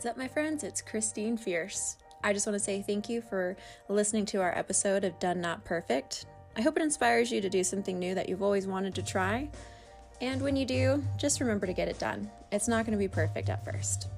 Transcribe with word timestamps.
What's 0.00 0.08
up, 0.08 0.16
my 0.16 0.28
friends? 0.28 0.64
It's 0.64 0.80
Christine 0.80 1.36
Fierce. 1.36 1.98
I 2.24 2.32
just 2.32 2.46
want 2.46 2.54
to 2.54 2.64
say 2.64 2.80
thank 2.80 3.10
you 3.10 3.20
for 3.20 3.54
listening 3.90 4.24
to 4.24 4.40
our 4.40 4.56
episode 4.56 5.04
of 5.04 5.18
Done 5.18 5.42
Not 5.42 5.62
Perfect. 5.66 6.24
I 6.56 6.62
hope 6.62 6.78
it 6.78 6.82
inspires 6.82 7.30
you 7.30 7.42
to 7.42 7.50
do 7.50 7.62
something 7.62 7.98
new 7.98 8.14
that 8.14 8.26
you've 8.26 8.42
always 8.42 8.66
wanted 8.66 8.94
to 8.94 9.02
try. 9.02 9.50
And 10.22 10.40
when 10.40 10.56
you 10.56 10.64
do, 10.64 11.04
just 11.18 11.38
remember 11.38 11.66
to 11.66 11.74
get 11.74 11.86
it 11.86 11.98
done. 11.98 12.30
It's 12.50 12.66
not 12.66 12.86
going 12.86 12.96
to 12.96 12.98
be 12.98 13.08
perfect 13.08 13.50
at 13.50 13.62
first. 13.62 14.08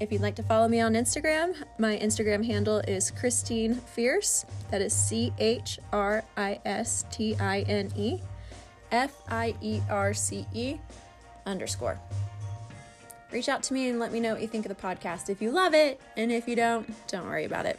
If 0.00 0.10
you'd 0.10 0.22
like 0.22 0.34
to 0.34 0.42
follow 0.42 0.66
me 0.66 0.80
on 0.80 0.94
Instagram, 0.94 1.54
my 1.78 1.96
Instagram 1.96 2.44
handle 2.44 2.78
is 2.78 3.12
Christine 3.12 3.76
Fierce. 3.76 4.44
That 4.72 4.82
is 4.82 4.92
C 4.92 5.32
H 5.38 5.78
R 5.92 6.24
I 6.36 6.58
S 6.64 7.04
T 7.12 7.36
I 7.36 7.60
N 7.60 7.92
E 7.94 8.18
F 8.90 9.22
I 9.28 9.54
E 9.60 9.80
R 9.88 10.12
C 10.12 10.48
E 10.52 10.78
underscore. 11.46 12.00
Reach 13.30 13.48
out 13.48 13.62
to 13.64 13.74
me 13.74 13.88
and 13.88 13.98
let 13.98 14.12
me 14.12 14.20
know 14.20 14.32
what 14.32 14.40
you 14.40 14.48
think 14.48 14.64
of 14.64 14.74
the 14.74 14.82
podcast 14.82 15.28
if 15.28 15.42
you 15.42 15.50
love 15.50 15.74
it, 15.74 16.00
and 16.16 16.32
if 16.32 16.48
you 16.48 16.56
don't, 16.56 16.88
don't 17.08 17.26
worry 17.26 17.44
about 17.44 17.66
it. 17.66 17.78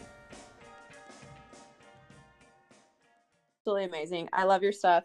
Absolutely 3.62 3.86
amazing. 3.86 4.30
I 4.32 4.44
love 4.44 4.62
your 4.62 4.72
stuff. 4.72 5.04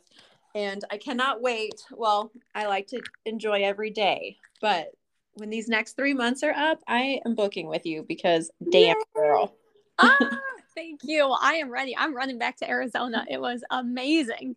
And 0.54 0.84
I 0.90 0.98
cannot 0.98 1.42
wait. 1.42 1.82
Well, 1.90 2.30
I 2.54 2.66
like 2.66 2.86
to 2.88 3.00
enjoy 3.24 3.62
every 3.64 3.90
day, 3.90 4.36
but 4.60 4.88
when 5.34 5.50
these 5.50 5.68
next 5.68 5.96
three 5.96 6.14
months 6.14 6.42
are 6.42 6.52
up, 6.52 6.80
I 6.86 7.20
am 7.26 7.34
booking 7.34 7.66
with 7.66 7.84
you 7.86 8.04
because 8.06 8.50
damn 8.70 8.82
Yay. 8.82 8.94
girl. 9.16 9.56
ah, 9.98 10.16
thank 10.74 11.00
you. 11.02 11.26
I 11.40 11.54
am 11.54 11.70
ready. 11.70 11.96
I'm 11.96 12.14
running 12.14 12.38
back 12.38 12.58
to 12.58 12.68
Arizona. 12.68 13.24
It 13.28 13.40
was 13.40 13.64
amazing. 13.70 14.56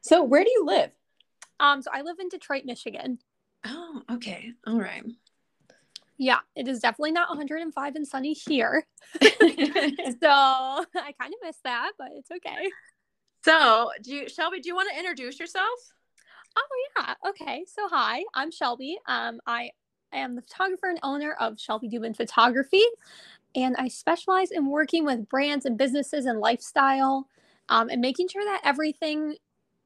So 0.00 0.22
where 0.24 0.42
do 0.42 0.50
you 0.50 0.64
live? 0.64 0.90
Um, 1.60 1.80
so 1.82 1.90
I 1.92 2.02
live 2.02 2.18
in 2.18 2.28
Detroit, 2.28 2.64
Michigan. 2.64 3.18
Oh, 3.64 4.02
okay. 4.12 4.52
All 4.66 4.80
right. 4.80 5.04
Yeah, 6.18 6.38
it 6.54 6.66
is 6.68 6.80
definitely 6.80 7.12
not 7.12 7.28
105 7.28 7.94
and 7.94 8.06
sunny 8.06 8.32
here. 8.32 8.86
so 9.20 9.30
I 9.30 11.12
kind 11.20 11.32
of 11.32 11.40
miss 11.42 11.58
that, 11.64 11.92
but 11.98 12.08
it's 12.14 12.30
okay. 12.30 12.70
So, 13.44 13.90
do 14.02 14.14
you, 14.14 14.28
Shelby, 14.28 14.60
do 14.60 14.68
you 14.68 14.74
want 14.74 14.90
to 14.92 14.98
introduce 14.98 15.38
yourself? 15.38 15.78
Oh 16.56 16.62
yeah. 16.96 17.14
Okay. 17.28 17.64
So 17.66 17.88
hi, 17.88 18.24
I'm 18.34 18.50
Shelby. 18.50 18.98
Um, 19.06 19.40
I 19.46 19.70
am 20.12 20.34
the 20.34 20.42
photographer 20.42 20.88
and 20.88 20.98
owner 21.02 21.34
of 21.38 21.60
Shelby 21.60 21.88
Dubin 21.88 22.16
Photography, 22.16 22.82
and 23.54 23.76
I 23.78 23.88
specialize 23.88 24.50
in 24.50 24.66
working 24.66 25.04
with 25.04 25.28
brands 25.28 25.66
and 25.66 25.76
businesses 25.76 26.24
and 26.24 26.40
lifestyle, 26.40 27.28
um, 27.68 27.88
and 27.90 28.00
making 28.00 28.28
sure 28.28 28.44
that 28.44 28.62
everything 28.64 29.36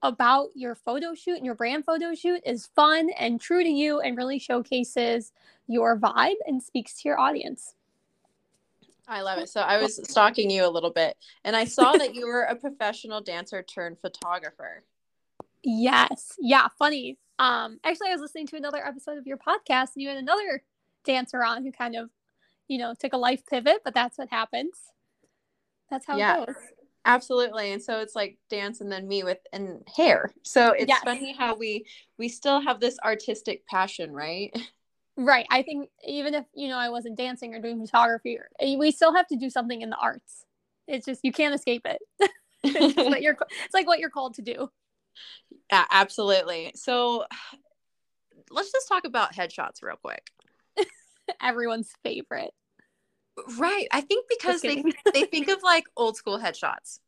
about 0.02 0.48
your 0.54 0.74
photo 0.74 1.14
shoot 1.14 1.36
and 1.36 1.44
your 1.44 1.54
brand 1.54 1.84
photo 1.84 2.14
shoot 2.14 2.40
is 2.46 2.66
fun 2.74 3.10
and 3.18 3.40
true 3.40 3.62
to 3.62 3.68
you 3.68 4.00
and 4.00 4.16
really 4.16 4.38
showcases 4.38 5.32
your 5.66 5.98
vibe 5.98 6.36
and 6.46 6.62
speaks 6.62 6.94
to 7.00 7.08
your 7.08 7.18
audience. 7.18 7.74
I 9.06 9.22
love 9.22 9.38
it. 9.38 9.48
So 9.48 9.60
I 9.60 9.82
was 9.82 10.00
stalking 10.08 10.50
you 10.50 10.64
a 10.64 10.70
little 10.70 10.90
bit 10.90 11.16
and 11.44 11.56
I 11.56 11.64
saw 11.64 11.92
that 11.92 12.14
you 12.14 12.26
were 12.26 12.42
a 12.42 12.54
professional 12.54 13.20
dancer 13.20 13.62
turned 13.62 13.98
photographer. 13.98 14.84
Yes. 15.62 16.36
Yeah, 16.38 16.68
funny. 16.78 17.18
Um 17.38 17.78
actually 17.84 18.08
I 18.08 18.12
was 18.12 18.20
listening 18.20 18.46
to 18.48 18.56
another 18.56 18.84
episode 18.84 19.18
of 19.18 19.26
your 19.26 19.36
podcast 19.36 19.94
and 19.94 20.02
you 20.02 20.08
had 20.08 20.18
another 20.18 20.62
dancer 21.04 21.44
on 21.44 21.64
who 21.64 21.72
kind 21.72 21.96
of, 21.96 22.10
you 22.68 22.78
know, 22.78 22.94
took 22.98 23.12
a 23.12 23.18
life 23.18 23.42
pivot, 23.46 23.82
but 23.84 23.94
that's 23.94 24.16
what 24.16 24.28
happens. 24.28 24.74
That's 25.90 26.06
how 26.06 26.16
yeah. 26.16 26.42
it 26.42 26.46
goes. 26.46 26.56
Absolutely. 27.04 27.72
And 27.72 27.82
so 27.82 28.00
it's 28.00 28.14
like 28.14 28.36
dance 28.50 28.80
and 28.80 28.92
then 28.92 29.08
me 29.08 29.22
with 29.22 29.38
and 29.52 29.82
hair. 29.96 30.32
So 30.42 30.72
it's 30.72 30.88
yes. 30.88 31.02
funny 31.02 31.34
how 31.34 31.56
we 31.56 31.86
we 32.18 32.28
still 32.28 32.60
have 32.60 32.78
this 32.78 32.98
artistic 33.04 33.66
passion, 33.66 34.12
right? 34.12 34.54
Right. 35.16 35.46
I 35.50 35.62
think 35.62 35.90
even 36.06 36.34
if, 36.34 36.44
you 36.54 36.68
know, 36.68 36.78
I 36.78 36.88
wasn't 36.88 37.16
dancing 37.16 37.54
or 37.54 37.60
doing 37.60 37.84
photography, 37.84 38.38
eh, 38.58 38.76
we 38.76 38.90
still 38.90 39.14
have 39.14 39.26
to 39.28 39.36
do 39.36 39.50
something 39.50 39.82
in 39.82 39.90
the 39.90 39.96
arts. 39.96 40.44
It's 40.88 41.04
just 41.04 41.20
you 41.22 41.32
can't 41.32 41.54
escape 41.54 41.82
it. 41.84 42.00
it's, 42.64 42.96
what 42.96 43.20
you're, 43.20 43.36
it's 43.64 43.74
like 43.74 43.86
what 43.86 43.98
you're 43.98 44.10
called 44.10 44.34
to 44.34 44.42
do. 44.42 44.70
Yeah, 45.70 45.84
absolutely. 45.90 46.72
So 46.74 47.26
let's 48.50 48.72
just 48.72 48.88
talk 48.88 49.04
about 49.04 49.34
headshots 49.34 49.82
real 49.82 49.96
quick. 49.96 50.30
Everyone's 51.42 51.92
favorite. 52.02 52.54
Right. 53.58 53.86
I 53.92 54.00
think 54.00 54.26
because 54.28 54.62
they 54.62 54.82
they 55.14 55.24
think 55.24 55.48
of 55.48 55.62
like 55.62 55.84
old 55.96 56.16
school 56.16 56.38
headshots. 56.38 57.00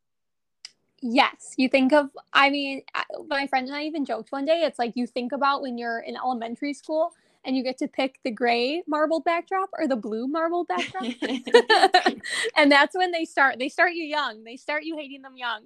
Yes, 1.00 1.54
you 1.56 1.69
think 1.69 1.93
of 1.93 2.10
I 2.32 2.50
mean, 2.50 2.82
my 3.26 3.47
friend 3.47 3.66
and 3.66 3.76
I 3.76 3.84
even 3.84 4.04
joked 4.04 4.32
one 4.32 4.44
day 4.44 4.62
it's 4.62 4.78
like 4.78 4.93
you 4.94 5.06
think 5.06 5.32
about 5.32 5.62
when 5.62 5.76
you're 5.78 6.00
in 6.00 6.16
elementary 6.16 6.75
school 6.75 7.12
and 7.44 7.56
you 7.56 7.65
get 7.65 7.78
to 7.78 7.88
pick 7.88 8.20
the 8.22 8.31
gray 8.31 8.82
marble 8.87 9.20
backdrop 9.20 9.70
or 9.76 9.88
the 9.88 9.97
blue 9.97 10.28
marble 10.28 10.65
backdrop. 10.65 11.04
and 12.56 12.70
that's 12.70 12.97
when 12.97 13.10
they 13.10 13.25
start 13.25 13.59
they 13.59 13.69
start 13.69 13.94
you 13.94 14.04
young. 14.04 14.44
They 14.44 14.56
start 14.56 14.84
you 14.84 14.97
hating 14.97 15.22
them 15.22 15.37
young. 15.37 15.62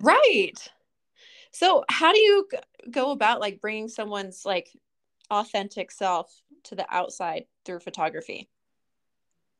right. 0.00 0.70
So, 1.52 1.84
how 1.88 2.12
do 2.12 2.18
you 2.18 2.48
go 2.90 3.10
about 3.10 3.40
like 3.40 3.60
bringing 3.60 3.88
someone's 3.88 4.44
like 4.44 4.70
authentic 5.30 5.90
self 5.90 6.34
to 6.64 6.74
the 6.74 6.86
outside 6.90 7.44
through 7.64 7.80
photography? 7.80 8.48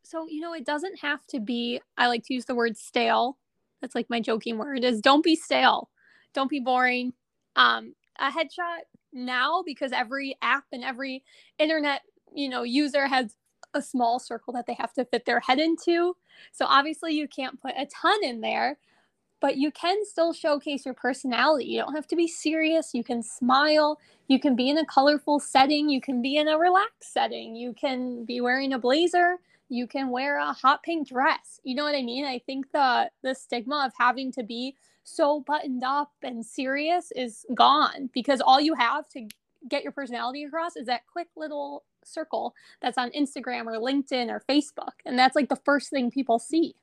So 0.03 0.27
you 0.29 0.41
know 0.41 0.55
it 0.55 0.67
doesn't 0.67 0.99
have 1.01 1.27
to 1.29 1.41
be 1.41 1.81
i 1.97 2.07
like 2.07 2.25
to 2.25 2.35
use 2.35 2.45
the 2.45 2.55
word 2.55 2.77
stale. 2.77 3.39
That's 3.81 3.95
like 3.95 4.09
my 4.11 4.21
joking 4.21 4.59
word 4.59 4.85
is 4.85 5.01
don't 5.01 5.25
be 5.25 5.37
stale. 5.37 5.91
Don't 6.35 6.51
be 6.51 6.61
boring. 6.61 7.13
Um 7.57 7.95
a 8.19 8.31
headshot 8.31 8.83
now 9.13 9.63
because 9.65 9.93
every 9.93 10.37
app 10.43 10.65
and 10.73 10.85
every 10.85 11.25
internet 11.59 12.03
you 12.35 12.49
know 12.49 12.63
user 12.63 13.07
has 13.07 13.37
a 13.75 13.83
small 13.83 14.19
circle 14.19 14.53
that 14.53 14.67
they 14.67 14.75
have 14.75 14.93
to 14.95 15.05
fit 15.05 15.25
their 15.25 15.41
head 15.41 15.59
into. 15.59 16.17
So 16.53 16.67
obviously 16.67 17.15
you 17.15 17.27
can't 17.29 17.61
put 17.61 17.75
a 17.77 17.87
ton 17.87 18.23
in 18.23 18.41
there 18.41 18.79
but 19.41 19.57
you 19.57 19.73
can 19.73 20.05
still 20.05 20.33
showcase 20.33 20.85
your 20.85 20.95
personality. 20.95 21.67
You 21.67 21.81
don't 21.81 21.97
have 21.97 22.07
to 22.09 22.17
be 22.17 22.29
serious. 22.29 22.95
You 22.95 23.03
can 23.03 23.25
smile. 23.25 23.99
You 24.29 24.39
can 24.39 24.55
be 24.55 24.71
in 24.71 24.79
a 24.79 24.87
colorful 24.87 25.41
setting. 25.41 25.91
You 25.91 26.01
can 26.01 26.23
be 26.23 26.37
in 26.37 26.47
a 26.47 26.57
relaxed 26.57 27.13
setting. 27.13 27.57
You 27.57 27.75
can 27.75 28.25
be 28.25 28.41
wearing 28.41 28.73
a 28.73 28.79
blazer 28.79 29.39
you 29.73 29.87
can 29.87 30.11
wear 30.11 30.39
a 30.39 30.53
hot 30.53 30.83
pink 30.83 31.09
dress. 31.09 31.59
You 31.65 31.75
know 31.75 31.85
what 31.85 31.95
I 31.95 32.03
mean? 32.03 32.27
I 32.27 32.39
think 32.39 32.71
the 32.73 33.11
the 33.23 33.35
stigma 33.35 33.85
of 33.87 33.93
having 33.99 34.31
to 34.33 34.43
be 34.43 34.77
so 35.03 35.41
buttoned 35.41 35.83
up 35.83 36.13
and 36.23 36.45
serious 36.45 37.11
is 37.17 37.47
gone 37.55 38.11
because 38.13 38.43
all 38.43 38.61
you 38.61 38.75
have 38.75 39.09
to 39.11 39.27
get 39.69 39.83
your 39.83 39.93
personality 39.93 40.45
across 40.45 40.77
is 40.77 40.87
that 40.87 41.07
quick 41.11 41.29
little 41.37 41.85
circle 42.05 42.55
that's 42.83 42.99
on 42.99 43.11
Instagram 43.13 43.65
or 43.65 43.81
LinkedIn 43.81 44.29
or 44.29 44.43
Facebook. 44.47 44.93
And 45.07 45.19
that's 45.19 45.35
like 45.35 45.49
the 45.49 45.61
first 45.65 45.89
thing 45.89 46.11
people 46.11 46.39
see. 46.39 46.75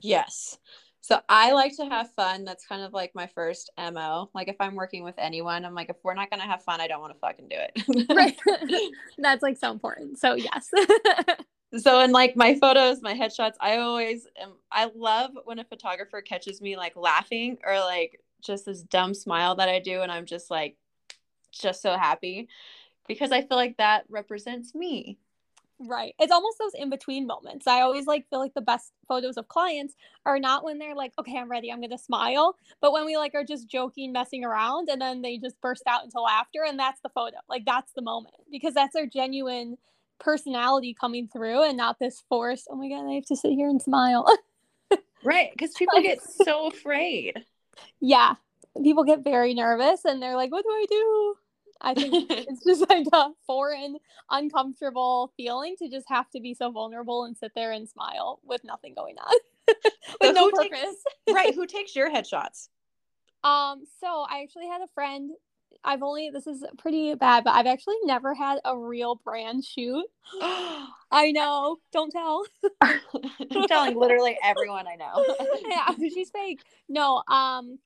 Yes. 0.00 0.58
So 1.02 1.20
I 1.28 1.52
like 1.52 1.76
to 1.76 1.84
have 1.84 2.10
fun. 2.14 2.44
That's 2.44 2.66
kind 2.66 2.82
of 2.82 2.94
like 2.94 3.14
my 3.14 3.26
first 3.26 3.70
MO. 3.78 4.30
Like 4.34 4.48
if 4.48 4.56
I'm 4.58 4.74
working 4.74 5.04
with 5.04 5.14
anyone, 5.18 5.64
I'm 5.64 5.74
like, 5.74 5.90
if 5.90 5.96
we're 6.02 6.14
not 6.14 6.30
going 6.30 6.40
to 6.40 6.46
have 6.46 6.64
fun, 6.64 6.80
I 6.80 6.88
don't 6.88 7.00
want 7.00 7.12
to 7.12 7.20
fucking 7.20 7.48
do 7.48 7.56
it. 7.58 8.06
right. 8.10 8.36
that's 9.18 9.42
like 9.42 9.58
so 9.58 9.70
important. 9.70 10.18
So 10.18 10.34
yes. 10.34 10.70
so 11.78 12.00
in 12.00 12.12
like 12.12 12.36
my 12.36 12.54
photos 12.54 13.02
my 13.02 13.14
headshots 13.14 13.54
i 13.60 13.78
always 13.78 14.26
am 14.40 14.52
i 14.70 14.90
love 14.94 15.30
when 15.44 15.58
a 15.58 15.64
photographer 15.64 16.20
catches 16.20 16.60
me 16.60 16.76
like 16.76 16.96
laughing 16.96 17.56
or 17.64 17.78
like 17.80 18.20
just 18.42 18.66
this 18.66 18.82
dumb 18.82 19.14
smile 19.14 19.54
that 19.54 19.68
i 19.68 19.78
do 19.78 20.02
and 20.02 20.12
i'm 20.12 20.26
just 20.26 20.50
like 20.50 20.76
just 21.52 21.82
so 21.82 21.96
happy 21.96 22.48
because 23.08 23.32
i 23.32 23.40
feel 23.40 23.56
like 23.56 23.76
that 23.76 24.04
represents 24.08 24.74
me. 24.74 25.18
Right. 25.78 26.14
It's 26.18 26.32
almost 26.32 26.58
those 26.58 26.72
in 26.74 26.88
between 26.88 27.26
moments. 27.26 27.66
I 27.66 27.82
always 27.82 28.06
like 28.06 28.26
feel 28.30 28.38
like 28.38 28.54
the 28.54 28.62
best 28.62 28.92
photos 29.06 29.36
of 29.36 29.48
clients 29.48 29.94
are 30.24 30.38
not 30.38 30.64
when 30.64 30.78
they're 30.78 30.94
like 30.94 31.12
okay 31.18 31.36
i'm 31.36 31.50
ready 31.50 31.70
i'm 31.70 31.80
gonna 31.80 31.98
smile 31.98 32.56
but 32.80 32.92
when 32.92 33.04
we 33.04 33.16
like 33.16 33.34
are 33.34 33.44
just 33.44 33.68
joking 33.68 34.10
messing 34.10 34.44
around 34.44 34.88
and 34.88 35.00
then 35.00 35.22
they 35.22 35.36
just 35.36 35.60
burst 35.60 35.82
out 35.86 36.02
into 36.02 36.18
laughter 36.20 36.64
and 36.66 36.78
that's 36.78 37.00
the 37.02 37.10
photo. 37.10 37.36
Like 37.48 37.64
that's 37.66 37.92
the 37.92 38.02
moment 38.02 38.36
because 38.50 38.74
that's 38.74 38.94
their 38.94 39.06
genuine 39.06 39.76
personality 40.18 40.94
coming 40.98 41.28
through 41.28 41.62
and 41.62 41.76
not 41.76 41.98
this 41.98 42.22
force. 42.28 42.66
Oh 42.70 42.76
my 42.76 42.88
god, 42.88 43.08
I 43.08 43.14
have 43.14 43.26
to 43.26 43.36
sit 43.36 43.52
here 43.52 43.68
and 43.68 43.80
smile. 43.80 44.26
right, 45.24 45.50
because 45.52 45.72
people 45.74 46.00
get 46.02 46.22
so 46.22 46.68
afraid. 46.68 47.44
Yeah, 48.00 48.34
people 48.82 49.04
get 49.04 49.24
very 49.24 49.54
nervous 49.54 50.04
and 50.04 50.22
they're 50.22 50.36
like, 50.36 50.52
"What 50.52 50.64
do 50.64 50.70
I 50.70 50.86
do?" 50.88 51.36
I 51.80 51.94
think 51.94 52.30
it's 52.30 52.64
just 52.64 52.88
like 52.88 53.06
a 53.12 53.30
foreign, 53.46 53.96
uncomfortable 54.30 55.32
feeling 55.36 55.76
to 55.78 55.88
just 55.88 56.08
have 56.08 56.30
to 56.30 56.40
be 56.40 56.54
so 56.54 56.70
vulnerable 56.70 57.24
and 57.24 57.36
sit 57.36 57.52
there 57.54 57.72
and 57.72 57.88
smile 57.88 58.40
with 58.44 58.64
nothing 58.64 58.94
going 58.94 59.16
on, 59.18 59.36
with 60.20 60.34
no 60.34 60.50
purpose. 60.50 60.70
Takes, 60.70 61.34
right? 61.34 61.54
Who 61.54 61.66
takes 61.66 61.94
your 61.94 62.10
headshots? 62.10 62.68
Um, 63.44 63.84
so 64.00 64.26
I 64.28 64.42
actually 64.42 64.66
had 64.66 64.82
a 64.82 64.88
friend 64.88 65.30
I've 65.86 66.02
only 66.02 66.30
this 66.30 66.48
is 66.48 66.64
pretty 66.78 67.14
bad, 67.14 67.44
but 67.44 67.54
I've 67.54 67.66
actually 67.66 67.94
never 68.04 68.34
had 68.34 68.58
a 68.64 68.76
real 68.76 69.20
brand 69.24 69.64
shoot. 69.64 70.04
I 70.42 71.30
know. 71.32 71.78
Don't 71.92 72.10
tell. 72.10 72.44
I'm 72.82 73.68
telling 73.68 73.96
literally 73.96 74.36
everyone 74.42 74.86
I 74.88 74.96
know. 74.96 75.24
yeah, 75.68 75.88
she's 76.12 76.30
fake. 76.30 76.62
No, 76.88 77.22
um, 77.28 77.78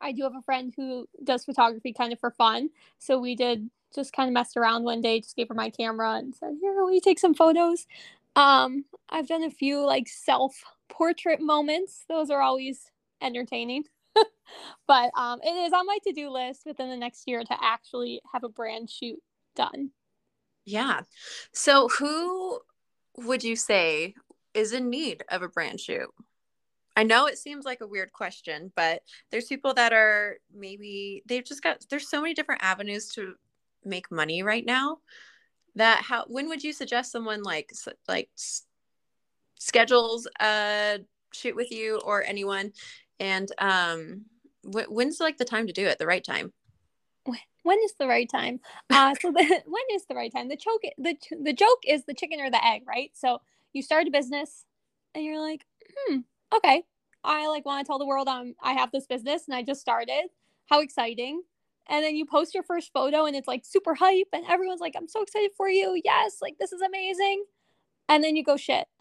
I 0.00 0.10
do 0.12 0.24
have 0.24 0.34
a 0.34 0.42
friend 0.42 0.74
who 0.76 1.06
does 1.22 1.44
photography 1.44 1.92
kind 1.92 2.12
of 2.12 2.18
for 2.18 2.32
fun. 2.32 2.70
So 2.98 3.18
we 3.18 3.36
did 3.36 3.70
just 3.94 4.12
kind 4.12 4.28
of 4.28 4.34
messed 4.34 4.56
around 4.56 4.82
one 4.82 5.00
day, 5.00 5.20
just 5.20 5.36
gave 5.36 5.48
her 5.48 5.54
my 5.54 5.70
camera 5.70 6.14
and 6.16 6.34
said, 6.34 6.54
Here, 6.60 6.74
will 6.74 6.92
you 6.92 7.00
take 7.00 7.20
some 7.20 7.32
photos? 7.32 7.86
Um, 8.34 8.84
I've 9.08 9.28
done 9.28 9.44
a 9.44 9.50
few 9.50 9.86
like 9.86 10.08
self 10.08 10.60
portrait 10.88 11.40
moments. 11.40 12.04
Those 12.08 12.28
are 12.30 12.40
always 12.40 12.90
entertaining. 13.22 13.84
But 14.86 15.10
um, 15.16 15.40
it 15.42 15.56
is 15.66 15.72
on 15.72 15.86
my 15.86 15.98
to 16.06 16.12
do 16.12 16.30
list 16.30 16.62
within 16.66 16.90
the 16.90 16.96
next 16.96 17.24
year 17.26 17.42
to 17.42 17.56
actually 17.60 18.20
have 18.32 18.44
a 18.44 18.48
brand 18.48 18.90
shoot 18.90 19.18
done. 19.54 19.90
Yeah. 20.64 21.02
So, 21.52 21.88
who 21.88 22.60
would 23.16 23.44
you 23.44 23.56
say 23.56 24.14
is 24.54 24.72
in 24.72 24.90
need 24.90 25.24
of 25.30 25.42
a 25.42 25.48
brand 25.48 25.80
shoot? 25.80 26.08
I 26.96 27.02
know 27.02 27.26
it 27.26 27.38
seems 27.38 27.64
like 27.66 27.82
a 27.82 27.86
weird 27.86 28.12
question, 28.12 28.72
but 28.74 29.02
there's 29.30 29.46
people 29.46 29.74
that 29.74 29.92
are 29.92 30.38
maybe 30.54 31.22
they've 31.26 31.44
just 31.44 31.62
got 31.62 31.84
there's 31.90 32.08
so 32.08 32.22
many 32.22 32.32
different 32.32 32.62
avenues 32.64 33.08
to 33.14 33.34
make 33.84 34.10
money 34.10 34.42
right 34.42 34.64
now 34.64 34.98
that 35.76 36.02
how 36.02 36.24
when 36.26 36.48
would 36.48 36.64
you 36.64 36.72
suggest 36.72 37.12
someone 37.12 37.42
like 37.42 37.70
like 38.08 38.30
schedules 39.56 40.26
a 40.40 40.98
shoot 41.32 41.54
with 41.54 41.70
you 41.70 42.00
or 42.04 42.24
anyone 42.24 42.72
and 43.20 43.52
um 43.58 44.24
wh- 44.72 44.90
when's 44.90 45.20
like 45.20 45.38
the 45.38 45.44
time 45.44 45.66
to 45.66 45.72
do 45.72 45.86
it? 45.86 45.98
The 45.98 46.06
right 46.06 46.24
time? 46.24 46.52
When 47.62 47.78
is 47.84 47.94
the 47.98 48.06
right 48.06 48.28
time? 48.30 48.60
Uh 48.90 49.14
so 49.20 49.32
the, 49.32 49.42
when 49.66 49.82
is 49.92 50.06
the 50.08 50.14
right 50.14 50.32
time? 50.32 50.48
The 50.48 50.56
choke 50.56 50.82
the 50.98 51.16
the 51.42 51.52
joke 51.52 51.80
is 51.86 52.04
the 52.04 52.14
chicken 52.14 52.40
or 52.40 52.50
the 52.50 52.64
egg 52.64 52.82
right? 52.86 53.10
So 53.14 53.40
you 53.72 53.82
start 53.82 54.06
a 54.06 54.10
business 54.10 54.64
and 55.14 55.24
you're 55.24 55.40
like 55.40 55.64
hmm 56.08 56.18
okay. 56.54 56.84
I 57.24 57.48
like 57.48 57.66
want 57.66 57.84
to 57.84 57.88
tell 57.88 57.98
the 57.98 58.06
world 58.06 58.28
i'm 58.28 58.54
i 58.62 58.72
have 58.74 58.92
this 58.92 59.06
business 59.06 59.48
and 59.48 59.56
i 59.56 59.62
just 59.62 59.80
started. 59.80 60.28
How 60.66 60.80
exciting. 60.80 61.42
And 61.88 62.04
then 62.04 62.16
you 62.16 62.26
post 62.26 62.54
your 62.54 62.62
first 62.64 62.92
photo 62.92 63.26
and 63.26 63.36
it's 63.36 63.48
like 63.48 63.64
super 63.64 63.94
hype 63.94 64.28
and 64.32 64.44
everyone's 64.48 64.80
like 64.80 64.94
i'm 64.96 65.08
so 65.08 65.22
excited 65.22 65.50
for 65.56 65.68
you. 65.68 66.00
Yes 66.04 66.38
like 66.40 66.58
this 66.60 66.72
is 66.72 66.82
amazing. 66.82 67.44
And 68.08 68.22
then 68.22 68.36
you 68.36 68.44
go 68.44 68.56
shit 68.56 68.86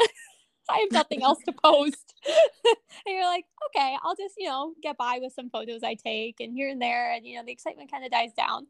i 0.69 0.79
have 0.79 0.91
nothing 0.91 1.23
else 1.23 1.39
to 1.45 1.51
post 1.51 2.13
and 2.27 2.75
you're 3.15 3.25
like 3.25 3.45
okay 3.67 3.95
i'll 4.03 4.15
just 4.15 4.35
you 4.37 4.47
know 4.47 4.73
get 4.81 4.97
by 4.97 5.19
with 5.21 5.33
some 5.33 5.49
photos 5.49 5.83
i 5.83 5.93
take 5.93 6.39
and 6.39 6.53
here 6.53 6.69
and 6.69 6.81
there 6.81 7.11
and 7.13 7.25
you 7.25 7.37
know 7.37 7.43
the 7.45 7.51
excitement 7.51 7.91
kind 7.91 8.05
of 8.05 8.11
dies 8.11 8.33
down 8.33 8.67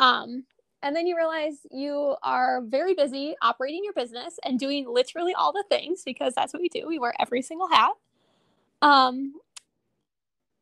um 0.00 0.44
and 0.82 0.96
then 0.96 1.06
you 1.06 1.14
realize 1.16 1.58
you 1.70 2.16
are 2.22 2.62
very 2.62 2.94
busy 2.94 3.34
operating 3.42 3.84
your 3.84 3.92
business 3.92 4.38
and 4.44 4.58
doing 4.58 4.86
literally 4.88 5.34
all 5.34 5.52
the 5.52 5.64
things 5.68 6.02
because 6.04 6.34
that's 6.34 6.52
what 6.52 6.62
we 6.62 6.68
do 6.68 6.86
we 6.86 6.98
wear 6.98 7.14
every 7.20 7.42
single 7.42 7.68
hat 7.68 7.92
um 8.82 9.34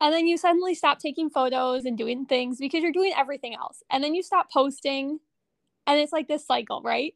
and 0.01 0.15
then 0.15 0.27
you 0.27 0.37
suddenly 0.37 0.75
stop 0.75 0.99
taking 0.99 1.29
photos 1.29 1.85
and 1.85 1.99
doing 1.99 2.25
things 2.25 2.59
because 2.59 2.83
you're 2.83 2.93
doing 2.93 3.13
everything 3.17 3.55
else. 3.55 3.83
And 3.91 4.03
then 4.03 4.15
you 4.15 4.23
stop 4.23 4.51
posting. 4.53 5.19
And 5.87 5.99
it's 5.99 6.13
like 6.13 6.29
this 6.29 6.47
cycle, 6.47 6.83
right? 6.83 7.15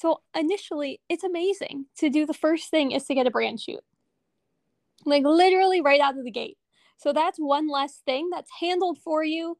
So 0.00 0.22
initially, 0.34 1.00
it's 1.10 1.24
amazing 1.24 1.84
to 1.98 2.08
do 2.08 2.24
the 2.24 2.32
first 2.32 2.70
thing 2.70 2.92
is 2.92 3.04
to 3.04 3.14
get 3.14 3.26
a 3.26 3.30
brand 3.30 3.60
shoot. 3.60 3.80
Like 5.04 5.24
literally 5.24 5.82
right 5.82 6.00
out 6.00 6.16
of 6.16 6.24
the 6.24 6.30
gate. 6.30 6.56
So 6.96 7.12
that's 7.12 7.38
one 7.38 7.68
less 7.68 8.00
thing 8.06 8.30
that's 8.30 8.50
handled 8.60 8.98
for 8.98 9.22
you. 9.22 9.58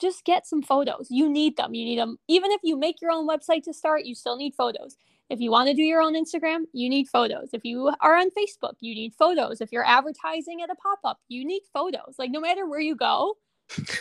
Just 0.00 0.24
get 0.24 0.46
some 0.46 0.62
photos. 0.62 1.08
You 1.10 1.28
need 1.28 1.56
them. 1.56 1.74
You 1.74 1.84
need 1.84 1.98
them. 1.98 2.16
Even 2.28 2.52
if 2.52 2.60
you 2.62 2.76
make 2.78 3.00
your 3.00 3.10
own 3.10 3.26
website 3.28 3.64
to 3.64 3.74
start, 3.74 4.04
you 4.04 4.14
still 4.14 4.36
need 4.36 4.54
photos. 4.54 4.96
If 5.30 5.40
you 5.40 5.50
want 5.50 5.68
to 5.68 5.74
do 5.74 5.82
your 5.82 6.00
own 6.00 6.14
Instagram, 6.14 6.66
you 6.72 6.88
need 6.88 7.08
photos. 7.08 7.50
If 7.52 7.64
you 7.64 7.92
are 8.00 8.16
on 8.16 8.30
Facebook, 8.30 8.74
you 8.78 8.94
need 8.94 9.14
photos. 9.14 9.60
If 9.60 9.72
you're 9.72 9.86
advertising 9.86 10.62
at 10.62 10.70
a 10.70 10.76
pop 10.76 11.00
up, 11.02 11.18
you 11.26 11.44
need 11.44 11.62
photos. 11.72 12.14
Like, 12.20 12.30
no 12.30 12.40
matter 12.40 12.68
where 12.68 12.80
you 12.80 12.94
go, 12.94 13.34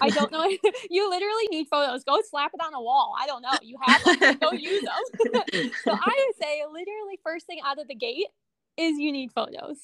I 0.02 0.10
don't 0.10 0.32
know. 0.32 0.46
you 0.90 1.10
literally 1.10 1.48
need 1.50 1.68
photos. 1.68 2.04
Go 2.04 2.20
slap 2.30 2.52
it 2.54 2.64
on 2.64 2.74
a 2.74 2.82
wall. 2.82 3.16
I 3.20 3.26
don't 3.26 3.42
know. 3.42 3.52
You 3.62 3.78
have 3.82 4.04
them. 4.04 4.38
Go 4.38 4.52
use 4.52 4.82
them. 5.24 5.44
so 5.84 5.92
I 5.92 6.26
would 6.28 6.36
say, 6.42 6.64
literally, 6.72 7.20
first 7.24 7.46
thing 7.48 7.60
out 7.66 7.80
of 7.80 7.88
the 7.88 7.96
gate 7.96 8.28
is 8.78 8.98
you 9.00 9.12
need 9.12 9.32
photos. 9.32 9.78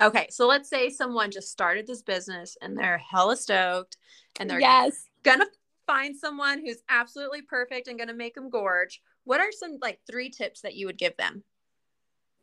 Okay, 0.00 0.28
so 0.30 0.46
let's 0.46 0.68
say 0.68 0.88
someone 0.88 1.30
just 1.30 1.50
started 1.50 1.86
this 1.86 2.02
business 2.02 2.56
and 2.62 2.78
they're 2.78 2.98
hella 2.98 3.36
stoked 3.36 3.98
and 4.38 4.48
they're 4.48 4.60
yes. 4.60 5.04
gonna 5.22 5.46
find 5.86 6.16
someone 6.16 6.58
who's 6.60 6.82
absolutely 6.88 7.42
perfect 7.42 7.86
and 7.86 7.98
gonna 7.98 8.14
make 8.14 8.34
them 8.34 8.48
gorge 8.48 9.02
what 9.24 9.40
are 9.40 9.52
some 9.52 9.78
like 9.80 10.00
three 10.06 10.30
tips 10.30 10.62
that 10.62 10.74
you 10.74 10.86
would 10.86 10.98
give 10.98 11.16
them? 11.16 11.44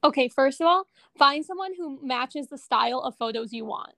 Okay, 0.03 0.27
first 0.27 0.61
of 0.61 0.67
all, 0.67 0.85
find 1.17 1.43
someone 1.43 1.73
who 1.75 1.99
matches 2.01 2.47
the 2.47 2.57
style 2.57 2.99
of 2.99 3.17
photos 3.17 3.51
you 3.51 3.65
want. 3.65 3.93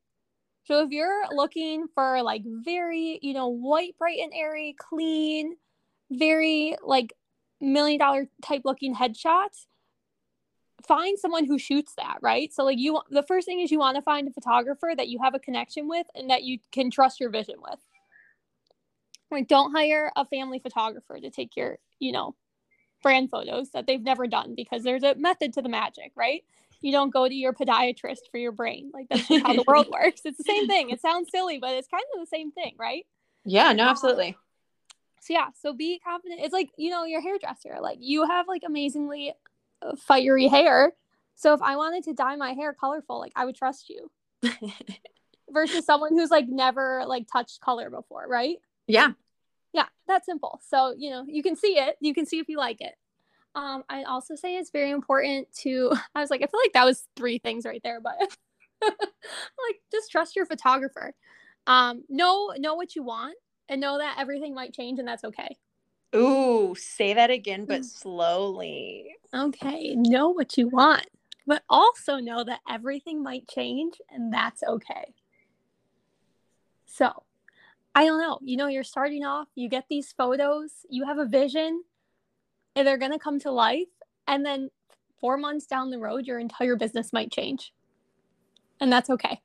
So 0.69 0.83
if 0.83 0.92
you're 0.92 1.24
looking 1.31 1.88
for 1.95 2.21
like 2.21 2.44
very, 2.45 3.18
you 3.24 3.33
know, 3.33 3.48
white, 3.48 3.98
bright 3.98 4.19
and 4.19 4.31
airy, 4.36 4.75
clean, 4.77 5.56
very 6.12 6.75
like 6.83 7.12
million 7.60 7.98
dollar 7.98 8.27
type 8.44 8.62
looking 8.66 8.94
headshots, 8.94 9.66
find 10.88 11.18
someone 11.18 11.45
who 11.45 11.57
shoots 11.57 11.95
that, 11.98 12.19
right? 12.21 12.54
So 12.54 12.63
like 12.66 12.77
you 12.77 13.01
the 13.10 13.24
first 13.24 13.48
thing 13.48 13.62
is 13.62 13.71
you 13.71 13.80
want 13.80 13.95
to 13.95 14.04
find 14.04 14.27
a 14.27 14.31
photographer 14.31 14.92
that 14.95 15.07
you 15.07 15.18
have 15.24 15.33
a 15.33 15.39
connection 15.39 15.88
with 15.88 16.06
and 16.13 16.30
that 16.30 16.44
you 16.44 16.60
can 16.71 16.92
trust 16.92 17.19
your 17.19 17.31
vision 17.31 17.56
with. 17.63 17.80
Like 19.31 19.48
don't 19.48 19.74
hire 19.74 20.12
a 20.16 20.24
family 20.24 20.60
photographer 20.60 21.19
to 21.19 21.31
take 21.31 21.57
your, 21.57 21.80
you 21.98 22.12
know, 22.12 22.36
brand 23.01 23.31
photos 23.31 23.71
that 23.71 23.88
they've 23.88 24.04
never 24.04 24.27
done 24.27 24.54
because 24.56 24.83
there's 24.83 25.01
a 25.01 25.16
method 25.16 25.51
to 25.54 25.63
the 25.63 25.69
magic, 25.69 26.12
right? 26.16 26.44
You 26.81 26.92
don't 26.92 27.12
go 27.12 27.28
to 27.28 27.34
your 27.34 27.54
podiatrist 27.54 28.30
for 28.31 28.38
your 28.38 28.52
brain. 28.52 28.92
Like 28.94 29.08
that's 29.10 29.28
how 29.28 29.54
the 29.54 29.64
world 29.68 29.88
works. 29.92 30.22
It's 30.26 30.38
the 30.38 30.44
same 30.44 30.68
thing. 30.68 30.90
It 30.90 31.02
sounds 31.02 31.30
silly, 31.31 31.58
but 31.60 31.72
it's 31.72 31.88
kind 31.88 32.04
of 32.14 32.22
the 32.22 32.28
same 32.28 32.52
thing, 32.52 32.76
right? 32.78 33.06
Yeah, 33.46 33.74
no, 33.74 33.84
absolutely. 33.84 34.38
So 35.22 35.34
yeah, 35.34 35.48
so 35.60 35.74
be 35.74 36.00
confident. 36.00 36.42
It's 36.42 36.54
like, 36.54 36.70
you 36.78 36.90
know, 36.90 37.04
your 37.04 37.22
hairdresser. 37.22 37.78
Like 37.81 37.98
you 38.02 38.26
have 38.26 38.48
like 38.48 38.64
amazingly 38.66 39.34
uh, 39.81 39.96
fiery 39.98 40.48
hair. 40.48 40.94
So 41.36 41.54
if 41.54 41.62
I 41.62 41.76
wanted 41.76 42.04
to 42.06 42.14
dye 42.14 42.36
my 42.36 42.54
hair 42.54 42.74
colorful, 42.74 43.20
like 43.20 43.34
I 43.36 43.46
would 43.46 43.56
trust 43.56 43.90
you. 43.90 44.12
Versus 45.52 45.86
someone 45.86 46.12
who's 46.12 46.30
like 46.30 46.48
never 46.48 47.04
like 47.08 47.28
touched 47.31 47.60
color 47.60 47.90
before, 47.90 48.26
right? 48.28 48.58
Yeah 48.88 49.12
yeah 49.74 49.86
that's 50.08 50.26
simple 50.26 50.60
so 50.68 50.94
you 50.98 51.10
know 51.10 51.24
you 51.28 51.44
can 51.44 51.56
see 51.56 51.78
it 51.78 51.96
you 52.00 52.14
can 52.14 52.26
see 52.26 52.40
if 52.40 52.50
you 52.50 52.58
like 52.58 52.81
it 52.81 52.96
um 53.59 53.83
i 53.89 54.03
also 54.03 54.35
say 54.35 54.56
it's 54.56 54.71
very 54.71 54.91
important 54.91 55.47
to 55.53 55.91
i 56.15 56.21
was 56.21 56.29
like 56.29 56.41
i 56.41 56.47
feel 56.47 56.59
like 56.63 56.73
that 56.73 56.85
was 56.85 57.07
three 57.15 57.38
things 57.38 57.65
right 57.65 57.81
there 57.83 58.00
but 58.01 58.15
like 58.81 59.81
just 59.91 60.11
trust 60.11 60.35
your 60.35 60.45
photographer 60.45 61.13
um 61.68 62.04
know 62.09 62.54
know 62.57 62.75
what 62.75 62.95
you 62.95 63.04
want 63.04 63.35
and 63.68 63.81
know 63.81 63.97
that 63.97 64.16
everything 64.18 64.56
might 64.56 64.73
change 64.73 64.99
and 64.99 65.07
that's 65.07 65.23
okay 65.23 65.57
ooh 66.16 66.73
say 66.75 67.13
that 67.13 67.30
again 67.30 67.66
but 67.66 67.81
mm. 67.81 67.85
slowly 67.85 69.16
okay 69.35 69.94
know 69.95 70.30
what 70.30 70.57
you 70.57 70.68
want 70.68 71.06
but 71.45 71.63
also 71.69 72.18
know 72.18 72.44
that 72.44 72.59
everything 72.69 73.21
might 73.21 73.47
change 73.47 73.95
and 74.09 74.33
that's 74.33 74.63
okay 74.63 75.13
so 76.85 77.23
I 77.95 78.06
don't 78.06 78.19
know. 78.19 78.39
You 78.42 78.56
know, 78.56 78.68
you're 78.68 78.83
starting 78.83 79.25
off, 79.25 79.47
you 79.56 79.68
get 79.68 79.85
these 79.89 80.13
photos, 80.13 80.85
you 80.89 81.06
have 81.06 81.18
a 81.18 81.25
vision, 81.25 81.83
and 82.76 82.88
they're 82.88 82.97
going 82.97 83.11
to 83.11 83.19
come 83.19 83.40
to 83.40 83.52
life. 83.52 83.88
And 84.28 84.45
then 84.45 84.69
four 85.19 85.38
months 85.38 85.66
down 85.66 85.90
the 85.90 85.99
road, 85.99 86.26
your 86.26 86.40
entire 86.40 86.76
business 86.76 87.11
might 87.11 87.31
change. 87.31 87.73
And 88.80 88.92
that's 88.92 89.09
okay. 89.09 89.42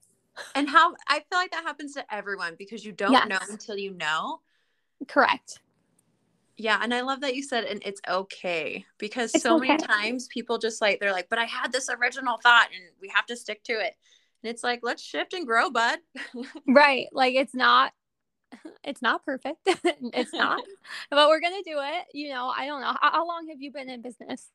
And 0.55 0.69
how 0.69 0.95
I 1.09 1.21
feel 1.21 1.39
like 1.39 1.53
that 1.53 1.65
happens 1.65 1.95
to 1.95 2.15
everyone 2.15 2.57
because 2.59 2.85
you 2.85 2.93
don't 2.93 3.13
yes. 3.13 3.29
know 3.29 3.39
until 3.51 3.77
you 3.77 3.93
know. 3.95 4.41
Correct. 5.09 5.61
Yeah, 6.57 6.79
and 6.81 6.95
I 6.95 7.01
love 7.01 7.21
that 7.23 7.35
you 7.35 7.43
said 7.43 7.65
and 7.65 7.83
it's 7.85 8.01
okay 8.09 8.85
because 8.99 9.35
it's 9.35 9.43
so 9.43 9.57
okay. 9.57 9.69
many 9.69 9.83
times 9.83 10.29
people 10.29 10.59
just 10.59 10.81
like 10.81 11.01
they're 11.01 11.13
like, 11.13 11.29
but 11.29 11.39
I 11.39 11.45
had 11.45 11.73
this 11.73 11.89
original 11.89 12.39
thought 12.43 12.69
and 12.73 12.85
we 13.01 13.09
have 13.09 13.27
to 13.27 13.37
stick 13.37 13.65
to 13.65 13.73
it. 13.73 13.95
And 14.43 14.51
it's 14.51 14.63
like, 14.63 14.81
let's 14.83 15.03
shift 15.03 15.35
and 15.35 15.47
grow, 15.47 15.71
bud. 15.71 15.99
right. 16.69 17.07
Like 17.13 17.35
it's 17.35 17.55
not 17.55 17.93
it's 18.85 19.03
not 19.03 19.25
perfect. 19.25 19.59
it's 19.67 20.33
not, 20.33 20.63
but 21.11 21.29
we're 21.29 21.41
gonna 21.41 21.63
do 21.65 21.79
it. 21.81 22.07
You 22.13 22.31
know, 22.31 22.53
I 22.57 22.67
don't 22.67 22.81
know. 22.81 22.95
How, 23.01 23.13
how, 23.13 23.27
long 23.27 23.49
have 23.49 23.61
you 23.61 23.71
been 23.73 23.89
in 23.89 24.03
business? 24.03 24.51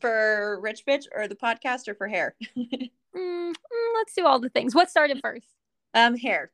For 0.00 0.58
Rich 0.60 0.86
Bitch 0.86 1.04
or 1.14 1.28
the 1.28 1.34
podcast 1.34 1.88
or 1.88 1.94
for 1.94 2.08
hair? 2.08 2.34
mm, 2.56 2.90
mm, 3.14 3.54
let's 3.94 4.14
do 4.14 4.26
all 4.26 4.40
the 4.40 4.48
things. 4.48 4.74
What 4.74 4.90
started 4.90 5.20
first? 5.22 5.46
Um, 5.94 6.16
hair. 6.16 6.50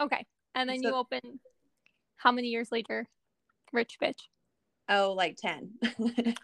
Okay, 0.00 0.24
and 0.54 0.68
then 0.68 0.82
so, 0.82 0.88
you 0.88 0.94
open. 0.94 1.40
How 2.16 2.32
many 2.32 2.48
years 2.48 2.70
later? 2.70 3.08
Rich 3.72 3.98
Bitch. 4.00 4.20
Oh, 4.88 5.12
like 5.16 5.36
ten. 5.36 5.70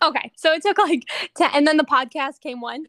okay, 0.02 0.32
so 0.37 0.52
it 0.52 0.62
took 0.62 0.78
like 0.78 1.04
ten, 1.37 1.50
and 1.54 1.66
then 1.66 1.76
the 1.76 1.84
podcast 1.84 2.40
came 2.40 2.60
one. 2.60 2.87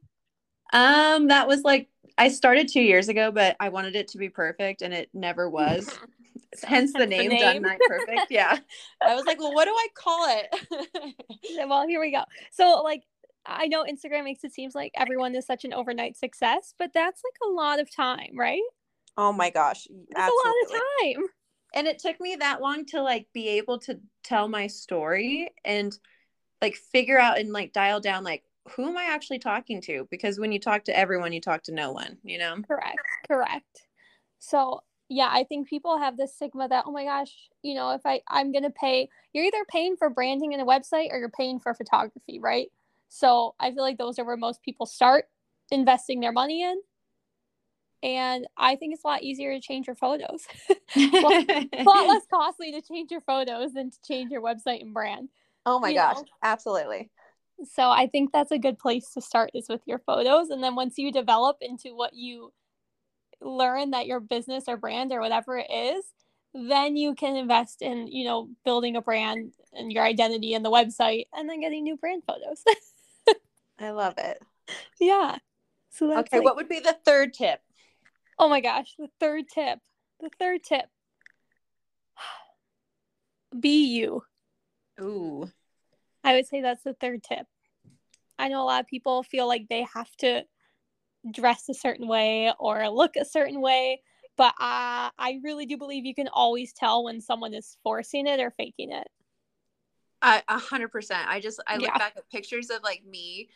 Um, 0.74 1.28
that 1.28 1.48
was 1.48 1.64
like 1.64 1.90
I 2.18 2.30
started 2.30 2.68
two 2.68 2.82
years 2.82 3.10
ago, 3.10 3.32
but 3.32 3.56
I 3.60 3.70
wanted 3.70 3.96
it 3.96 4.08
to 4.10 4.18
be 4.18 4.30
perfect, 4.30 4.82
and 4.82 4.94
it 4.94 5.10
never 5.14 5.50
was. 5.50 5.98
hence 6.64 6.94
the 6.94 7.06
name, 7.06 7.30
the 7.30 7.36
name. 7.36 7.40
Done 7.40 7.62
Not 7.62 7.80
Perfect. 7.88 8.28
Yeah. 8.30 8.58
I 9.02 9.16
was 9.16 9.26
like, 9.26 9.40
well, 9.40 9.54
what 9.54 9.66
do 9.66 9.72
I 9.72 9.88
call 9.96 10.28
it? 10.30 11.66
well, 11.70 11.88
here 11.88 12.00
we 12.00 12.12
go. 12.12 12.24
So, 12.52 12.82
like, 12.84 13.04
I 13.46 13.68
know 13.68 13.84
Instagram 13.84 14.24
makes 14.24 14.44
it 14.44 14.54
seems 14.54 14.76
like 14.76 14.92
everyone 14.96 15.36
is 15.36 15.46
such 15.46 15.66
an 15.66 15.74
overnight 15.74 16.18
success, 16.18 16.74
but 16.78 16.92
that's 16.94 17.22
like 17.24 17.50
a 17.50 17.54
lot 17.54 17.80
of 17.80 17.94
time, 17.94 18.32
right? 18.36 18.62
Oh 19.18 19.34
my 19.34 19.50
gosh. 19.50 19.88
That's 20.16 20.32
a 20.32 20.48
lot 20.48 20.56
of 20.64 20.72
time. 20.72 21.26
and 21.74 21.88
it 21.88 22.00
took 22.00 22.20
me 22.20 22.36
that 22.36 22.62
long 22.62 22.86
to 22.88 23.02
like 23.02 23.28
be 23.34 23.50
able 23.50 23.80
to 23.80 24.00
tell 24.24 24.48
my 24.48 24.68
story 24.68 25.50
and 25.66 25.98
like 26.62 26.76
figure 26.76 27.20
out 27.20 27.40
and 27.40 27.52
like 27.52 27.74
dial 27.74 28.00
down 28.00 28.24
like 28.24 28.44
who 28.76 28.88
am 28.88 28.98
I 28.98 29.06
actually 29.06 29.40
talking 29.40 29.82
to? 29.82 30.08
Because 30.12 30.40
when 30.40 30.52
you 30.52 30.60
talk 30.60 30.84
to 30.86 30.98
everyone, 30.98 31.34
you 31.34 31.42
talk 31.42 31.64
to 31.64 31.74
no 31.74 31.92
one, 31.92 32.18
you 32.24 32.38
know? 32.38 32.58
Correct. 32.68 33.00
Correct. 33.28 33.88
So 34.40 34.82
yeah, 35.12 35.28
I 35.30 35.44
think 35.44 35.68
people 35.68 35.98
have 35.98 36.16
this 36.16 36.34
stigma 36.34 36.70
that, 36.70 36.86
oh 36.88 36.92
my 36.94 37.04
gosh, 37.04 37.34
you 37.64 37.76
know, 37.76 37.92
if 37.92 38.02
I, 38.06 38.22
I'm 38.30 38.54
gonna 38.54 38.70
pay 38.70 39.10
you're 39.34 39.44
either 39.44 39.66
paying 39.68 39.98
for 39.98 40.10
branding 40.10 40.54
in 40.54 40.62
a 40.62 40.66
website 40.66 41.12
or 41.12 41.20
you're 41.20 41.30
paying 41.30 41.60
for 41.60 41.74
photography, 41.74 42.40
right? 42.40 42.70
So 43.10 43.54
I 43.60 43.72
feel 43.72 43.84
like 43.84 43.98
those 43.98 44.20
are 44.20 44.26
where 44.26 44.38
most 44.38 44.64
people 44.64 44.86
start 44.86 45.26
investing 45.70 46.22
their 46.22 46.32
money 46.32 46.64
in. 46.64 46.82
And 48.02 48.48
I 48.58 48.78
think 48.78 48.94
it's 48.94 49.04
a 49.04 49.08
lot 49.08 49.22
easier 49.22 49.54
to 49.54 49.60
change 49.60 49.86
your 49.86 49.98
photos. 49.98 50.48
a 50.96 51.84
lot 51.86 52.08
less 52.08 52.24
costly 52.34 52.72
to 52.72 52.82
change 52.82 53.12
your 53.12 53.22
photos 53.22 53.74
than 53.74 53.92
to 53.92 53.98
change 54.08 54.32
your 54.32 54.42
website 54.42 54.82
and 54.82 54.94
brand. 54.94 55.28
Oh 55.66 55.78
my 55.78 55.94
gosh, 55.94 56.16
know? 56.16 56.26
absolutely. 56.42 57.12
So 57.70 57.90
I 57.90 58.08
think 58.08 58.32
that's 58.32 58.52
a 58.52 58.58
good 58.58 58.80
place 58.80 59.12
to 59.14 59.22
start 59.22 59.52
is 59.54 59.68
with 59.68 59.82
your 59.86 60.00
photos. 60.00 60.50
And 60.50 60.64
then 60.64 60.76
once 60.76 60.98
you 60.98 61.12
develop 61.12 61.58
into 61.60 61.96
what 61.96 62.14
you 62.14 62.54
learn 63.42 63.92
that 63.92 64.08
your 64.08 64.20
business 64.20 64.66
or 64.68 64.78
brand 64.78 65.12
or 65.12 65.20
whatever 65.20 65.58
it 65.58 65.72
is, 65.72 66.06
then 66.54 66.96
you 66.96 67.16
can 67.16 67.36
invest 67.36 67.82
in, 67.82 68.08
you 68.08 68.26
know, 68.26 68.50
building 68.66 68.96
a 68.96 69.02
brand 69.02 69.54
and 69.74 69.92
your 69.92 70.04
identity 70.04 70.54
and 70.54 70.66
the 70.66 70.72
website 70.72 71.26
and 71.34 71.50
then 71.50 71.62
getting 71.62 71.84
new 71.84 71.98
brand 71.98 72.24
photos. 72.28 72.64
I 73.80 73.92
love 73.92 74.16
it. 74.18 74.42
Yeah. 75.00 75.38
So 75.92 76.18
okay, 76.20 76.38
like, 76.38 76.46
what 76.46 76.56
would 76.56 76.70
be 76.70 76.80
the 76.80 76.96
third 77.06 77.34
tip? 77.34 77.60
Oh 78.38 78.50
my 78.50 78.62
gosh, 78.62 78.94
the 78.98 79.10
third 79.20 79.46
tip. 79.54 79.80
The 80.20 80.30
third 80.40 80.64
tip. 80.64 80.86
Be 83.60 83.86
you. 83.86 84.24
Ooh. 85.00 85.50
I 86.24 86.36
would 86.36 86.48
say 86.48 86.62
that's 86.62 86.84
the 86.84 86.94
third 86.94 87.24
tip. 87.24 87.48
I 88.38 88.48
know 88.48 88.62
a 88.62 88.66
lot 88.66 88.82
of 88.82 88.88
people 88.88 89.24
feel 89.24 89.48
like 89.48 89.68
they 89.68 89.86
have 89.94 90.16
to 90.18 90.44
dress 91.30 91.70
a 91.70 91.74
certain 91.74 92.08
way 92.08 92.52
or 92.60 92.90
look 92.90 93.16
a 93.16 93.26
certain 93.26 93.62
way, 93.62 94.02
but 94.38 94.54
uh, 94.60 95.10
I 95.18 95.40
really 95.44 95.66
do 95.66 95.78
believe 95.78 96.06
you 96.06 96.16
can 96.16 96.30
always 96.30 96.74
tell 96.74 97.04
when 97.04 97.22
someone 97.22 97.54
is 97.54 97.78
forcing 97.84 98.28
it 98.28 98.40
or 98.40 98.52
faking 98.52 98.92
it. 98.92 99.08
A 100.24 100.60
hundred 100.60 100.90
percent. 100.90 101.28
I 101.28 101.40
just 101.40 101.60
I 101.66 101.78
look 101.78 101.88
yeah. 101.88 101.98
back 101.98 102.14
at 102.16 102.30
pictures 102.30 102.70
of 102.70 102.84
like 102.84 103.04
me 103.04 103.50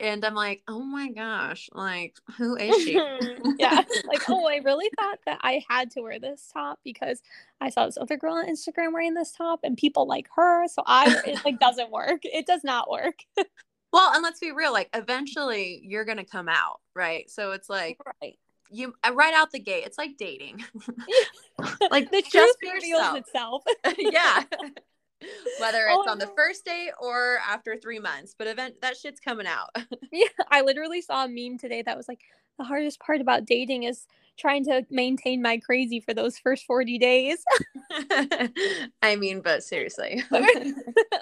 and 0.00 0.24
I'm 0.24 0.34
like, 0.34 0.62
oh 0.68 0.82
my 0.82 1.10
gosh, 1.10 1.68
like 1.72 2.16
who 2.36 2.56
is 2.56 2.82
she? 2.82 2.92
yeah, 3.58 3.82
like 4.06 4.28
oh, 4.28 4.46
I 4.46 4.56
really 4.64 4.88
thought 4.98 5.18
that 5.26 5.38
I 5.42 5.64
had 5.68 5.90
to 5.92 6.00
wear 6.00 6.18
this 6.18 6.50
top 6.52 6.78
because 6.84 7.20
I 7.60 7.70
saw 7.70 7.86
this 7.86 7.98
other 7.98 8.16
girl 8.16 8.34
on 8.34 8.48
Instagram 8.48 8.92
wearing 8.92 9.14
this 9.14 9.32
top, 9.32 9.60
and 9.64 9.76
people 9.76 10.06
like 10.06 10.28
her, 10.36 10.68
so 10.68 10.82
I 10.86 11.20
it 11.26 11.44
like 11.44 11.58
doesn't 11.58 11.90
work. 11.90 12.20
It 12.22 12.46
does 12.46 12.62
not 12.62 12.90
work. 12.90 13.24
well, 13.92 14.12
and 14.14 14.22
let's 14.22 14.40
be 14.40 14.52
real, 14.52 14.72
like 14.72 14.90
eventually 14.94 15.80
you're 15.84 16.04
gonna 16.04 16.24
come 16.24 16.48
out, 16.48 16.80
right? 16.94 17.28
So 17.30 17.52
it's 17.52 17.68
like 17.68 17.98
right. 18.22 18.38
You 18.70 18.94
uh, 19.02 19.14
right 19.14 19.32
out 19.32 19.50
the 19.50 19.58
gate, 19.58 19.84
it's 19.86 19.96
like 19.96 20.18
dating. 20.18 20.62
like 21.90 22.10
the 22.10 22.22
truth 22.22 22.56
reveals 22.62 23.16
itself. 23.16 23.64
yeah 23.98 24.42
whether 25.60 25.86
it's 25.86 26.06
oh, 26.06 26.10
on 26.10 26.18
the 26.18 26.30
first 26.36 26.64
date 26.64 26.92
or 27.00 27.38
after 27.46 27.76
three 27.76 27.98
months 27.98 28.34
but 28.38 28.46
event 28.46 28.80
that 28.82 28.96
shit's 28.96 29.18
coming 29.18 29.48
out 29.48 29.68
yeah 30.12 30.28
i 30.50 30.60
literally 30.60 31.00
saw 31.00 31.24
a 31.24 31.28
meme 31.28 31.58
today 31.58 31.82
that 31.82 31.96
was 31.96 32.06
like 32.06 32.20
the 32.58 32.64
hardest 32.64 33.00
part 33.00 33.20
about 33.20 33.46
dating 33.46 33.84
is 33.84 34.06
trying 34.38 34.64
to 34.64 34.86
maintain 34.90 35.42
my 35.42 35.58
crazy 35.58 36.00
for 36.00 36.14
those 36.14 36.38
first 36.38 36.64
40 36.64 36.98
days. 36.98 37.44
I 39.02 39.16
mean 39.16 39.40
but 39.40 39.62
seriously. 39.62 40.22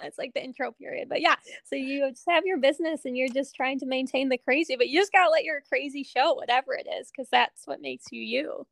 It's 0.02 0.18
like 0.18 0.34
the 0.34 0.44
intro 0.44 0.70
period 0.72 1.08
but 1.08 1.20
yeah 1.20 1.34
so 1.64 1.74
you 1.74 2.08
just 2.10 2.24
have 2.28 2.46
your 2.46 2.58
business 2.58 3.04
and 3.04 3.16
you're 3.16 3.28
just 3.28 3.56
trying 3.56 3.78
to 3.80 3.86
maintain 3.86 4.28
the 4.28 4.38
crazy 4.38 4.76
but 4.76 4.88
you 4.88 5.00
just 5.00 5.10
gotta 5.12 5.30
let 5.30 5.42
your 5.42 5.62
crazy 5.68 6.04
show 6.04 6.34
whatever 6.34 6.74
it 6.74 6.86
is 7.00 7.10
because 7.10 7.28
that's 7.30 7.66
what 7.66 7.80
makes 7.80 8.06
you 8.12 8.22
you. 8.22 8.66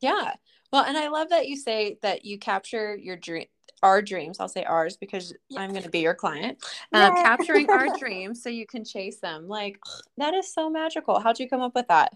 Yeah. 0.00 0.34
Well 0.72 0.84
and 0.84 0.96
i 0.96 1.08
love 1.08 1.30
that 1.30 1.48
you 1.48 1.56
say 1.56 1.98
that 2.02 2.24
you 2.24 2.38
capture 2.38 2.96
your 2.96 3.16
dream 3.16 3.46
our 3.82 4.02
dreams 4.02 4.38
i'll 4.40 4.48
say 4.48 4.64
ours 4.64 4.96
because 4.96 5.34
yeah. 5.48 5.60
i'm 5.60 5.70
going 5.70 5.82
to 5.82 5.90
be 5.90 6.00
your 6.00 6.14
client 6.14 6.58
um, 6.92 7.14
capturing 7.14 7.68
our 7.70 7.88
dreams 7.98 8.42
so 8.42 8.48
you 8.48 8.66
can 8.66 8.84
chase 8.84 9.20
them 9.20 9.48
like 9.48 9.78
that 10.16 10.34
is 10.34 10.52
so 10.52 10.70
magical. 10.70 11.18
How'd 11.18 11.38
you 11.38 11.48
come 11.48 11.60
up 11.60 11.74
with 11.74 11.88
that? 11.88 12.12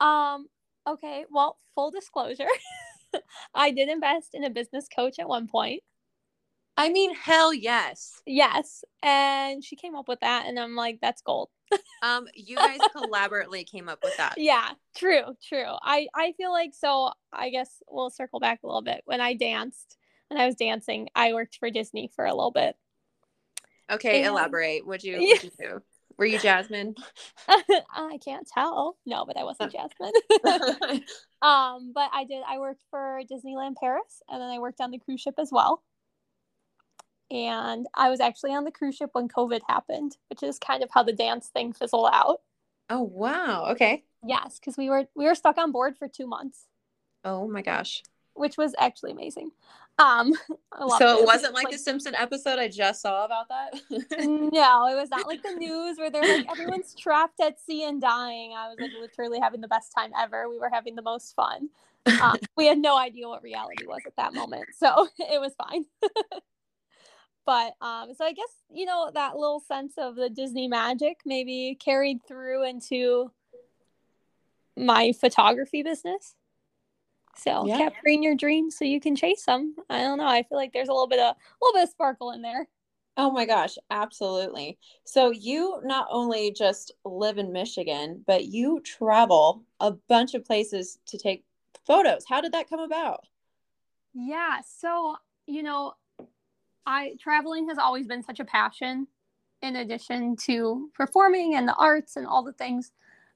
Um 0.00 0.46
okay 0.86 1.24
well 1.30 1.58
full 1.74 1.92
disclosure 1.92 2.48
i 3.54 3.70
did 3.70 3.88
invest 3.88 4.34
in 4.34 4.42
a 4.44 4.50
business 4.50 4.88
coach 4.94 5.18
at 5.18 5.28
one 5.28 5.46
point. 5.48 5.82
I 6.76 6.88
mean 6.88 7.14
hell 7.14 7.52
yes. 7.52 8.20
Yes 8.26 8.84
and 9.02 9.62
she 9.62 9.76
came 9.76 9.94
up 9.94 10.08
with 10.08 10.20
that 10.20 10.46
and 10.46 10.58
i'm 10.58 10.74
like 10.76 10.98
that's 11.00 11.22
gold. 11.22 11.48
Um 12.02 12.26
you 12.34 12.56
guys 12.56 12.80
collaboratively 12.94 13.64
came 13.70 13.88
up 13.88 14.00
with 14.02 14.16
that. 14.16 14.34
Yeah 14.36 14.70
true 14.96 15.36
true. 15.46 15.72
I 15.82 16.08
i 16.14 16.32
feel 16.32 16.50
like 16.50 16.74
so 16.74 17.12
i 17.32 17.50
guess 17.50 17.82
we'll 17.88 18.10
circle 18.10 18.40
back 18.40 18.60
a 18.62 18.66
little 18.66 18.82
bit. 18.82 19.02
When 19.04 19.20
i 19.20 19.34
danced 19.34 19.96
when 20.32 20.40
I 20.40 20.46
was 20.46 20.54
dancing, 20.54 21.08
I 21.14 21.34
worked 21.34 21.58
for 21.58 21.70
Disney 21.70 22.10
for 22.14 22.24
a 22.24 22.34
little 22.34 22.50
bit. 22.50 22.74
Okay, 23.90 24.20
and, 24.20 24.28
elaborate. 24.28 24.86
What'd 24.86 25.04
you, 25.04 25.18
what'd 25.20 25.44
you 25.44 25.50
do? 25.58 25.82
Were 26.16 26.24
you 26.24 26.38
Jasmine? 26.38 26.94
I 27.48 28.18
can't 28.24 28.48
tell. 28.48 28.96
No, 29.04 29.24
but 29.26 29.36
I 29.36 29.44
wasn't 29.44 29.72
Jasmine. 29.74 30.12
um, 31.42 31.92
but 31.94 32.10
I 32.12 32.24
did. 32.26 32.42
I 32.48 32.58
worked 32.58 32.82
for 32.90 33.20
Disneyland 33.30 33.76
Paris, 33.78 34.22
and 34.28 34.40
then 34.40 34.48
I 34.48 34.58
worked 34.58 34.80
on 34.80 34.90
the 34.90 34.98
cruise 34.98 35.20
ship 35.20 35.34
as 35.38 35.50
well. 35.52 35.82
And 37.30 37.86
I 37.94 38.10
was 38.10 38.20
actually 38.20 38.52
on 38.52 38.64
the 38.64 38.70
cruise 38.70 38.96
ship 38.96 39.10
when 39.12 39.28
COVID 39.28 39.60
happened, 39.68 40.16
which 40.28 40.42
is 40.42 40.58
kind 40.58 40.82
of 40.82 40.90
how 40.92 41.02
the 41.02 41.14
dance 41.14 41.48
thing 41.48 41.72
fizzled 41.72 42.10
out. 42.12 42.40
Oh 42.88 43.02
wow! 43.02 43.66
Okay. 43.70 44.04
Yes, 44.24 44.58
because 44.58 44.76
we 44.76 44.88
were 44.88 45.06
we 45.14 45.24
were 45.24 45.34
stuck 45.34 45.58
on 45.58 45.72
board 45.72 45.96
for 45.98 46.08
two 46.08 46.26
months. 46.26 46.66
Oh 47.24 47.48
my 47.48 47.62
gosh 47.62 48.02
which 48.34 48.56
was 48.56 48.74
actually 48.78 49.12
amazing. 49.12 49.50
Um, 49.98 50.32
so 50.98 51.18
it 51.18 51.26
wasn't 51.26 51.54
like, 51.54 51.64
like, 51.64 51.72
the 51.72 51.78
Simpson 51.78 52.14
episode 52.14 52.58
I 52.58 52.68
just 52.68 53.02
saw 53.02 53.24
about 53.24 53.48
that. 53.48 53.80
no, 54.20 54.86
it 54.86 54.96
was 54.96 55.10
not 55.10 55.26
like 55.26 55.42
the 55.42 55.52
news 55.52 55.98
where 55.98 56.10
they're 56.10 56.38
like 56.38 56.50
everyone's 56.50 56.94
trapped 56.98 57.40
at 57.40 57.60
sea 57.60 57.84
and 57.84 58.00
dying. 58.00 58.52
I 58.56 58.68
was 58.68 58.78
like 58.80 58.90
literally 59.00 59.38
having 59.40 59.60
the 59.60 59.68
best 59.68 59.92
time 59.96 60.10
ever. 60.18 60.48
We 60.48 60.58
were 60.58 60.70
having 60.72 60.94
the 60.94 61.02
most 61.02 61.34
fun. 61.34 61.68
Um, 62.20 62.36
we 62.56 62.66
had 62.66 62.78
no 62.78 62.98
idea 62.98 63.28
what 63.28 63.42
reality 63.42 63.86
was 63.86 64.00
at 64.06 64.16
that 64.16 64.34
moment, 64.34 64.64
so 64.76 65.08
it 65.18 65.40
was 65.40 65.54
fine. 65.54 65.84
but 67.46 67.74
um, 67.80 68.12
so 68.14 68.24
I 68.24 68.32
guess 68.32 68.50
you 68.70 68.86
know 68.86 69.10
that 69.14 69.36
little 69.36 69.60
sense 69.60 69.94
of 69.98 70.16
the 70.16 70.28
Disney 70.28 70.66
magic 70.66 71.18
maybe 71.24 71.76
carried 71.78 72.18
through 72.26 72.64
into 72.64 73.30
my 74.76 75.12
photography 75.12 75.82
business. 75.82 76.34
So 77.36 77.66
yeah. 77.66 77.78
capturing 77.78 78.22
your 78.22 78.34
dreams 78.34 78.76
so 78.76 78.84
you 78.84 79.00
can 79.00 79.16
chase 79.16 79.44
them. 79.44 79.74
I 79.88 80.02
don't 80.02 80.18
know. 80.18 80.26
I 80.26 80.42
feel 80.42 80.58
like 80.58 80.72
there's 80.72 80.88
a 80.88 80.92
little 80.92 81.08
bit 81.08 81.18
of 81.18 81.34
a 81.34 81.64
little 81.64 81.80
bit 81.80 81.84
of 81.84 81.90
sparkle 81.90 82.30
in 82.32 82.42
there. 82.42 82.68
Oh 83.16 83.30
my 83.30 83.44
gosh, 83.44 83.76
absolutely. 83.90 84.78
So 85.04 85.30
you 85.30 85.80
not 85.84 86.06
only 86.10 86.50
just 86.50 86.92
live 87.04 87.36
in 87.36 87.52
Michigan, 87.52 88.24
but 88.26 88.46
you 88.46 88.80
travel 88.80 89.64
a 89.80 89.92
bunch 89.92 90.34
of 90.34 90.44
places 90.44 90.98
to 91.06 91.18
take 91.18 91.44
photos. 91.86 92.24
How 92.26 92.40
did 92.40 92.52
that 92.52 92.70
come 92.70 92.80
about? 92.80 93.24
Yeah, 94.14 94.60
so, 94.66 95.16
you 95.46 95.62
know, 95.62 95.94
I 96.86 97.16
traveling 97.20 97.68
has 97.68 97.78
always 97.78 98.06
been 98.06 98.22
such 98.22 98.40
a 98.40 98.44
passion 98.44 99.06
in 99.60 99.76
addition 99.76 100.36
to 100.36 100.90
performing 100.94 101.54
and 101.54 101.68
the 101.68 101.74
arts 101.74 102.16
and 102.16 102.26
all 102.26 102.42
the 102.42 102.52
things 102.52 102.92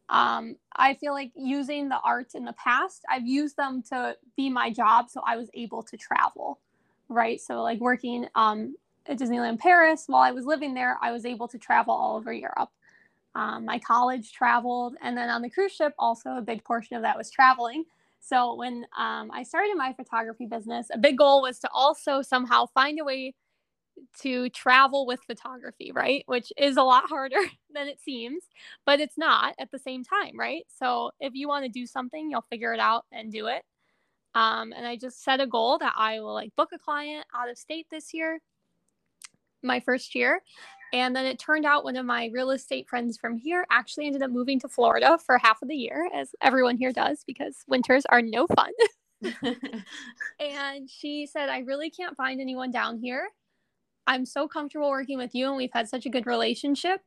um, 0.08 0.56
I 0.74 0.94
feel 0.94 1.12
like 1.12 1.32
using 1.34 1.88
the 1.88 1.98
arts 2.04 2.34
in 2.34 2.44
the 2.44 2.52
past, 2.52 3.04
I've 3.10 3.26
used 3.26 3.56
them 3.56 3.82
to 3.90 4.16
be 4.36 4.48
my 4.48 4.70
job. 4.70 5.10
So 5.10 5.20
I 5.26 5.36
was 5.36 5.48
able 5.54 5.82
to 5.84 5.96
travel, 5.96 6.60
right? 7.08 7.40
So, 7.40 7.62
like 7.62 7.80
working 7.80 8.28
um, 8.34 8.76
at 9.06 9.18
Disneyland 9.18 9.58
Paris 9.58 10.04
while 10.06 10.22
I 10.22 10.30
was 10.30 10.44
living 10.44 10.74
there, 10.74 10.98
I 11.02 11.12
was 11.12 11.24
able 11.24 11.48
to 11.48 11.58
travel 11.58 11.94
all 11.94 12.16
over 12.16 12.32
Europe. 12.32 12.70
Um, 13.34 13.64
my 13.66 13.78
college 13.78 14.32
traveled. 14.32 14.96
And 15.02 15.16
then 15.16 15.28
on 15.28 15.42
the 15.42 15.50
cruise 15.50 15.72
ship, 15.72 15.92
also 15.98 16.30
a 16.36 16.42
big 16.42 16.64
portion 16.64 16.96
of 16.96 17.02
that 17.02 17.18
was 17.18 17.30
traveling. 17.30 17.84
So, 18.20 18.54
when 18.54 18.86
um, 18.96 19.30
I 19.32 19.42
started 19.42 19.74
my 19.76 19.92
photography 19.92 20.46
business, 20.46 20.86
a 20.92 20.98
big 20.98 21.18
goal 21.18 21.42
was 21.42 21.58
to 21.60 21.70
also 21.72 22.22
somehow 22.22 22.66
find 22.66 23.00
a 23.00 23.04
way 23.04 23.34
to 24.20 24.48
travel 24.50 25.06
with 25.06 25.20
photography, 25.26 25.92
right? 25.92 26.24
Which 26.26 26.52
is 26.56 26.76
a 26.76 26.82
lot 26.82 27.08
harder 27.08 27.40
than 27.74 27.88
it 27.88 28.00
seems, 28.00 28.44
but 28.84 29.00
it's 29.00 29.18
not 29.18 29.54
at 29.58 29.70
the 29.70 29.78
same 29.78 30.04
time, 30.04 30.38
right? 30.38 30.64
So 30.78 31.10
if 31.20 31.34
you 31.34 31.48
want 31.48 31.64
to 31.64 31.70
do 31.70 31.86
something, 31.86 32.30
you'll 32.30 32.46
figure 32.50 32.72
it 32.72 32.80
out 32.80 33.04
and 33.12 33.32
do 33.32 33.46
it. 33.46 33.62
Um, 34.34 34.72
and 34.76 34.86
I 34.86 34.96
just 34.96 35.24
set 35.24 35.40
a 35.40 35.46
goal 35.46 35.78
that 35.78 35.94
I 35.96 36.20
will 36.20 36.34
like 36.34 36.54
book 36.56 36.70
a 36.74 36.78
client 36.78 37.24
out 37.34 37.50
of 37.50 37.56
state 37.56 37.86
this 37.90 38.12
year, 38.12 38.40
my 39.62 39.80
first 39.80 40.14
year. 40.14 40.42
And 40.92 41.16
then 41.16 41.26
it 41.26 41.38
turned 41.38 41.64
out 41.64 41.84
one 41.84 41.96
of 41.96 42.06
my 42.06 42.30
real 42.32 42.50
estate 42.50 42.88
friends 42.88 43.18
from 43.18 43.36
here 43.36 43.66
actually 43.70 44.06
ended 44.06 44.22
up 44.22 44.30
moving 44.30 44.60
to 44.60 44.68
Florida 44.68 45.18
for 45.24 45.38
half 45.38 45.60
of 45.62 45.68
the 45.68 45.74
year, 45.74 46.08
as 46.14 46.30
everyone 46.40 46.76
here 46.76 46.92
does, 46.92 47.24
because 47.26 47.56
winters 47.66 48.04
are 48.10 48.22
no 48.22 48.46
fun. 48.46 48.70
and 50.40 50.88
she 50.88 51.26
said, 51.26 51.48
I 51.48 51.60
really 51.60 51.90
can't 51.90 52.16
find 52.16 52.40
anyone 52.40 52.70
down 52.70 52.98
here. 52.98 53.28
I'm 54.06 54.24
so 54.24 54.46
comfortable 54.46 54.90
working 54.90 55.18
with 55.18 55.34
you 55.34 55.48
and 55.48 55.56
we've 55.56 55.72
had 55.72 55.88
such 55.88 56.06
a 56.06 56.10
good 56.10 56.26
relationship. 56.26 57.00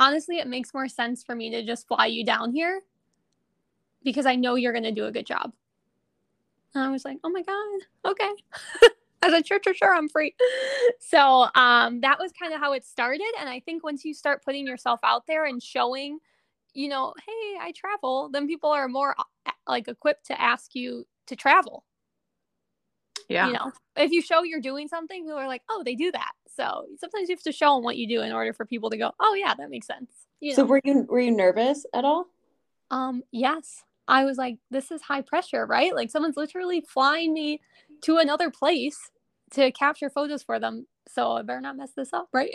Honestly, 0.00 0.38
it 0.38 0.46
makes 0.46 0.74
more 0.74 0.88
sense 0.88 1.22
for 1.22 1.34
me 1.34 1.50
to 1.50 1.64
just 1.64 1.86
fly 1.88 2.06
you 2.06 2.24
down 2.24 2.52
here 2.52 2.82
because 4.02 4.26
I 4.26 4.36
know 4.36 4.54
you're 4.54 4.72
going 4.72 4.84
to 4.84 4.92
do 4.92 5.06
a 5.06 5.12
good 5.12 5.26
job. 5.26 5.52
And 6.74 6.84
I 6.84 6.90
was 6.90 7.04
like, 7.04 7.18
oh 7.24 7.30
my 7.30 7.42
God, 7.42 8.10
okay. 8.10 8.30
I 9.22 9.30
said, 9.30 9.46
sure, 9.46 9.60
sure, 9.62 9.74
sure, 9.74 9.94
I'm 9.94 10.08
free. 10.08 10.34
So 11.00 11.46
um, 11.54 12.00
that 12.00 12.18
was 12.18 12.32
kind 12.32 12.52
of 12.52 12.60
how 12.60 12.72
it 12.72 12.84
started. 12.84 13.30
And 13.38 13.48
I 13.48 13.60
think 13.60 13.84
once 13.84 14.04
you 14.04 14.12
start 14.14 14.44
putting 14.44 14.66
yourself 14.66 15.00
out 15.02 15.26
there 15.26 15.44
and 15.44 15.62
showing, 15.62 16.18
you 16.72 16.88
know, 16.88 17.14
hey, 17.24 17.58
I 17.60 17.72
travel, 17.74 18.30
then 18.32 18.48
people 18.48 18.70
are 18.70 18.88
more 18.88 19.14
uh, 19.18 19.52
like 19.68 19.86
equipped 19.86 20.26
to 20.26 20.40
ask 20.40 20.74
you 20.74 21.06
to 21.26 21.36
travel. 21.36 21.84
Yeah. 23.28 23.46
You 23.46 23.52
know, 23.52 23.72
if 23.96 24.10
you 24.10 24.22
show 24.22 24.42
you're 24.42 24.60
doing 24.60 24.88
something, 24.88 25.22
people 25.22 25.38
are 25.38 25.46
like, 25.46 25.62
oh, 25.68 25.82
they 25.84 25.94
do 25.94 26.10
that. 26.12 26.32
So 26.56 26.86
sometimes 26.98 27.28
you 27.28 27.34
have 27.34 27.42
to 27.42 27.52
show 27.52 27.74
them 27.74 27.84
what 27.84 27.96
you 27.96 28.06
do 28.06 28.22
in 28.22 28.32
order 28.32 28.52
for 28.52 28.64
people 28.64 28.90
to 28.90 28.96
go, 28.96 29.12
oh 29.20 29.34
yeah, 29.34 29.54
that 29.56 29.70
makes 29.70 29.86
sense. 29.86 30.10
You 30.40 30.50
know? 30.50 30.56
So 30.56 30.64
were 30.64 30.80
you 30.84 31.06
were 31.08 31.20
you 31.20 31.30
nervous 31.30 31.86
at 31.94 32.04
all? 32.04 32.26
Um, 32.90 33.22
yes. 33.32 33.82
I 34.06 34.24
was 34.24 34.36
like, 34.36 34.58
this 34.70 34.90
is 34.90 35.02
high 35.02 35.22
pressure, 35.22 35.66
right? 35.66 35.94
Like 35.94 36.10
someone's 36.10 36.36
literally 36.36 36.84
flying 36.86 37.32
me 37.32 37.60
to 38.02 38.18
another 38.18 38.50
place 38.50 39.10
to 39.52 39.72
capture 39.72 40.10
photos 40.10 40.42
for 40.42 40.58
them. 40.58 40.86
So 41.08 41.32
I 41.32 41.42
better 41.42 41.60
not 41.60 41.76
mess 41.76 41.92
this 41.96 42.12
up, 42.12 42.28
right? 42.32 42.50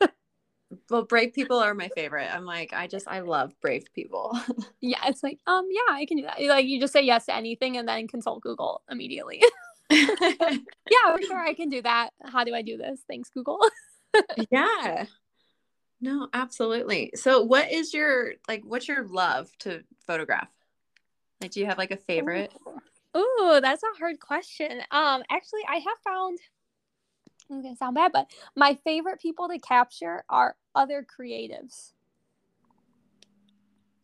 well, 0.90 1.04
brave 1.04 1.32
people 1.32 1.58
are 1.58 1.74
my 1.74 1.88
favorite. 1.88 2.28
I'm 2.32 2.44
like, 2.44 2.72
I 2.72 2.86
just 2.86 3.08
I 3.08 3.20
love 3.20 3.52
brave 3.60 3.84
people. 3.94 4.38
yeah, 4.80 5.00
it's 5.06 5.22
like, 5.22 5.38
um, 5.46 5.68
yeah, 5.70 5.94
I 5.94 6.04
can 6.06 6.18
do 6.18 6.24
that. 6.24 6.42
Like 6.42 6.66
you 6.66 6.80
just 6.80 6.92
say 6.92 7.02
yes 7.02 7.26
to 7.26 7.34
anything 7.34 7.76
and 7.76 7.88
then 7.88 8.08
consult 8.08 8.42
Google 8.42 8.82
immediately. 8.90 9.42
yeah, 9.90 10.56
for 11.16 11.22
sure 11.22 11.38
I 11.38 11.54
can 11.54 11.68
do 11.68 11.82
that. 11.82 12.10
How 12.24 12.44
do 12.44 12.54
I 12.54 12.62
do 12.62 12.76
this? 12.76 13.00
Thanks, 13.08 13.30
Google. 13.30 13.58
yeah. 14.50 15.06
No, 16.00 16.28
absolutely. 16.32 17.12
So 17.14 17.42
what 17.42 17.72
is 17.72 17.94
your 17.94 18.34
like 18.48 18.62
what's 18.64 18.88
your 18.88 19.06
love 19.06 19.50
to 19.60 19.82
photograph? 20.06 20.50
Like 21.40 21.52
do 21.52 21.60
you 21.60 21.66
have 21.66 21.78
like 21.78 21.90
a 21.90 21.96
favorite? 21.96 22.52
Ooh, 23.16 23.58
that's 23.62 23.82
a 23.82 23.98
hard 23.98 24.18
question. 24.20 24.82
Um, 24.90 25.22
actually, 25.30 25.62
I 25.68 25.76
have 25.76 25.98
found. 26.04 26.38
I'm 27.50 27.62
gonna 27.62 27.76
sound 27.76 27.94
bad, 27.94 28.12
but 28.12 28.30
my 28.56 28.78
favorite 28.84 29.20
people 29.20 29.48
to 29.48 29.58
capture 29.58 30.24
are 30.28 30.56
other 30.74 31.04
creatives. 31.04 31.92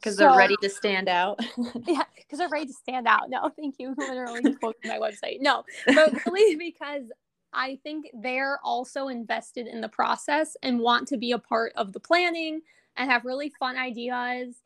Because 0.00 0.16
so, 0.16 0.24
they're 0.24 0.36
ready 0.36 0.56
to 0.62 0.70
stand 0.70 1.08
out. 1.08 1.40
yeah, 1.86 2.02
because 2.16 2.38
they're 2.38 2.48
ready 2.48 2.66
to 2.66 2.72
stand 2.72 3.06
out. 3.06 3.28
No, 3.28 3.50
thank 3.50 3.76
you. 3.78 3.94
Literally 3.98 4.54
quoting 4.54 4.88
my 4.88 4.98
website. 4.98 5.38
No, 5.40 5.64
but 5.86 6.12
really 6.26 6.56
because 6.56 7.04
I 7.52 7.78
think 7.82 8.06
they're 8.14 8.58
also 8.64 9.08
invested 9.08 9.66
in 9.66 9.80
the 9.80 9.88
process 9.88 10.56
and 10.62 10.80
want 10.80 11.08
to 11.08 11.18
be 11.18 11.32
a 11.32 11.38
part 11.38 11.72
of 11.76 11.92
the 11.92 12.00
planning 12.00 12.62
and 12.96 13.10
have 13.10 13.24
really 13.24 13.52
fun 13.58 13.76
ideas 13.76 14.62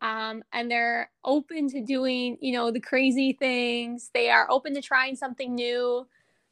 um, 0.00 0.44
and 0.52 0.70
they're 0.70 1.10
open 1.24 1.68
to 1.68 1.80
doing 1.80 2.38
you 2.40 2.52
know 2.52 2.70
the 2.70 2.80
crazy 2.80 3.32
things 3.32 4.10
they 4.14 4.30
are 4.30 4.50
open 4.50 4.74
to 4.74 4.80
trying 4.80 5.16
something 5.16 5.54
new 5.54 6.06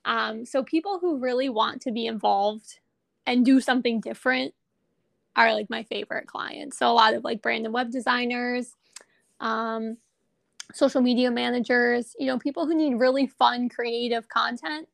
um, 0.05 0.45
so 0.45 0.63
people 0.63 0.99
who 0.99 1.19
really 1.19 1.49
want 1.49 1.81
to 1.83 1.93
be 1.93 2.07
involved 2.07 2.81
and 3.27 3.45
do 3.45 3.61
something 3.61 4.01
different 4.01 4.55
are 5.37 5.53
like 5.53 5.71
my 5.71 5.83
favorite 5.85 6.27
clients. 6.27 6.79
So 6.79 6.91
a 6.91 6.93
lot 6.93 7.15
of 7.15 7.25
like 7.25 7.43
brand 7.43 7.65
and 7.65 7.75
web 7.75 7.91
designers 7.91 8.73
um, 9.41 9.99
social 10.73 11.01
media 11.01 11.31
managers 11.31 12.17
you 12.19 12.27
know 12.27 12.39
people 12.39 12.67
who 12.67 12.75
need 12.75 12.95
really 12.95 13.27
fun 13.27 13.69
creative 13.69 14.29
content 14.29 14.89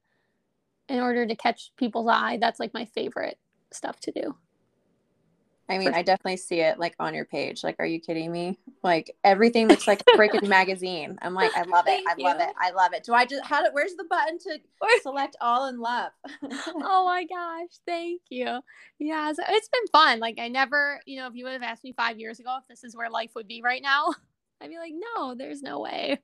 in 0.88 1.00
order 1.00 1.26
to 1.26 1.34
catch 1.36 1.70
people's 1.76 2.08
eye. 2.08 2.38
That's 2.40 2.60
like 2.60 2.74
my 2.74 2.84
favorite 2.84 3.38
stuff 3.70 3.98
to 4.00 4.12
do 4.12 4.34
I 5.68 5.78
mean, 5.78 5.94
I 5.94 6.02
definitely 6.02 6.36
see 6.36 6.60
it 6.60 6.78
like 6.78 6.94
on 6.98 7.14
your 7.14 7.24
page. 7.24 7.64
Like, 7.64 7.76
are 7.78 7.86
you 7.86 8.00
kidding 8.00 8.30
me? 8.30 8.58
Like 8.82 9.16
everything 9.24 9.68
looks 9.68 9.86
like 9.86 10.02
a 10.02 10.18
freaking 10.18 10.48
magazine. 10.48 11.18
I'm 11.22 11.34
like, 11.34 11.56
I 11.56 11.62
love 11.62 11.86
it. 11.86 12.02
I 12.08 12.14
love 12.18 12.36
you. 12.38 12.46
it. 12.46 12.54
I 12.58 12.70
love 12.72 12.92
it. 12.92 13.04
Do 13.04 13.14
I 13.14 13.24
just 13.24 13.44
how 13.44 13.62
do 13.62 13.70
where's 13.72 13.94
the 13.94 14.04
button 14.04 14.38
to 14.40 14.58
select 15.02 15.36
all 15.40 15.68
in 15.68 15.80
love? 15.80 16.12
oh 16.66 17.04
my 17.06 17.24
gosh, 17.30 17.70
thank 17.86 18.22
you. 18.28 18.60
Yeah, 18.98 19.32
so 19.32 19.42
it's 19.48 19.68
been 19.68 19.86
fun. 19.92 20.20
Like 20.20 20.38
I 20.38 20.48
never, 20.48 21.00
you 21.06 21.18
know, 21.18 21.26
if 21.28 21.34
you 21.34 21.44
would 21.44 21.54
have 21.54 21.62
asked 21.62 21.84
me 21.84 21.92
five 21.92 22.18
years 22.18 22.40
ago 22.40 22.58
if 22.60 22.68
this 22.68 22.84
is 22.84 22.96
where 22.96 23.08
life 23.10 23.30
would 23.34 23.48
be 23.48 23.62
right 23.62 23.82
now, 23.82 24.12
I'd 24.60 24.70
be 24.70 24.78
like, 24.78 24.94
no, 25.16 25.34
there's 25.34 25.62
no 25.62 25.80
way. 25.80 26.18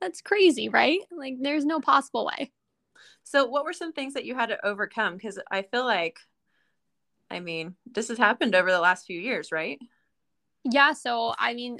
That's 0.00 0.20
crazy, 0.20 0.68
right? 0.68 1.00
Like 1.10 1.36
there's 1.40 1.64
no 1.64 1.80
possible 1.80 2.26
way. 2.26 2.52
So 3.24 3.46
what 3.46 3.64
were 3.64 3.72
some 3.72 3.92
things 3.92 4.14
that 4.14 4.24
you 4.24 4.34
had 4.34 4.50
to 4.50 4.64
overcome? 4.66 5.14
Because 5.16 5.38
I 5.50 5.62
feel 5.62 5.84
like 5.84 6.18
I 7.32 7.40
mean, 7.40 7.74
this 7.90 8.08
has 8.08 8.18
happened 8.18 8.54
over 8.54 8.70
the 8.70 8.80
last 8.80 9.06
few 9.06 9.18
years, 9.18 9.50
right? 9.50 9.80
Yeah. 10.64 10.92
So, 10.92 11.34
I 11.38 11.54
mean, 11.54 11.78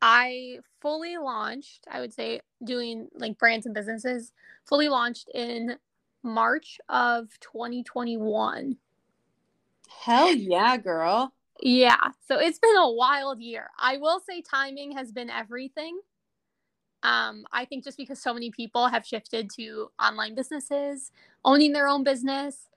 I 0.00 0.58
fully 0.80 1.16
launched, 1.16 1.86
I 1.90 2.00
would 2.00 2.14
say, 2.14 2.40
doing 2.62 3.08
like 3.14 3.36
brands 3.36 3.66
and 3.66 3.74
businesses, 3.74 4.32
fully 4.64 4.88
launched 4.88 5.28
in 5.34 5.76
March 6.22 6.78
of 6.88 7.28
2021. 7.40 8.76
Hell 10.00 10.34
yeah, 10.34 10.76
girl. 10.76 11.32
Yeah. 11.60 12.10
So 12.26 12.38
it's 12.38 12.58
been 12.58 12.76
a 12.76 12.90
wild 12.90 13.40
year. 13.40 13.70
I 13.78 13.96
will 13.98 14.20
say 14.20 14.40
timing 14.40 14.92
has 14.92 15.12
been 15.12 15.30
everything. 15.30 16.00
Um, 17.02 17.44
I 17.52 17.64
think 17.64 17.82
just 17.82 17.96
because 17.96 18.22
so 18.22 18.32
many 18.32 18.50
people 18.50 18.86
have 18.86 19.04
shifted 19.04 19.50
to 19.56 19.90
online 20.00 20.36
businesses, 20.36 21.10
owning 21.44 21.72
their 21.72 21.88
own 21.88 22.04
business, 22.04 22.68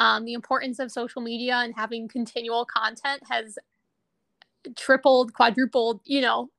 um, 0.00 0.24
the 0.24 0.32
importance 0.32 0.78
of 0.78 0.90
social 0.90 1.20
media 1.20 1.56
and 1.56 1.74
having 1.76 2.08
continual 2.08 2.64
content 2.64 3.22
has 3.30 3.58
tripled, 4.74 5.34
quadrupled, 5.34 6.00
you 6.04 6.22
know, 6.22 6.50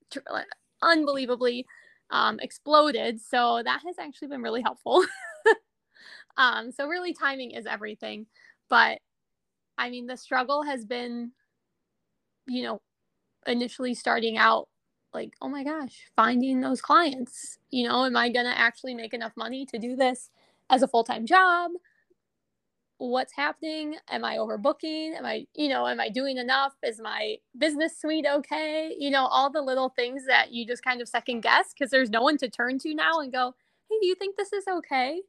unbelievably 0.84 1.66
um, 2.12 2.40
exploded. 2.40 3.20
So 3.20 3.62
that 3.66 3.82
has 3.86 3.98
actually 4.00 4.28
been 4.28 4.44
really 4.44 4.62
helpful. 4.62 5.04
um, 6.38 6.72
so, 6.72 6.88
really, 6.88 7.14
timing 7.14 7.52
is 7.52 7.66
everything. 7.66 8.28
But 8.70 9.00
I 9.78 9.90
mean, 9.90 10.06
the 10.06 10.18
struggle 10.18 10.62
has 10.64 10.86
been, 10.86 11.32
you 12.48 12.62
know, 12.62 12.82
initially 13.48 13.96
starting 13.96 14.38
out 14.38 14.68
like, 15.16 15.34
oh 15.42 15.50
my 15.50 15.64
gosh, 15.64 16.12
finding 16.16 16.62
those 16.62 16.80
clients. 16.80 17.58
You 17.72 17.88
know, 17.88 18.06
am 18.06 18.16
I 18.16 18.30
going 18.30 18.46
to 18.46 18.58
actually 18.58 18.94
make 18.94 19.16
enough 19.16 19.34
money 19.36 19.66
to 19.66 19.80
do 19.80 19.96
this 19.96 20.30
as 20.70 20.84
a 20.84 20.88
full 20.88 21.04
time 21.04 21.26
job? 21.26 21.72
What's 23.10 23.34
happening? 23.34 23.96
Am 24.10 24.24
i 24.24 24.38
overbooking? 24.38 25.18
Am 25.18 25.26
i 25.26 25.48
you 25.56 25.70
know 25.70 25.88
am 25.88 26.00
i 26.00 26.08
doing 26.08 26.38
enough? 26.38 26.74
Is 26.84 27.02
my 27.02 27.38
business 27.58 28.00
suite 28.00 28.28
okay? 28.32 28.96
You 28.98 29.10
know 29.10 29.26
all 29.26 29.50
the 29.50 29.62
little 29.62 29.90
things 29.90 30.26
that 30.28 30.52
you 30.52 30.68
just 30.68 30.84
kind 30.84 31.02
of 31.02 31.10
second 31.10 31.42
guess 31.42 31.74
because 31.74 31.90
there's 31.90 32.12
no 32.12 32.22
one 32.22 32.38
to 32.38 32.50
turn 32.50 32.78
to 32.80 32.94
now 32.94 33.20
and 33.20 33.32
go 33.32 33.56
hey 33.90 33.98
do 34.00 34.06
you 34.06 34.14
think 34.14 34.38
this 34.38 34.54
is 34.54 34.66
okay? 34.68 35.22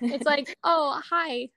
It's 0.00 0.24
like 0.24 0.56
oh 0.64 1.00
hi. 1.10 1.50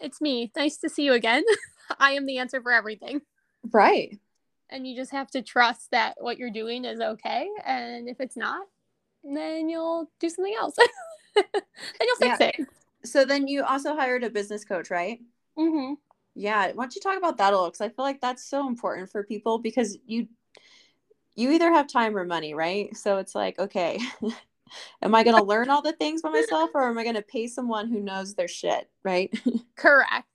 It's 0.00 0.22
me. 0.22 0.50
Nice 0.56 0.78
to 0.78 0.88
see 0.88 1.02
you 1.02 1.12
again. 1.12 1.44
I 1.98 2.12
am 2.12 2.24
the 2.24 2.38
answer 2.38 2.62
for 2.62 2.72
everything. 2.72 3.20
Right. 3.70 4.18
And 4.70 4.86
you 4.86 4.96
just 4.96 5.10
have 5.10 5.30
to 5.32 5.42
trust 5.42 5.90
that 5.90 6.14
what 6.18 6.38
you're 6.38 6.50
doing 6.50 6.86
is 6.86 7.00
okay 7.00 7.48
and 7.66 8.08
if 8.08 8.18
it's 8.18 8.36
not 8.36 8.66
then 9.22 9.68
you'll 9.68 10.10
do 10.18 10.30
something 10.30 10.54
else. 10.58 10.74
Then 11.36 11.62
you'll 12.00 12.16
fix 12.16 12.40
yeah. 12.40 12.50
it 12.58 12.68
so 13.04 13.24
then 13.24 13.48
you 13.48 13.64
also 13.64 13.94
hired 13.94 14.24
a 14.24 14.30
business 14.30 14.64
coach, 14.64 14.90
right? 14.90 15.20
Mm-hmm. 15.58 15.94
Yeah. 16.34 16.72
Why 16.72 16.84
don't 16.84 16.94
you 16.94 17.00
talk 17.00 17.18
about 17.18 17.36
that 17.38 17.52
a 17.52 17.56
little? 17.56 17.70
Because 17.70 17.80
I 17.80 17.88
feel 17.88 18.04
like 18.04 18.20
that's 18.20 18.48
so 18.48 18.66
important 18.68 19.10
for 19.10 19.24
people 19.24 19.58
because 19.58 19.98
you 20.06 20.28
you 21.36 21.50
either 21.52 21.72
have 21.72 21.86
time 21.86 22.16
or 22.16 22.24
money, 22.24 22.54
right? 22.54 22.94
So 22.96 23.18
it's 23.18 23.34
like, 23.34 23.58
okay, 23.58 23.98
am 25.02 25.14
I 25.14 25.24
going 25.24 25.36
to 25.36 25.44
learn 25.44 25.70
all 25.70 25.80
the 25.80 25.92
things 25.92 26.22
by 26.22 26.30
myself 26.30 26.70
or 26.74 26.88
am 26.88 26.98
I 26.98 27.02
going 27.02 27.14
to 27.14 27.22
pay 27.22 27.46
someone 27.46 27.88
who 27.88 28.00
knows 28.00 28.34
their 28.34 28.48
shit, 28.48 28.90
right? 29.04 29.32
Correct. 29.76 30.26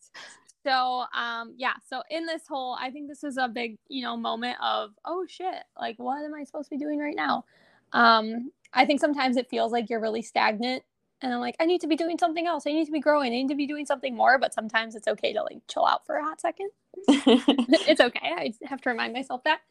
So, 0.63 1.06
um, 1.13 1.54
yeah. 1.58 1.73
So 1.88 2.01
in 2.10 2.25
this 2.25 2.43
whole, 2.47 2.75
I 2.80 2.89
think 2.89 3.08
this 3.08 3.23
is 3.23 3.38
a 3.38 3.47
big, 3.47 3.78
you 3.88 4.04
know, 4.04 4.17
moment 4.17 4.58
of, 4.63 4.91
oh 5.04 5.25
shit, 5.28 5.63
like 5.80 5.97
what 5.97 6.23
am 6.23 6.34
I 6.34 6.43
supposed 6.43 6.69
to 6.69 6.75
be 6.75 6.84
doing 6.84 6.97
right 6.97 7.15
now? 7.15 7.45
Um, 7.93 8.51
I 8.73 8.86
think 8.86 8.99
sometimes 8.99 9.38
it 9.38 9.49
feels 9.49 9.71
like 9.71 9.89
you're 9.89 10.01
really 10.01 10.23
stagnant 10.23 10.82
and 11.25 11.33
I'm 11.33 11.39
like, 11.39 11.55
I 11.59 11.65
need 11.65 11.81
to 11.81 11.88
be 11.88 11.95
doing 11.95 12.19
something 12.19 12.45
else. 12.45 12.67
I 12.67 12.71
need 12.71 12.85
to 12.85 12.91
be 12.91 12.99
growing. 12.99 13.33
I 13.33 13.38
need 13.38 13.47
to 13.47 13.55
be 13.55 13.65
doing 13.65 13.88
something 13.88 14.15
more. 14.15 14.38
But 14.38 14.53
sometimes 14.53 14.93
it's 14.93 15.07
okay 15.07 15.33
to 15.33 15.41
like 15.41 15.57
chill 15.67 15.83
out 15.83 16.05
for 16.05 16.17
a 16.17 16.23
hot 16.23 16.39
second. 16.39 16.69
it's 17.07 17.99
okay. 17.99 18.19
I 18.23 18.53
have 18.65 18.79
to 18.81 18.91
remind 18.91 19.11
myself 19.11 19.43
that. 19.43 19.61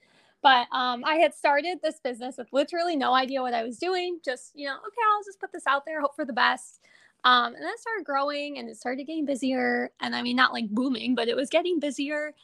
But 0.43 0.67
um, 0.73 1.05
I 1.05 1.15
had 1.15 1.33
started 1.33 1.79
this 1.81 2.01
business 2.01 2.37
with 2.39 2.49
literally 2.53 2.97
no 2.97 3.15
idea 3.15 3.41
what 3.41 3.55
I 3.55 3.63
was 3.63 3.79
doing. 3.79 4.19
Just, 4.25 4.51
you 4.57 4.67
know, 4.67 4.75
okay, 4.75 5.03
I'll 5.13 5.23
just 5.25 5.39
put 5.39 5.53
this 5.53 5.67
out 5.69 5.87
there, 5.87 6.01
hope 6.01 6.17
for 6.17 6.25
the 6.25 6.33
best. 6.33 6.81
Um, 7.23 7.55
and 7.55 7.63
then 7.63 7.79
started 7.79 8.05
growing 8.05 8.59
and 8.59 8.69
it 8.69 8.77
started 8.77 9.05
getting 9.05 9.25
busier. 9.25 9.93
And 10.01 10.17
I 10.17 10.23
mean, 10.23 10.35
not 10.35 10.53
like 10.53 10.69
booming, 10.71 11.15
but 11.15 11.29
it 11.29 11.37
was 11.37 11.51
getting 11.51 11.79
busier. 11.79 12.35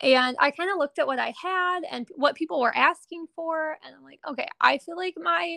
And 0.00 0.36
I 0.38 0.50
kind 0.50 0.70
of 0.70 0.76
looked 0.76 0.98
at 0.98 1.06
what 1.06 1.18
I 1.18 1.32
had 1.42 1.80
and 1.90 2.06
what 2.16 2.36
people 2.36 2.60
were 2.60 2.76
asking 2.76 3.28
for. 3.34 3.78
And 3.84 3.96
I'm 3.96 4.04
like, 4.04 4.20
okay, 4.28 4.46
I 4.60 4.76
feel 4.76 4.96
like 4.96 5.14
my 5.16 5.56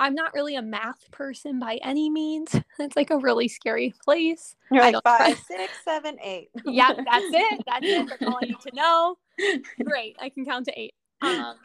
I'm 0.00 0.14
not 0.14 0.32
really 0.32 0.56
a 0.56 0.62
math 0.62 1.10
person 1.10 1.60
by 1.60 1.78
any 1.82 2.10
means. 2.10 2.56
It's 2.80 2.96
like 2.96 3.10
a 3.10 3.18
really 3.18 3.46
scary 3.46 3.92
place. 4.02 4.56
You're 4.72 4.82
like 4.82 4.96
five, 5.04 5.38
six, 5.38 5.70
seven, 5.84 6.16
eight. 6.22 6.48
yeah, 6.64 6.94
that's 6.94 7.26
it. 7.26 7.62
That's 7.66 7.86
it. 7.86 8.08
That's 8.08 8.22
all 8.22 8.38
I 8.42 8.46
need 8.46 8.60
to 8.60 8.74
know. 8.74 9.18
Great. 9.84 10.16
I 10.18 10.30
can 10.30 10.46
count 10.46 10.64
to 10.64 10.80
eight. 10.80 10.94
Um, 11.20 11.56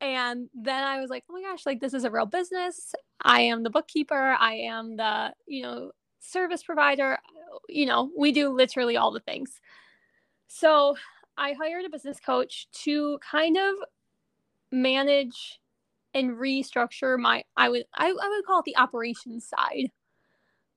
and 0.00 0.48
then 0.54 0.82
I 0.82 0.98
was 0.98 1.10
like, 1.10 1.24
oh 1.28 1.34
my 1.34 1.42
gosh, 1.42 1.66
like 1.66 1.78
this 1.78 1.92
is 1.92 2.04
a 2.04 2.10
real 2.10 2.24
business. 2.24 2.94
I 3.20 3.42
am 3.42 3.62
the 3.64 3.68
bookkeeper. 3.68 4.34
I 4.40 4.54
am 4.54 4.96
the, 4.96 5.34
you 5.46 5.62
know, 5.62 5.90
service 6.20 6.62
provider. 6.62 7.18
You 7.68 7.84
know, 7.84 8.10
we 8.16 8.32
do 8.32 8.48
literally 8.48 8.96
all 8.96 9.12
the 9.12 9.20
things. 9.20 9.60
So 10.48 10.96
I 11.36 11.52
hired 11.52 11.84
a 11.84 11.90
business 11.90 12.18
coach 12.18 12.66
to 12.84 13.18
kind 13.18 13.58
of 13.58 13.74
manage 14.70 15.60
and 16.14 16.32
restructure 16.32 17.18
my 17.18 17.44
I 17.56 17.68
would 17.68 17.84
I, 17.94 18.08
I 18.08 18.28
would 18.28 18.46
call 18.46 18.60
it 18.60 18.64
the 18.64 18.76
operations 18.76 19.48
side. 19.48 19.90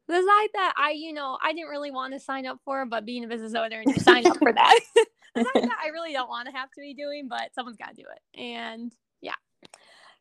The 0.08 0.14
side 0.14 0.50
that 0.54 0.74
I, 0.78 0.92
you 0.92 1.14
know, 1.14 1.38
I 1.44 1.52
didn't 1.52 1.70
really 1.70 1.90
want 1.90 2.14
to 2.14 2.20
sign 2.20 2.46
up 2.46 2.60
for, 2.64 2.86
but 2.86 3.06
being 3.06 3.24
a 3.24 3.28
business 3.28 3.56
owner 3.56 3.82
and 3.82 3.96
you 3.96 4.00
sign 4.00 4.26
up 4.28 4.38
for 4.38 4.54
that. 4.54 4.80
that 5.36 5.78
I 5.84 5.88
really 5.90 6.14
don't 6.14 6.30
want 6.30 6.48
to 6.48 6.56
have 6.56 6.70
to 6.72 6.82
be 6.82 6.94
doing, 6.94 7.28
but 7.28 7.56
someone's 7.56 7.78
got 7.78 7.96
to 7.96 7.96
do 7.96 8.04
it. 8.04 8.40
And 8.40 8.94
yeah. 9.22 9.34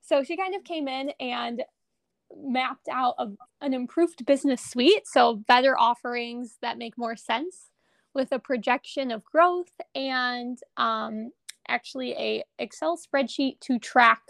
So 0.01 0.23
she 0.25 0.39
kind 0.39 0.55
of 0.55 0.65
came 0.65 0.89
in 0.89 1.11
and 1.21 1.63
mapped 2.35 2.89
out 2.91 3.15
a, 3.19 3.29
an 3.61 3.75
improved 3.75 4.25
business 4.25 4.63
suite. 4.63 5.07
So 5.07 5.37
better 5.37 5.79
offerings 5.79 6.57
that 6.63 6.79
make 6.79 6.97
more 6.97 7.17
sense 7.17 7.71
with 8.15 8.33
a 8.33 8.39
projection 8.39 9.11
of 9.11 9.25
growth 9.25 9.73
and 9.95 10.59
um, 10.77 11.31
actually 11.69 12.13
a 12.13 12.45
Excel 12.59 12.99
spreadsheet 12.99 13.61
to 13.61 13.79
track 13.79 14.23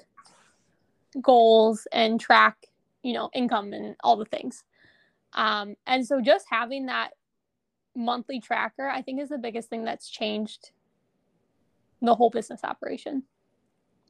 goals 1.20 1.86
and 1.92 2.20
track, 2.20 2.56
you 3.02 3.12
know, 3.12 3.30
income 3.34 3.72
and 3.72 3.96
all 4.02 4.16
the 4.16 4.24
things. 4.24 4.64
Um, 5.32 5.74
and 5.86 6.06
so 6.06 6.20
just 6.20 6.46
having 6.50 6.86
that 6.86 7.10
monthly 7.96 8.40
tracker, 8.40 8.88
I 8.88 9.02
think, 9.02 9.20
is 9.20 9.28
the 9.28 9.38
biggest 9.38 9.68
thing 9.68 9.84
that's 9.84 10.08
changed 10.08 10.70
the 12.00 12.14
whole 12.14 12.30
business 12.30 12.60
operation. 12.64 13.24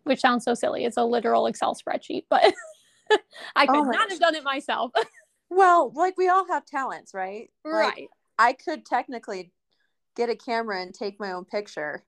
Which 0.05 0.21
sounds 0.21 0.45
so 0.45 0.55
silly. 0.55 0.85
It's 0.85 0.99
a 0.99 1.05
literal 1.05 1.47
Excel 1.47 1.75
spreadsheet, 1.75 2.25
but 2.29 2.43
I 3.57 3.67
could 3.67 3.77
Oh 3.77 3.85
not 3.85 4.11
have 4.11 4.21
done 4.21 4.35
it 4.35 4.45
myself. 4.45 4.93
Well, 5.51 5.93
like 5.95 6.17
we 6.17 6.29
all 6.29 6.49
have 6.49 6.65
talents, 6.65 7.15
right? 7.15 7.51
Like, 7.65 7.73
right. 7.73 8.09
I 8.39 8.55
could 8.55 8.85
technically 8.85 9.53
get 10.17 10.29
a 10.29 10.35
camera 10.35 10.83
and 10.83 10.93
take 10.93 11.21
my 11.21 11.31
own 11.31 11.45
picture 11.45 12.03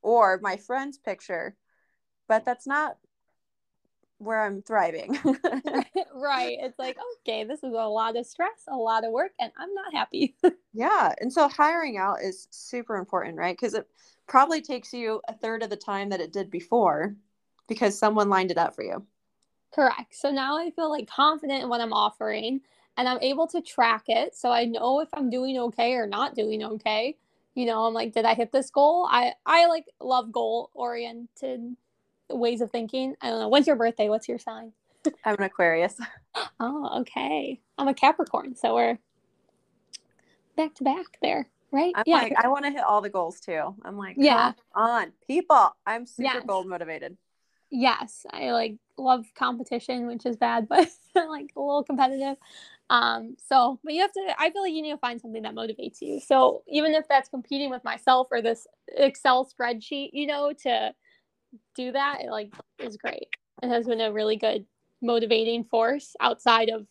or 0.00 0.38
my 0.42 0.56
friend's 0.56 0.96
picture, 0.96 1.56
but 2.26 2.46
that's 2.46 2.66
not 2.66 2.96
where 4.20 4.44
I'm 4.44 4.62
thriving. 4.62 5.18
right. 6.14 6.58
It's 6.60 6.78
like, 6.78 6.96
okay, 7.20 7.44
this 7.44 7.64
is 7.64 7.72
a 7.72 7.88
lot 7.88 8.16
of 8.16 8.26
stress, 8.26 8.64
a 8.68 8.76
lot 8.76 9.04
of 9.04 9.12
work, 9.12 9.32
and 9.40 9.50
I'm 9.58 9.72
not 9.74 9.94
happy. 9.94 10.36
yeah. 10.74 11.14
And 11.20 11.32
so 11.32 11.48
hiring 11.48 11.96
out 11.96 12.18
is 12.22 12.46
super 12.50 12.96
important, 12.96 13.38
right? 13.38 13.56
Because 13.58 13.74
it 13.74 13.88
probably 14.26 14.60
takes 14.60 14.92
you 14.92 15.22
a 15.26 15.34
third 15.34 15.62
of 15.62 15.70
the 15.70 15.76
time 15.76 16.10
that 16.10 16.20
it 16.20 16.32
did 16.32 16.50
before 16.50 17.16
because 17.66 17.98
someone 17.98 18.28
lined 18.28 18.50
it 18.50 18.58
up 18.58 18.74
for 18.74 18.84
you. 18.84 19.04
Correct. 19.74 20.14
So 20.14 20.30
now 20.30 20.58
I 20.58 20.70
feel 20.70 20.90
like 20.90 21.08
confident 21.08 21.62
in 21.62 21.68
what 21.68 21.80
I'm 21.80 21.92
offering 21.92 22.60
and 22.96 23.08
I'm 23.08 23.20
able 23.22 23.46
to 23.48 23.62
track 23.62 24.04
it. 24.08 24.36
So 24.36 24.50
I 24.50 24.66
know 24.66 25.00
if 25.00 25.08
I'm 25.14 25.30
doing 25.30 25.58
okay 25.58 25.94
or 25.94 26.06
not 26.06 26.34
doing 26.34 26.62
okay. 26.62 27.16
You 27.54 27.66
know, 27.66 27.84
I'm 27.84 27.94
like, 27.94 28.12
did 28.12 28.24
I 28.26 28.34
hit 28.34 28.52
this 28.52 28.70
goal? 28.70 29.08
I, 29.10 29.32
I 29.46 29.66
like 29.66 29.86
love 30.00 30.30
goal 30.30 30.70
oriented 30.74 31.76
ways 32.30 32.60
of 32.60 32.70
thinking. 32.70 33.14
I 33.20 33.30
don't 33.30 33.40
know. 33.40 33.48
When's 33.48 33.66
your 33.66 33.76
birthday? 33.76 34.08
What's 34.08 34.28
your 34.28 34.38
sign? 34.38 34.72
I'm 35.24 35.34
an 35.36 35.42
Aquarius. 35.44 35.96
Oh, 36.60 37.00
okay. 37.00 37.60
I'm 37.78 37.88
a 37.88 37.94
Capricorn. 37.94 38.54
So 38.54 38.74
we're 38.74 38.98
back 40.56 40.74
to 40.76 40.84
back 40.84 41.06
there, 41.22 41.48
right? 41.72 41.92
I'm 41.96 42.04
yeah. 42.06 42.16
like, 42.18 42.34
I 42.36 42.48
want 42.48 42.64
to 42.66 42.70
hit 42.70 42.82
all 42.84 43.00
the 43.00 43.08
goals 43.08 43.40
too. 43.40 43.74
I'm 43.82 43.96
like, 43.96 44.14
Yeah. 44.18 44.52
on, 44.74 45.12
people. 45.26 45.74
I'm 45.86 46.06
super 46.06 46.22
Yes. 46.34 46.44
goal 46.46 46.64
motivated. 46.64 47.16
yes 47.72 48.26
i 48.32 48.50
like 48.50 48.74
love 48.98 49.24
competition 49.36 50.08
which 50.08 50.26
is 50.26 50.36
bad 50.36 50.68
but 50.74 50.88
like 51.14 51.52
a 51.56 51.60
little 51.60 51.84
competitive 51.84 52.36
um 52.90 53.36
so 53.48 53.78
but 53.84 53.92
you 53.94 54.00
have 54.00 54.12
to 54.12 54.34
i 54.40 54.50
feel 54.50 54.62
like 54.62 54.72
you 54.72 54.82
need 54.82 54.90
to 54.90 54.98
find 54.98 55.20
something 55.20 55.42
that 55.42 55.54
motivates 55.54 56.02
you 56.02 56.18
so 56.18 56.62
even 56.66 56.92
if 56.94 57.06
that's 57.08 57.28
competing 57.28 57.70
with 57.70 57.84
myself 57.84 58.26
or 58.32 58.42
this 58.42 58.66
excel 58.96 59.44
spreadsheet 59.46 60.10
you 60.12 60.26
know 60.26 60.52
to 60.52 60.92
do 61.74 61.92
that 61.92 62.18
it 62.20 62.30
like 62.30 62.52
is 62.78 62.96
great. 62.96 63.28
It 63.62 63.68
has 63.68 63.86
been 63.86 64.00
a 64.00 64.12
really 64.12 64.36
good 64.36 64.64
motivating 65.02 65.64
force 65.64 66.14
outside 66.20 66.68
of 66.68 66.86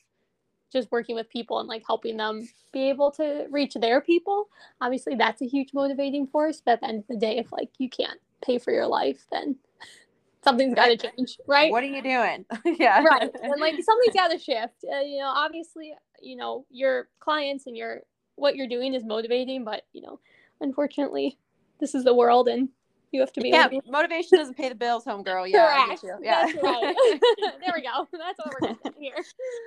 just 0.72 0.92
working 0.92 1.16
with 1.16 1.30
people 1.30 1.60
and 1.60 1.68
like 1.68 1.84
helping 1.86 2.18
them 2.18 2.48
be 2.72 2.90
able 2.90 3.12
to 3.12 3.48
reach 3.50 3.74
their 3.74 4.02
people. 4.02 4.50
Obviously 4.82 5.16
that's 5.16 5.42
a 5.42 5.48
huge 5.48 5.74
motivating 5.74 6.28
force 6.28 6.62
but 6.64 6.74
at 6.74 6.82
the 6.82 6.88
end 6.88 7.00
of 7.00 7.08
the 7.08 7.18
day 7.18 7.38
if 7.38 7.52
like 7.52 7.70
you 7.78 7.90
can't 7.90 8.20
pay 8.44 8.58
for 8.58 8.72
your 8.72 8.88
life 8.88 9.26
then 9.32 9.56
something's 10.44 10.76
got 10.76 10.88
to 10.88 10.98
change 10.98 11.38
right? 11.48 11.72
What 11.72 11.84
are 11.84 11.88
you 11.88 12.02
doing? 12.02 12.46
yeah. 12.80 13.04
right 13.04 13.30
and 13.42 13.54
like 13.60 13.76
something's 13.84 14.16
got 14.16 14.30
to 14.30 14.40
shift. 14.40 14.86
Uh, 14.92 15.00
you 15.00 15.20
know 15.20 15.32
obviously 15.34 15.94
you 16.22 16.36
know 16.36 16.66
your 16.70 17.10
clients 17.20 17.68
and 17.68 17.76
your 17.76 18.02
what 18.36 18.56
you're 18.56 18.68
doing 18.68 18.94
is 18.94 19.04
motivating 19.04 19.66
but 19.66 19.84
you 19.92 20.02
know 20.02 20.20
unfortunately 20.62 21.38
this 21.80 21.96
is 21.96 22.04
the 22.04 22.14
world 22.14 22.48
and 22.48 22.70
you 23.12 23.20
have 23.22 23.32
to 23.34 23.42
be 23.42 23.50
yeah, 23.50 23.70
motivation 23.88 24.38
doesn't 24.38 24.58
pay 24.58 24.70
the 24.70 24.76
bills, 24.76 25.06
homegirl. 25.06 25.50
Yeah, 25.50 25.86
Correct. 25.86 26.06
Yeah. 26.22 26.46
Right. 26.62 26.96
there 27.42 27.74
we 27.76 27.82
go. 27.82 28.08
That's 28.12 28.40
what 28.40 28.54
we're 28.62 28.74
getting 28.74 29.02
here. 29.02 29.24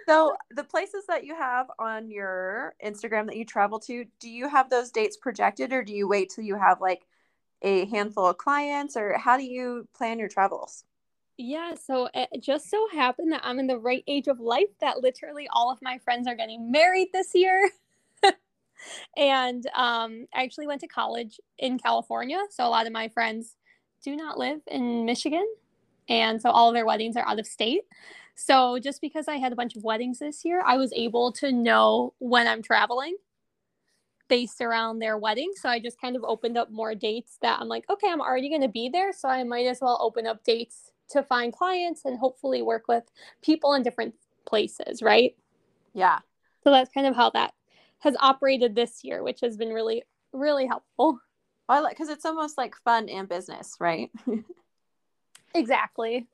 So 0.08 0.36
the 0.50 0.64
places 0.64 1.04
that 1.08 1.24
you 1.24 1.34
have 1.34 1.66
on 1.78 2.10
your 2.10 2.74
Instagram 2.84 3.26
that 3.26 3.36
you 3.36 3.44
travel 3.44 3.78
to, 3.80 4.04
do 4.20 4.30
you 4.30 4.48
have 4.48 4.70
those 4.70 4.90
dates 4.90 5.16
projected 5.16 5.72
or 5.72 5.82
do 5.82 5.92
you 5.92 6.08
wait 6.08 6.30
till 6.34 6.44
you 6.44 6.56
have 6.56 6.80
like 6.80 7.02
a 7.62 7.86
handful 7.86 8.26
of 8.26 8.38
clients 8.38 8.96
or 8.96 9.16
how 9.18 9.36
do 9.36 9.44
you 9.44 9.88
plan 9.94 10.18
your 10.18 10.28
travels? 10.28 10.84
Yeah, 11.38 11.74
so 11.74 12.08
it 12.14 12.28
just 12.40 12.70
so 12.70 12.86
happened 12.92 13.32
that 13.32 13.40
I'm 13.44 13.58
in 13.58 13.66
the 13.66 13.78
right 13.78 14.04
age 14.06 14.28
of 14.28 14.38
life 14.38 14.68
that 14.80 15.02
literally 15.02 15.48
all 15.50 15.72
of 15.72 15.78
my 15.82 15.98
friends 15.98 16.28
are 16.28 16.36
getting 16.36 16.70
married 16.70 17.08
this 17.12 17.30
year. 17.34 17.70
and 19.16 19.64
um, 19.74 20.26
I 20.34 20.42
actually 20.42 20.66
went 20.66 20.80
to 20.82 20.88
college 20.88 21.40
in 21.58 21.78
California. 21.78 22.40
So 22.50 22.66
a 22.66 22.68
lot 22.68 22.86
of 22.86 22.92
my 22.92 23.08
friends 23.08 23.56
do 24.04 24.16
not 24.16 24.38
live 24.38 24.60
in 24.66 25.04
Michigan. 25.04 25.46
And 26.08 26.40
so 26.42 26.50
all 26.50 26.68
of 26.68 26.74
their 26.74 26.86
weddings 26.86 27.16
are 27.16 27.26
out 27.26 27.38
of 27.38 27.46
state. 27.46 27.82
So 28.34 28.78
just 28.78 29.00
because 29.00 29.28
I 29.28 29.36
had 29.36 29.52
a 29.52 29.56
bunch 29.56 29.76
of 29.76 29.84
weddings 29.84 30.18
this 30.18 30.44
year, 30.44 30.62
I 30.64 30.76
was 30.76 30.92
able 30.94 31.32
to 31.34 31.52
know 31.52 32.14
when 32.18 32.46
I'm 32.46 32.62
traveling 32.62 33.16
based 34.28 34.60
around 34.60 34.98
their 34.98 35.18
wedding. 35.18 35.52
So 35.54 35.68
I 35.68 35.78
just 35.78 36.00
kind 36.00 36.16
of 36.16 36.24
opened 36.24 36.56
up 36.56 36.70
more 36.70 36.94
dates 36.94 37.36
that 37.42 37.60
I'm 37.60 37.68
like, 37.68 37.84
okay, 37.90 38.08
I'm 38.10 38.20
already 38.20 38.48
going 38.48 38.62
to 38.62 38.68
be 38.68 38.88
there. 38.88 39.12
So 39.12 39.28
I 39.28 39.44
might 39.44 39.66
as 39.66 39.80
well 39.80 39.98
open 40.00 40.26
up 40.26 40.42
dates 40.42 40.90
to 41.10 41.22
find 41.22 41.52
clients 41.52 42.04
and 42.04 42.18
hopefully 42.18 42.62
work 42.62 42.88
with 42.88 43.04
people 43.42 43.74
in 43.74 43.82
different 43.82 44.14
places, 44.46 45.02
right? 45.02 45.36
Yeah. 45.92 46.20
So 46.64 46.70
that's 46.70 46.90
kind 46.92 47.06
of 47.06 47.14
how 47.14 47.30
that 47.30 47.52
has 48.02 48.16
operated 48.20 48.74
this 48.74 49.02
year, 49.02 49.22
which 49.22 49.40
has 49.40 49.56
been 49.56 49.72
really, 49.72 50.04
really 50.32 50.66
helpful. 50.66 51.18
I 51.68 51.80
like 51.80 51.96
because 51.96 52.08
it's 52.08 52.24
almost 52.24 52.58
like 52.58 52.74
fun 52.84 53.08
and 53.08 53.28
business, 53.28 53.76
right? 53.80 54.10
Exactly. 55.54 56.26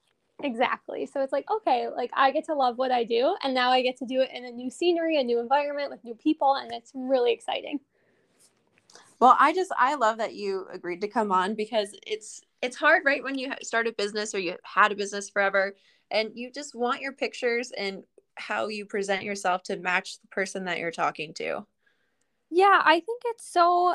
Exactly. 0.44 1.06
So 1.06 1.20
it's 1.20 1.32
like, 1.32 1.50
okay, 1.50 1.88
like 1.88 2.10
I 2.12 2.30
get 2.30 2.44
to 2.46 2.54
love 2.54 2.78
what 2.78 2.92
I 2.92 3.02
do, 3.02 3.34
and 3.42 3.52
now 3.52 3.70
I 3.70 3.82
get 3.82 3.96
to 3.98 4.06
do 4.06 4.20
it 4.20 4.30
in 4.32 4.44
a 4.44 4.50
new 4.50 4.70
scenery, 4.70 5.18
a 5.18 5.24
new 5.24 5.40
environment 5.40 5.90
with 5.90 6.04
new 6.04 6.14
people, 6.14 6.54
and 6.54 6.70
it's 6.72 6.92
really 6.94 7.32
exciting. 7.32 7.80
Well, 9.18 9.36
I 9.38 9.52
just 9.52 9.72
I 9.76 9.96
love 9.96 10.18
that 10.18 10.34
you 10.34 10.68
agreed 10.72 11.00
to 11.00 11.08
come 11.08 11.32
on 11.32 11.56
because 11.56 11.92
it's 12.06 12.40
it's 12.62 12.76
hard, 12.76 13.02
right? 13.04 13.22
When 13.24 13.36
you 13.36 13.52
start 13.62 13.88
a 13.88 13.92
business 13.92 14.32
or 14.32 14.38
you 14.38 14.56
had 14.62 14.92
a 14.92 14.96
business 14.96 15.28
forever, 15.28 15.74
and 16.12 16.30
you 16.34 16.52
just 16.52 16.76
want 16.76 17.00
your 17.00 17.12
pictures 17.12 17.72
and 17.76 18.04
how 18.38 18.68
you 18.68 18.86
present 18.86 19.22
yourself 19.22 19.62
to 19.64 19.76
match 19.76 20.20
the 20.20 20.28
person 20.28 20.64
that 20.64 20.78
you're 20.78 20.90
talking 20.90 21.34
to. 21.34 21.66
Yeah, 22.50 22.80
I 22.84 23.00
think 23.00 23.22
it's 23.26 23.50
so 23.50 23.94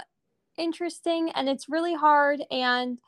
interesting 0.57 1.31
and 1.31 1.49
it's 1.49 1.69
really 1.69 1.95
hard. 1.95 2.43
And, 2.51 2.99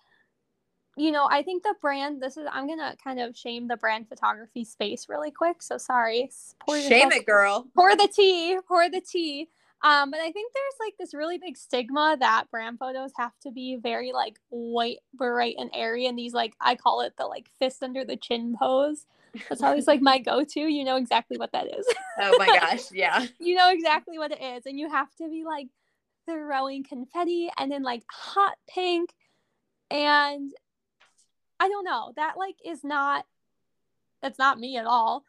you 0.97 1.11
know, 1.11 1.27
I 1.29 1.43
think 1.43 1.63
the 1.63 1.75
brand, 1.81 2.21
this 2.21 2.37
is, 2.37 2.47
I'm 2.51 2.67
going 2.67 2.79
to 2.79 2.95
kind 3.03 3.19
of 3.19 3.37
shame 3.37 3.67
the 3.67 3.77
brand 3.77 4.09
photography 4.09 4.63
space 4.63 5.07
really 5.09 5.31
quick. 5.31 5.61
So 5.61 5.77
sorry. 5.77 6.31
Pour 6.65 6.79
Shame 6.79 7.11
it, 7.11 7.25
girl. 7.25 7.67
Pour 7.75 7.95
the 7.95 8.07
tea, 8.07 8.57
pour 8.67 8.89
the 8.89 9.01
tea. 9.01 9.49
Um, 9.85 10.09
but 10.09 10.19
I 10.19 10.31
think 10.31 10.51
there's 10.51 10.73
like 10.79 10.95
this 10.97 11.13
really 11.13 11.37
big 11.37 11.55
stigma 11.55 12.17
that 12.19 12.45
brand 12.49 12.79
photos 12.79 13.11
have 13.17 13.37
to 13.43 13.51
be 13.51 13.75
very 13.75 14.13
like 14.13 14.39
white, 14.49 14.97
bright, 15.13 15.57
and 15.59 15.69
airy. 15.75 16.07
And 16.07 16.17
these 16.17 16.33
like 16.33 16.55
I 16.59 16.73
call 16.73 17.01
it 17.01 17.13
the 17.19 17.27
like 17.27 17.49
fist 17.59 17.83
under 17.83 18.03
the 18.03 18.17
chin 18.17 18.55
pose. 18.59 19.05
That's 19.47 19.61
always 19.61 19.85
like 19.85 20.01
my 20.01 20.17
go-to. 20.17 20.61
You 20.61 20.83
know 20.85 20.95
exactly 20.95 21.37
what 21.37 21.51
that 21.51 21.67
is. 21.67 21.85
Oh 22.17 22.33
my 22.39 22.45
gosh, 22.47 22.83
yeah. 22.93 23.25
you 23.39 23.55
know 23.55 23.69
exactly 23.69 24.17
what 24.17 24.31
it 24.31 24.41
is, 24.41 24.65
and 24.65 24.79
you 24.79 24.89
have 24.89 25.13
to 25.17 25.29
be 25.29 25.43
like 25.43 25.67
throwing 26.25 26.81
confetti 26.81 27.51
and 27.57 27.69
then 27.69 27.83
like 27.83 28.03
hot 28.09 28.55
pink, 28.69 29.11
and 29.91 30.51
I 31.59 31.67
don't 31.67 31.83
know 31.83 32.13
that 32.15 32.37
like 32.37 32.55
is 32.65 32.83
not 32.83 33.25
That's 34.21 34.39
not 34.39 34.59
me 34.59 34.77
at 34.77 34.85
all. 34.85 35.25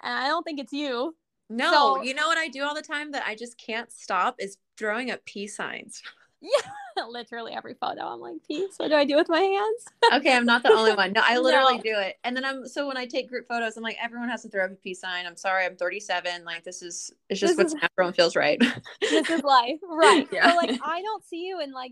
And 0.00 0.14
I 0.14 0.28
don't 0.28 0.44
think 0.44 0.60
it's 0.60 0.72
you. 0.72 1.16
No, 1.50 1.70
So- 1.96 2.02
you 2.02 2.14
know 2.14 2.26
what 2.28 2.38
I 2.38 2.48
do 2.48 2.62
all 2.64 2.74
the 2.74 2.82
time 2.82 3.12
that 3.12 3.24
I 3.26 3.34
just 3.34 3.56
can't 3.58 3.90
stop 3.90 4.36
is 4.38 4.58
throwing 4.76 5.10
up 5.10 5.24
peace 5.24 5.56
signs. 5.56 6.02
Yeah, 6.40 7.02
literally 7.08 7.52
every 7.52 7.74
photo. 7.74 8.02
I'm 8.02 8.20
like, 8.20 8.36
peace. 8.46 8.74
What 8.76 8.90
do 8.90 8.94
I 8.94 9.04
do 9.04 9.16
with 9.16 9.28
my 9.28 9.40
hands? 9.40 9.84
Okay, 10.20 10.32
I'm 10.32 10.46
not 10.46 10.62
the 10.62 10.70
only 10.70 10.92
one. 10.94 11.12
No, 11.12 11.20
I 11.24 11.36
literally 11.36 11.78
No. 11.78 11.82
do 11.82 11.94
it. 11.98 12.14
And 12.22 12.36
then 12.36 12.44
I'm 12.44 12.64
so 12.64 12.86
when 12.86 12.96
I 12.96 13.06
take 13.06 13.28
group 13.28 13.48
photos, 13.48 13.76
I'm 13.76 13.82
like, 13.82 13.96
everyone 14.00 14.28
has 14.28 14.42
to 14.42 14.48
throw 14.48 14.64
up 14.64 14.70
a 14.70 14.76
peace 14.76 15.00
sign. 15.00 15.26
I'm 15.26 15.34
sorry, 15.34 15.64
I'm 15.66 15.74
37. 15.74 16.44
Like 16.44 16.62
this 16.62 16.80
is 16.80 17.12
it's 17.28 17.40
just 17.40 17.56
This 17.56 17.64
what's 17.64 17.74
is- 17.74 17.80
natural 17.82 18.12
feels 18.12 18.36
right. 18.36 18.56
this 19.00 19.28
is 19.28 19.42
life, 19.42 19.80
right? 19.88 20.28
Yeah. 20.30 20.52
So 20.52 20.56
like, 20.58 20.78
I 20.80 21.02
don't 21.02 21.24
see 21.24 21.44
you 21.44 21.60
in 21.60 21.72
like 21.72 21.90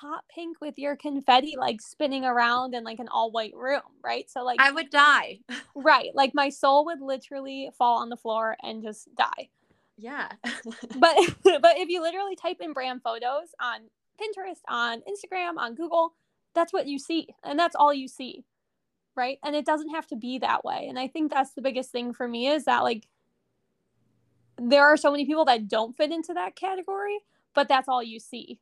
hot 0.00 0.24
pink 0.28 0.60
with 0.60 0.78
your 0.78 0.96
confetti 0.96 1.54
like 1.58 1.80
spinning 1.80 2.24
around 2.24 2.74
in 2.74 2.84
like 2.84 2.98
an 2.98 3.08
all 3.08 3.30
white 3.30 3.54
room, 3.54 3.82
right? 4.02 4.28
So 4.28 4.42
like, 4.42 4.60
I 4.60 4.70
would 4.70 4.90
die. 4.90 5.40
right, 5.74 6.10
like 6.14 6.34
my 6.34 6.48
soul 6.48 6.84
would 6.86 7.00
literally 7.00 7.70
fall 7.78 7.98
on 7.98 8.08
the 8.08 8.16
floor 8.16 8.56
and 8.62 8.82
just 8.82 9.14
die. 9.14 9.48
Yeah. 9.96 10.28
But 10.98 11.16
but 11.44 11.78
if 11.78 11.88
you 11.88 12.02
literally 12.02 12.36
type 12.36 12.58
in 12.60 12.72
brand 12.72 13.02
photos 13.02 13.54
on 13.60 13.82
Pinterest, 14.20 14.60
on 14.68 15.02
Instagram, 15.02 15.58
on 15.58 15.74
Google, 15.74 16.14
that's 16.54 16.72
what 16.72 16.86
you 16.86 16.98
see, 16.98 17.28
and 17.42 17.58
that's 17.58 17.76
all 17.76 17.92
you 17.92 18.08
see, 18.08 18.44
right? 19.16 19.38
And 19.44 19.56
it 19.56 19.66
doesn't 19.66 19.90
have 19.90 20.06
to 20.08 20.16
be 20.16 20.38
that 20.38 20.64
way. 20.64 20.86
And 20.88 20.98
I 20.98 21.08
think 21.08 21.32
that's 21.32 21.52
the 21.52 21.62
biggest 21.62 21.90
thing 21.90 22.12
for 22.12 22.28
me 22.28 22.48
is 22.48 22.64
that 22.64 22.82
like 22.82 23.08
there 24.56 24.84
are 24.84 24.96
so 24.96 25.10
many 25.10 25.26
people 25.26 25.44
that 25.46 25.68
don't 25.68 25.96
fit 25.96 26.12
into 26.12 26.34
that 26.34 26.56
category, 26.56 27.18
but 27.54 27.68
that's 27.68 27.88
all 27.88 28.02
you 28.02 28.20
see. 28.20 28.60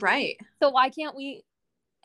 Right. 0.00 0.36
So 0.60 0.70
why 0.70 0.90
can't 0.90 1.16
we 1.16 1.44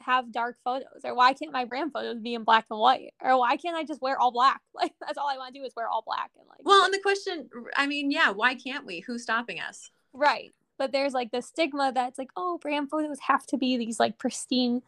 have 0.01 0.31
dark 0.31 0.57
photos 0.63 1.03
or 1.03 1.13
why 1.13 1.33
can't 1.33 1.51
my 1.51 1.65
brand 1.65 1.91
photos 1.91 2.19
be 2.19 2.33
in 2.33 2.43
black 2.43 2.65
and 2.69 2.79
white 2.79 3.13
or 3.21 3.37
why 3.37 3.57
can't 3.57 3.75
I 3.75 3.83
just 3.83 4.01
wear 4.01 4.19
all 4.19 4.31
black? 4.31 4.61
Like 4.73 4.93
that's 5.01 5.17
all 5.17 5.27
I 5.29 5.37
want 5.37 5.53
to 5.53 5.59
do 5.59 5.65
is 5.65 5.73
wear 5.75 5.89
all 5.89 6.03
black 6.05 6.31
and 6.39 6.47
like 6.47 6.59
Well, 6.63 6.85
and 6.85 6.93
the 6.93 6.99
question, 6.99 7.49
I 7.75 7.85
mean, 7.85 8.11
yeah, 8.11 8.29
why 8.31 8.55
can't 8.55 8.85
we? 8.85 9.01
Who's 9.01 9.23
stopping 9.23 9.59
us? 9.59 9.91
right. 10.13 10.53
But 10.77 10.93
there's 10.93 11.13
like 11.13 11.31
the 11.31 11.41
stigma 11.41 11.91
that's 11.93 12.17
like 12.17 12.29
oh 12.37 12.57
brand 12.59 12.89
photos 12.89 13.19
have 13.27 13.45
to 13.47 13.57
be 13.57 13.75
these 13.75 13.99
like 13.99 14.17
pristine 14.17 14.81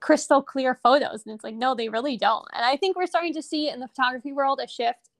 crystal 0.00 0.42
clear 0.42 0.74
photos 0.74 1.24
and 1.24 1.34
it's 1.34 1.44
like 1.44 1.54
no 1.54 1.74
they 1.74 1.88
really 1.88 2.16
don't. 2.16 2.46
And 2.52 2.64
I 2.64 2.76
think 2.76 2.96
we're 2.96 3.06
starting 3.06 3.34
to 3.34 3.42
see 3.42 3.68
in 3.68 3.78
the 3.78 3.86
photography 3.86 4.32
world 4.32 4.58
a 4.60 4.66
shift. 4.66 5.10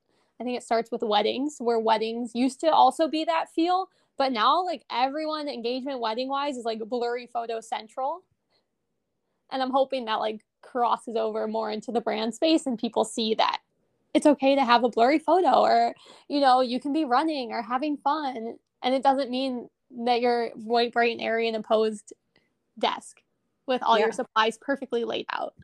I 0.41 0.45
think 0.45 0.57
it 0.57 0.65
starts 0.65 0.91
with 0.91 1.03
weddings 1.03 1.57
where 1.59 1.79
weddings 1.79 2.35
used 2.35 2.61
to 2.61 2.73
also 2.73 3.07
be 3.07 3.25
that 3.25 3.51
feel 3.55 3.91
but 4.21 4.33
now 4.33 4.63
like 4.63 4.85
everyone 4.93 5.49
engagement 5.49 5.99
wedding 5.99 6.29
wise 6.29 6.59
is 6.59 6.67
like 6.67 6.79
blurry 6.81 7.27
photo 7.27 7.59
central. 7.59 8.23
And 9.51 9.63
i'm 9.63 9.71
hoping 9.71 10.05
that 10.05 10.17
like 10.17 10.45
crosses 10.61 11.17
over 11.17 11.49
more 11.49 11.71
into 11.71 11.91
the 11.91 12.03
brand 12.03 12.35
space 12.35 12.67
and 12.67 12.79
people 12.79 13.07
see 13.07 13.35
that 13.37 13.61
it's 14.13 14.27
okay 14.27 14.55
to 14.55 14.63
have 14.63 14.85
a 14.85 14.91
blurry 14.91 15.19
photo 15.19 15.63
or 15.63 15.95
you 16.29 16.39
know 16.39 16.61
you 16.61 16.79
can 16.79 16.93
be 16.93 17.07
running 17.07 17.51
or 17.51 17.63
having 17.63 17.97
fun. 17.97 18.57
And 18.83 18.95
it 18.95 19.03
doesn't 19.03 19.31
mean 19.31 19.71
that 20.05 20.21
you're 20.21 20.51
white 20.51 20.93
bright 20.93 21.13
and 21.13 21.23
airy 21.23 21.49
in 21.49 21.55
a 21.55 21.63
posed 21.63 22.13
desk 22.79 23.23
with 23.67 23.83
all 23.83 23.99
Yeah. 23.99 24.05
your 24.05 24.13
supplies 24.13 24.59
perfectly 24.59 25.05
laid 25.05 25.25
out 25.33 25.55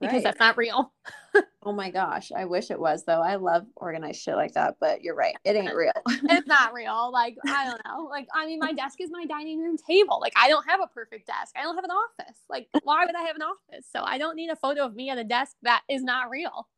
because 0.00 0.14
Right. 0.16 0.24
that's 0.24 0.38
not 0.40 0.56
real 0.56 0.92
Oh 1.64 1.72
my 1.72 1.90
gosh. 1.90 2.32
I 2.34 2.46
wish 2.46 2.70
it 2.70 2.80
was 2.80 3.04
though. 3.04 3.20
I 3.20 3.34
love 3.34 3.66
organized 3.76 4.22
shit 4.22 4.36
like 4.36 4.54
that, 4.54 4.76
but 4.80 5.02
you're 5.02 5.14
right. 5.16 5.36
It 5.44 5.54
ain't 5.54 5.74
real. 5.74 5.92
it's 6.06 6.46
not 6.46 6.72
real. 6.72 7.10
Like, 7.12 7.36
I 7.46 7.66
don't 7.66 7.82
know. 7.84 8.04
Like, 8.04 8.26
I 8.34 8.46
mean, 8.46 8.58
my 8.58 8.72
desk 8.72 9.00
is 9.00 9.10
my 9.10 9.26
dining 9.26 9.58
room 9.60 9.76
table. 9.76 10.18
Like, 10.20 10.32
I 10.36 10.48
don't 10.48 10.66
have 10.68 10.80
a 10.80 10.86
perfect 10.86 11.26
desk. 11.26 11.54
I 11.58 11.62
don't 11.64 11.74
have 11.74 11.84
an 11.84 11.90
office. 11.90 12.38
Like, 12.48 12.68
why 12.84 13.04
would 13.04 13.14
I 13.14 13.22
have 13.22 13.36
an 13.36 13.42
office? 13.42 13.86
So 13.92 14.00
I 14.02 14.16
don't 14.16 14.36
need 14.36 14.48
a 14.50 14.56
photo 14.56 14.84
of 14.86 14.94
me 14.94 15.10
at 15.10 15.18
a 15.18 15.24
desk 15.24 15.56
that 15.62 15.82
is 15.90 16.02
not 16.02 16.30
real. 16.30 16.68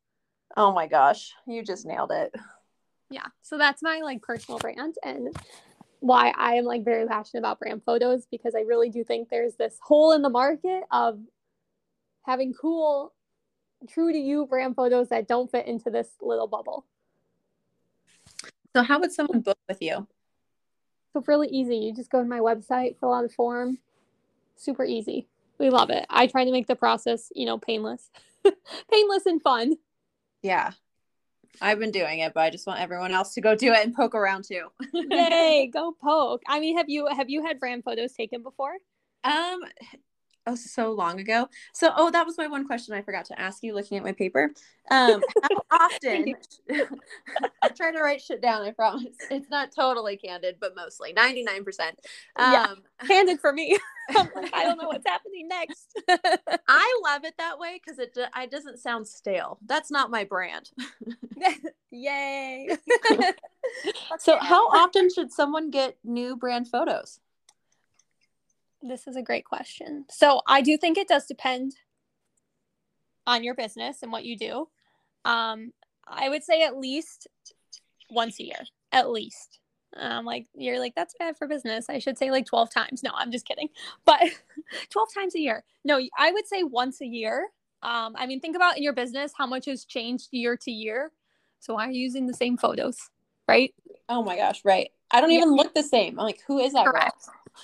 oh 0.56 0.72
my 0.72 0.88
gosh. 0.88 1.32
You 1.46 1.62
just 1.62 1.86
nailed 1.86 2.10
it. 2.10 2.34
Yeah. 3.10 3.26
So 3.42 3.58
that's 3.58 3.82
my 3.82 4.00
like 4.02 4.22
personal 4.22 4.58
brand 4.58 4.96
and 5.04 5.28
why 6.00 6.32
I 6.36 6.54
am 6.54 6.64
like 6.64 6.84
very 6.84 7.06
passionate 7.06 7.40
about 7.40 7.60
brand 7.60 7.82
photos 7.84 8.26
because 8.30 8.54
I 8.56 8.60
really 8.60 8.88
do 8.88 9.04
think 9.04 9.28
there's 9.28 9.54
this 9.54 9.78
hole 9.82 10.12
in 10.12 10.22
the 10.22 10.30
market 10.30 10.82
of 10.90 11.20
having 12.22 12.52
cool, 12.52 13.12
true 13.88 14.12
to 14.12 14.18
you 14.18 14.46
brand 14.46 14.76
photos 14.76 15.08
that 15.08 15.28
don't 15.28 15.50
fit 15.50 15.66
into 15.66 15.90
this 15.90 16.08
little 16.20 16.46
bubble. 16.46 16.84
So 18.74 18.82
how 18.82 19.00
would 19.00 19.12
someone 19.12 19.40
book 19.40 19.58
with 19.68 19.80
you? 19.80 20.06
So 21.12 21.22
really 21.26 21.48
easy. 21.48 21.76
You 21.76 21.94
just 21.94 22.10
go 22.10 22.22
to 22.22 22.28
my 22.28 22.38
website, 22.38 22.98
fill 23.00 23.12
out 23.12 23.24
a 23.24 23.28
form. 23.28 23.78
Super 24.56 24.84
easy. 24.84 25.26
We 25.58 25.70
love 25.70 25.90
it. 25.90 26.06
I 26.08 26.26
try 26.26 26.44
to 26.44 26.52
make 26.52 26.66
the 26.66 26.76
process, 26.76 27.32
you 27.34 27.46
know, 27.46 27.58
painless. 27.58 28.10
painless 28.90 29.26
and 29.26 29.42
fun. 29.42 29.76
Yeah. 30.42 30.72
I've 31.60 31.78
been 31.78 31.90
doing 31.90 32.20
it, 32.20 32.32
but 32.32 32.40
I 32.40 32.50
just 32.50 32.66
want 32.66 32.80
everyone 32.80 33.12
else 33.12 33.34
to 33.34 33.40
go 33.40 33.54
do 33.54 33.72
it 33.72 33.84
and 33.84 33.94
poke 33.94 34.14
around 34.14 34.44
too. 34.44 34.68
Yay, 34.94 35.68
go 35.72 35.94
poke. 36.00 36.42
I 36.46 36.60
mean, 36.60 36.76
have 36.76 36.88
you 36.88 37.06
have 37.06 37.28
you 37.28 37.44
had 37.44 37.58
brand 37.58 37.84
photos 37.84 38.12
taken 38.12 38.42
before? 38.42 38.74
Um, 39.24 39.60
oh, 40.52 40.54
so 40.56 40.92
long 40.92 41.20
ago. 41.20 41.48
So, 41.72 41.92
oh, 41.96 42.10
that 42.10 42.26
was 42.26 42.38
my 42.38 42.46
one 42.46 42.66
question 42.66 42.94
I 42.94 43.02
forgot 43.02 43.24
to 43.26 43.40
ask 43.40 43.62
you. 43.62 43.74
Looking 43.74 43.98
at 43.98 44.04
my 44.04 44.12
paper, 44.12 44.50
um, 44.90 45.22
how 45.42 45.62
often? 45.70 46.34
I 47.62 47.68
try 47.68 47.92
to 47.92 48.00
write 48.00 48.20
shit 48.20 48.42
down. 48.42 48.62
I 48.62 48.72
promise. 48.72 49.16
It's 49.30 49.50
not 49.50 49.72
totally 49.72 50.16
candid, 50.16 50.56
but 50.60 50.74
mostly 50.76 51.12
ninety 51.12 51.42
nine 51.42 51.64
percent. 51.64 51.98
Yeah. 52.38 52.66
Um, 52.70 52.82
Handed 52.98 53.40
for 53.40 53.52
me. 53.52 53.78
Like, 54.12 54.52
I 54.52 54.64
don't 54.64 54.76
know 54.76 54.88
what's 54.88 55.06
happening 55.06 55.46
next. 55.46 55.96
I 56.66 57.00
love 57.04 57.24
it 57.24 57.34
that 57.38 57.60
way 57.60 57.80
because 57.80 58.00
it 58.00 58.18
it 58.18 58.50
doesn't 58.50 58.80
sound 58.80 59.06
stale. 59.06 59.58
That's 59.64 59.88
not 59.88 60.10
my 60.10 60.24
brand. 60.24 60.68
Yay. 61.92 62.76
So, 64.18 64.36
how 64.38 64.66
often 64.70 65.10
should 65.14 65.30
someone 65.30 65.70
get 65.70 65.96
new 66.02 66.34
brand 66.34 66.66
photos? 66.66 67.20
This 68.82 69.06
is 69.06 69.16
a 69.16 69.22
great 69.22 69.44
question. 69.44 70.06
So 70.10 70.40
I 70.46 70.62
do 70.62 70.76
think 70.76 70.96
it 70.96 71.08
does 71.08 71.26
depend 71.26 71.76
on 73.26 73.44
your 73.44 73.54
business 73.54 74.02
and 74.02 74.10
what 74.10 74.24
you 74.24 74.36
do. 74.36 74.68
Um, 75.24 75.72
I 76.06 76.28
would 76.28 76.42
say 76.42 76.62
at 76.62 76.76
least 76.76 77.28
once 78.10 78.40
a 78.40 78.44
year, 78.44 78.62
at 78.92 79.10
least. 79.10 79.58
Um, 79.96 80.24
like 80.24 80.46
you're 80.54 80.78
like 80.78 80.94
that's 80.94 81.14
bad 81.18 81.36
for 81.36 81.48
business. 81.48 81.90
I 81.90 81.98
should 81.98 82.16
say 82.16 82.30
like 82.30 82.46
twelve 82.46 82.72
times. 82.72 83.02
No, 83.02 83.10
I'm 83.14 83.32
just 83.32 83.46
kidding. 83.46 83.68
But 84.04 84.20
twelve 84.90 85.08
times 85.12 85.34
a 85.34 85.40
year. 85.40 85.64
No, 85.84 86.00
I 86.16 86.30
would 86.32 86.46
say 86.46 86.62
once 86.62 87.00
a 87.00 87.06
year. 87.06 87.48
Um, 87.82 88.14
I 88.16 88.26
mean, 88.26 88.40
think 88.40 88.56
about 88.56 88.76
in 88.76 88.82
your 88.82 88.92
business 88.92 89.32
how 89.36 89.46
much 89.46 89.66
has 89.66 89.84
changed 89.84 90.28
year 90.32 90.56
to 90.56 90.70
year. 90.70 91.12
So 91.58 91.74
why 91.74 91.88
are 91.88 91.90
you 91.90 92.00
using 92.00 92.26
the 92.26 92.34
same 92.34 92.56
photos, 92.56 93.10
right? 93.48 93.74
Oh 94.08 94.22
my 94.22 94.36
gosh, 94.36 94.64
right. 94.64 94.90
I 95.10 95.20
don't 95.20 95.30
Yeah. 95.30 95.38
even 95.38 95.54
look 95.56 95.74
the 95.74 95.82
same. 95.82 96.18
I'm 96.20 96.26
like, 96.26 96.40
who 96.46 96.58
is 96.58 96.72
that 96.74 96.84
girl? 96.84 97.10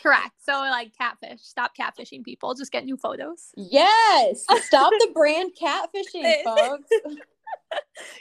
Correct. 0.03 0.33
So 0.43 0.53
like 0.53 0.97
catfish. 0.97 1.43
Stop 1.43 1.73
catfishing 1.77 2.25
people. 2.25 2.55
Just 2.55 2.73
get 2.73 2.85
new 2.85 2.97
photos. 2.97 3.51
Yes. 3.57 4.45
Stop 4.65 4.93
the 4.99 5.11
brand 5.15 5.53
catfishing, 5.61 6.43
folks. 6.45 6.91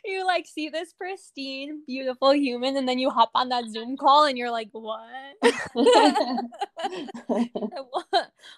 you 0.05 0.25
like 0.25 0.47
see 0.47 0.69
this 0.69 0.93
pristine, 0.93 1.81
beautiful 1.85 2.33
human, 2.33 2.77
and 2.77 2.87
then 2.87 2.99
you 2.99 3.09
hop 3.09 3.31
on 3.35 3.49
that 3.49 3.65
Zoom 3.69 3.97
call 3.97 4.25
and 4.25 4.37
you're 4.37 4.51
like, 4.51 4.69
what? 4.71 5.01
What? 5.73 6.15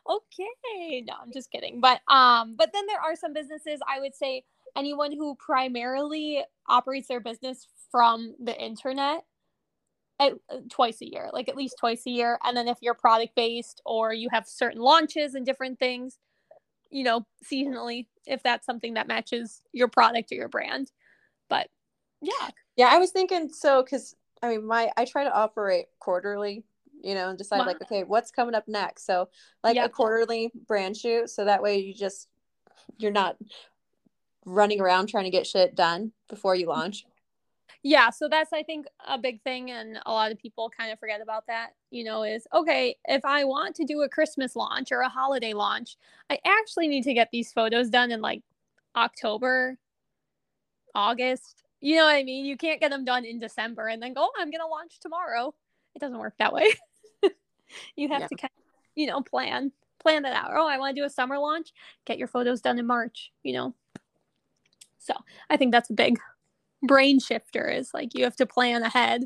okay. 0.10 1.04
No, 1.08 1.14
I'm 1.22 1.32
just 1.32 1.52
kidding. 1.52 1.82
But 1.82 2.02
um, 2.08 2.56
but 2.58 2.72
then 2.74 2.86
there 2.88 3.00
are 3.00 3.16
some 3.16 3.34
businesses 3.34 3.80
I 3.88 4.00
would 4.00 4.16
say 4.16 4.44
anyone 4.76 5.12
who 5.12 5.36
primarily 5.36 6.44
operates 6.68 7.08
their 7.08 7.20
business 7.20 7.68
from 7.92 8.36
the 8.44 8.60
internet 8.60 9.24
at, 10.20 10.34
uh, 10.50 10.58
twice 10.70 11.02
a 11.02 11.12
year, 11.12 11.30
like 11.34 11.50
at 11.50 11.56
least 11.56 11.76
twice 11.80 12.04
a 12.08 12.10
year. 12.10 12.40
And 12.44 12.56
then 12.56 12.68
if 12.68 12.78
you're 12.82 12.94
product 12.94 13.36
based 13.36 13.82
or 13.86 14.14
you 14.14 14.30
have 14.32 14.48
certain 14.48 14.82
launches 14.82 15.36
and 15.36 15.46
different 15.46 15.80
things, 15.80 16.18
you 16.90 17.04
know, 17.04 17.26
seasonally, 17.52 18.08
if 18.26 18.42
that's 18.44 18.66
something 18.66 18.96
that 18.96 19.08
matches 19.08 19.62
your 19.74 19.88
product 19.88 20.32
or 20.32 20.36
your 20.36 20.50
brand. 20.50 20.92
But 21.50 21.70
yeah, 22.22 22.50
yeah, 22.76 22.90
I 22.92 22.98
was 22.98 23.12
thinking 23.12 23.50
so 23.50 23.84
because 23.84 24.16
I 24.42 24.50
mean, 24.50 24.66
my 24.66 24.92
I 24.98 25.06
try 25.06 25.24
to 25.24 25.34
operate 25.34 25.86
quarterly, 26.00 26.64
you 27.04 27.16
know, 27.16 27.30
and 27.30 27.38
decide 27.38 27.60
Wow. 27.60 27.66
like, 27.66 27.82
okay, 27.82 28.04
what's 28.04 28.32
coming 28.32 28.56
up 28.56 28.68
next? 28.68 29.06
So 29.06 29.30
like 29.64 29.78
a 29.78 29.90
quarterly 29.90 30.52
brand 30.68 30.98
shoot, 30.98 31.30
so 31.30 31.46
that 31.46 31.62
way 31.62 31.80
you 31.80 31.94
just 31.94 32.28
you're 32.98 33.12
not 33.12 33.38
running 34.46 34.80
around 34.80 35.08
trying 35.08 35.26
to 35.26 35.30
get 35.30 35.46
shit 35.46 35.76
done 35.76 36.14
before 36.30 36.56
you 36.56 36.68
launch. 36.68 37.06
Yeah 37.84 38.10
so 38.10 38.28
that's 38.28 38.54
i 38.54 38.64
think 38.64 38.86
a 39.08 39.18
big 39.18 39.42
thing 39.44 39.72
and 39.72 40.00
a 40.06 40.12
lot 40.12 40.32
of 40.32 40.38
people 40.38 40.70
kind 40.78 40.92
of 40.92 41.00
forget 41.00 41.22
about 41.22 41.46
that 41.48 41.70
you 41.92 42.04
know 42.04 42.24
is 42.24 42.48
okay 42.54 42.96
if 43.06 43.24
i 43.24 43.44
want 43.44 43.76
to 43.76 43.86
do 43.86 44.02
a 44.02 44.10
christmas 44.10 44.56
launch 44.56 44.92
or 44.92 45.02
a 45.02 45.10
holiday 45.10 45.54
launch 45.54 45.96
i 46.30 46.40
actually 46.46 46.88
need 46.88 47.04
to 47.04 47.14
get 47.14 47.30
these 47.32 47.54
photos 47.54 47.90
done 47.90 48.12
in 48.12 48.22
like 48.22 48.42
october 48.96 49.78
august. 50.96 51.64
You 51.80 51.96
know 51.98 52.06
what 52.06 52.16
i 52.16 52.24
mean? 52.24 52.46
You 52.46 52.58
can't 52.58 52.80
get 52.80 52.90
them 52.90 53.06
done 53.06 53.24
in 53.24 53.40
december 53.40 53.88
and 53.88 54.02
then 54.02 54.14
go 54.14 54.22
oh, 54.24 54.32
i'm 54.40 54.50
gonna 54.50 54.68
launch 54.68 55.00
tomorrow. 55.00 55.54
It 55.96 56.00
doesn't 56.00 56.18
work 56.18 56.34
that 56.40 56.54
way. 56.54 56.68
You 57.98 58.08
have 58.08 58.22
Yeah. 58.22 58.28
to 58.28 58.36
kind 58.36 58.52
of 58.58 58.64
you 58.96 59.08
know 59.08 59.22
plan 59.22 59.72
plan 60.00 60.24
that 60.24 60.34
out. 60.36 60.52
Oh 60.56 60.68
i 60.68 60.78
want 60.78 60.96
to 60.96 61.02
do 61.02 61.06
a 61.06 61.10
summer 61.10 61.38
launch? 61.38 61.74
Get 62.06 62.18
your 62.18 62.28
photos 62.30 62.62
done 62.62 62.80
in 62.80 62.88
march 62.88 63.32
you 63.44 63.54
know? 63.54 63.76
So 64.98 65.14
I 65.50 65.58
think 65.58 65.72
that's 65.72 65.90
a 65.90 65.94
big 65.94 66.18
brain 66.84 67.20
shifter 67.20 67.68
is 67.68 67.92
like 67.94 68.14
you 68.14 68.24
have 68.24 68.36
to 68.38 68.46
plan 68.46 68.84
ahead. 68.84 69.26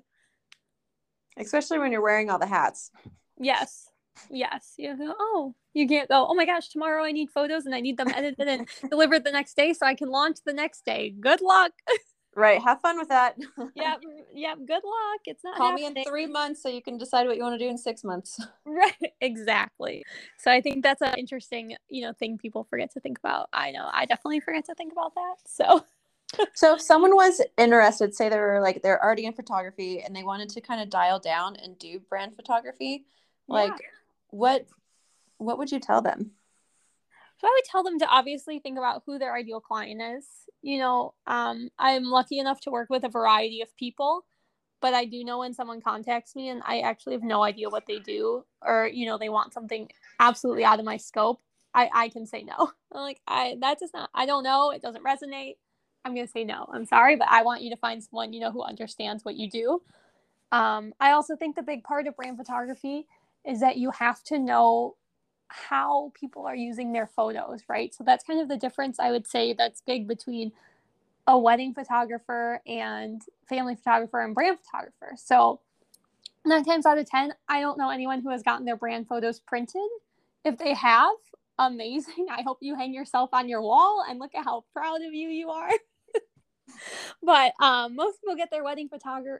Especially 1.38 1.80
when 1.80 1.92
you're 1.92 2.02
wearing 2.02 2.30
all 2.30 2.40
the 2.40 2.46
hats. 2.46 2.92
Yes. 3.40 3.90
Yes. 4.30 4.74
You 4.78 4.98
go, 4.98 5.16
oh, 5.20 5.56
you 5.74 5.88
can't 5.88 6.10
go, 6.10 6.28
oh 6.30 6.34
my 6.34 6.46
gosh, 6.46 6.70
tomorrow 6.70 7.04
I 7.04 7.12
need 7.12 7.30
photos 7.30 7.66
and 7.66 7.74
I 7.74 7.80
need 7.80 7.98
them 7.98 8.10
edited 8.14 8.48
and 8.48 8.68
delivered 8.90 9.24
the 9.24 9.32
next 9.32 9.56
day 9.56 9.74
so 9.74 9.86
I 9.86 9.96
can 9.96 10.10
launch 10.10 10.40
the 10.46 10.54
next 10.54 10.86
day. 10.86 11.14
Good 11.20 11.42
luck. 11.42 11.72
Right. 12.36 12.62
Have 12.62 12.80
fun 12.80 12.98
with 12.98 13.10
that. 13.10 13.36
yep. 13.76 14.02
Yep. 14.34 14.58
Good 14.66 14.84
luck. 14.84 15.22
It's 15.26 15.44
not 15.44 15.58
Call 15.58 15.72
happening. 15.72 15.94
me 15.94 16.02
in 16.02 16.06
three 16.08 16.28
months 16.28 16.64
so 16.64 16.70
you 16.70 16.82
can 16.82 16.98
decide 16.98 17.28
what 17.28 17.36
you 17.36 17.44
want 17.44 17.60
to 17.60 17.66
do 17.66 17.70
in 17.70 17.78
six 17.78 18.04
months. 18.04 18.40
Right. 18.66 19.12
Exactly. 19.20 20.04
So 20.38 20.50
I 20.50 20.62
think 20.62 20.82
that's 20.84 21.02
an 21.02 21.16
interesting, 21.18 21.76
you 21.90 22.04
know, 22.04 22.14
thing 22.14 22.38
people 22.38 22.64
forget 22.64 22.92
to 22.94 23.02
think 23.02 23.20
about. 23.20 23.50
I 23.52 23.72
know 23.72 23.90
I 23.92 24.06
definitely 24.06 24.40
forget 24.40 24.66
to 24.66 24.76
think 24.76 24.94
about 24.94 25.14
that. 25.16 25.36
So 25.46 25.84
So 26.54 26.76
if 26.76 26.82
someone 26.82 27.15
was 27.15 27.41
interested, 27.58 28.13
say 28.15 28.30
they 28.30 28.38
were 28.39 28.62
like 28.62 28.82
they're 28.82 29.04
already 29.04 29.26
in 29.26 29.34
photography 29.34 30.02
and 30.02 30.15
they 30.15 30.24
wanted 30.24 30.50
to 30.50 30.62
kind 30.62 30.82
of 30.82 30.89
dial 30.89 31.20
down 31.20 31.56
and 31.58 31.78
do 31.78 32.00
brand 32.00 32.36
photography, 32.36 33.06
like 33.48 33.72
Yeah. 33.72 33.88
what 34.30 34.67
what 35.38 35.58
would 35.58 35.72
you 35.72 35.80
tell 35.80 36.02
them? 36.02 36.32
So 37.39 37.48
I 37.48 37.52
would 37.56 37.65
tell 37.65 37.84
them 37.84 37.98
to 38.00 38.08
obviously 38.08 38.60
think 38.60 38.78
about 38.78 39.02
who 39.06 39.17
their 39.17 39.34
ideal 39.36 39.60
client 39.60 40.02
is. 40.02 40.26
You 40.62 40.78
know, 40.80 41.13
um, 41.26 41.70
I'm 41.80 42.04
lucky 42.04 42.38
enough 42.38 42.62
to 42.62 42.72
work 42.72 42.89
with 42.89 43.04
a 43.04 43.10
variety 43.10 43.62
of 43.62 43.76
people, 43.78 44.26
but 44.80 44.94
I 44.94 45.06
do 45.06 45.24
know 45.24 45.39
when 45.39 45.54
someone 45.56 45.82
contacts 45.82 46.36
me 46.36 46.50
and 46.50 46.62
I 46.65 46.82
actually 46.82 47.13
have 47.13 47.24
no 47.24 47.41
idea 47.44 47.70
what 47.70 47.88
they 47.88 47.98
do, 48.00 48.46
or 48.62 48.88
you 48.88 49.08
know, 49.08 49.17
they 49.17 49.30
want 49.30 49.54
something 49.54 49.89
absolutely 50.20 50.63
out 50.63 50.80
of 50.80 50.86
my 50.86 50.98
scope. 50.98 51.41
I 51.74 51.89
I 51.91 52.10
can 52.10 52.28
say 52.28 52.44
no. 52.44 52.72
I'm 52.94 53.02
like 53.02 53.22
I 53.28 53.58
that 53.62 53.80
does 53.80 53.91
not. 53.94 54.10
I 54.13 54.26
don't 54.28 54.44
know. 54.44 54.70
It 54.72 54.82
doesn't 54.84 55.04
resonate. 55.04 55.56
I'm 56.06 56.16
gonna 56.16 56.28
say 56.28 56.44
no. 56.44 56.68
I'm 56.74 56.86
sorry, 56.86 57.16
but 57.16 57.28
I 57.30 57.44
want 57.44 57.62
you 57.62 57.70
to 57.72 57.78
find 57.78 58.04
someone 58.04 58.34
you 58.34 58.40
know 58.42 58.52
who 58.52 58.64
understands 58.64 59.26
what 59.26 59.36
you 59.36 59.50
do. 59.50 59.82
Um, 60.52 60.94
I 61.00 61.12
also 61.12 61.36
think 61.36 61.56
the 61.56 61.64
big 61.64 61.84
part 61.84 62.08
of 62.08 62.16
brand 62.18 62.38
photography 62.38 63.08
is 63.46 63.62
that 63.62 63.78
you 63.78 63.92
have 63.92 64.24
to 64.26 64.40
know 64.40 64.96
how 65.50 66.12
people 66.14 66.46
are 66.46 66.56
using 66.56 66.94
their 66.94 67.08
photos, 67.08 67.62
right? 67.70 67.94
So 67.94 68.04
that's 68.04 68.24
kind 68.24 68.42
of 68.42 68.50
the 68.50 68.58
difference 68.58 69.00
I 69.00 69.12
would 69.12 69.28
say 69.28 69.54
that's 69.54 69.82
big 69.82 70.08
between 70.08 70.52
a 71.28 71.38
wedding 71.38 71.74
photographer 71.74 72.62
and 72.68 73.22
family 73.48 73.76
photographer 73.76 74.22
and 74.22 74.36
brand 74.36 74.60
photographer. 74.60 75.14
So 75.18 75.62
nine 76.46 76.66
times 76.66 76.86
out 76.86 76.98
of 76.98 77.10
10, 77.10 77.34
I 77.48 77.62
don't 77.62 77.78
know 77.78 77.90
anyone 77.90 78.22
who 78.22 78.30
has 78.32 78.44
gotten 78.44 78.66
their 78.66 78.76
brand 78.78 79.08
photos 79.08 79.40
printed. 79.40 79.90
If 80.44 80.58
they 80.58 80.74
have, 80.74 81.12
amazing. 81.60 82.28
I 82.32 82.42
hope 82.44 82.60
you 82.62 82.76
hang 82.76 82.94
yourself 82.94 83.32
on 83.34 83.50
your 83.50 83.62
wall 83.62 84.04
and 84.10 84.20
look 84.20 84.36
at 84.36 84.46
how 84.46 84.66
proud 84.74 85.02
of 85.02 85.14
you 85.14 85.30
you 85.30 85.50
are. 85.50 85.70
but 87.24 87.54
um, 87.62 87.96
most 87.96 88.22
people 88.22 88.36
get 88.36 88.52
their 88.52 88.64
wedding 88.64 88.90
photo- 88.90 89.40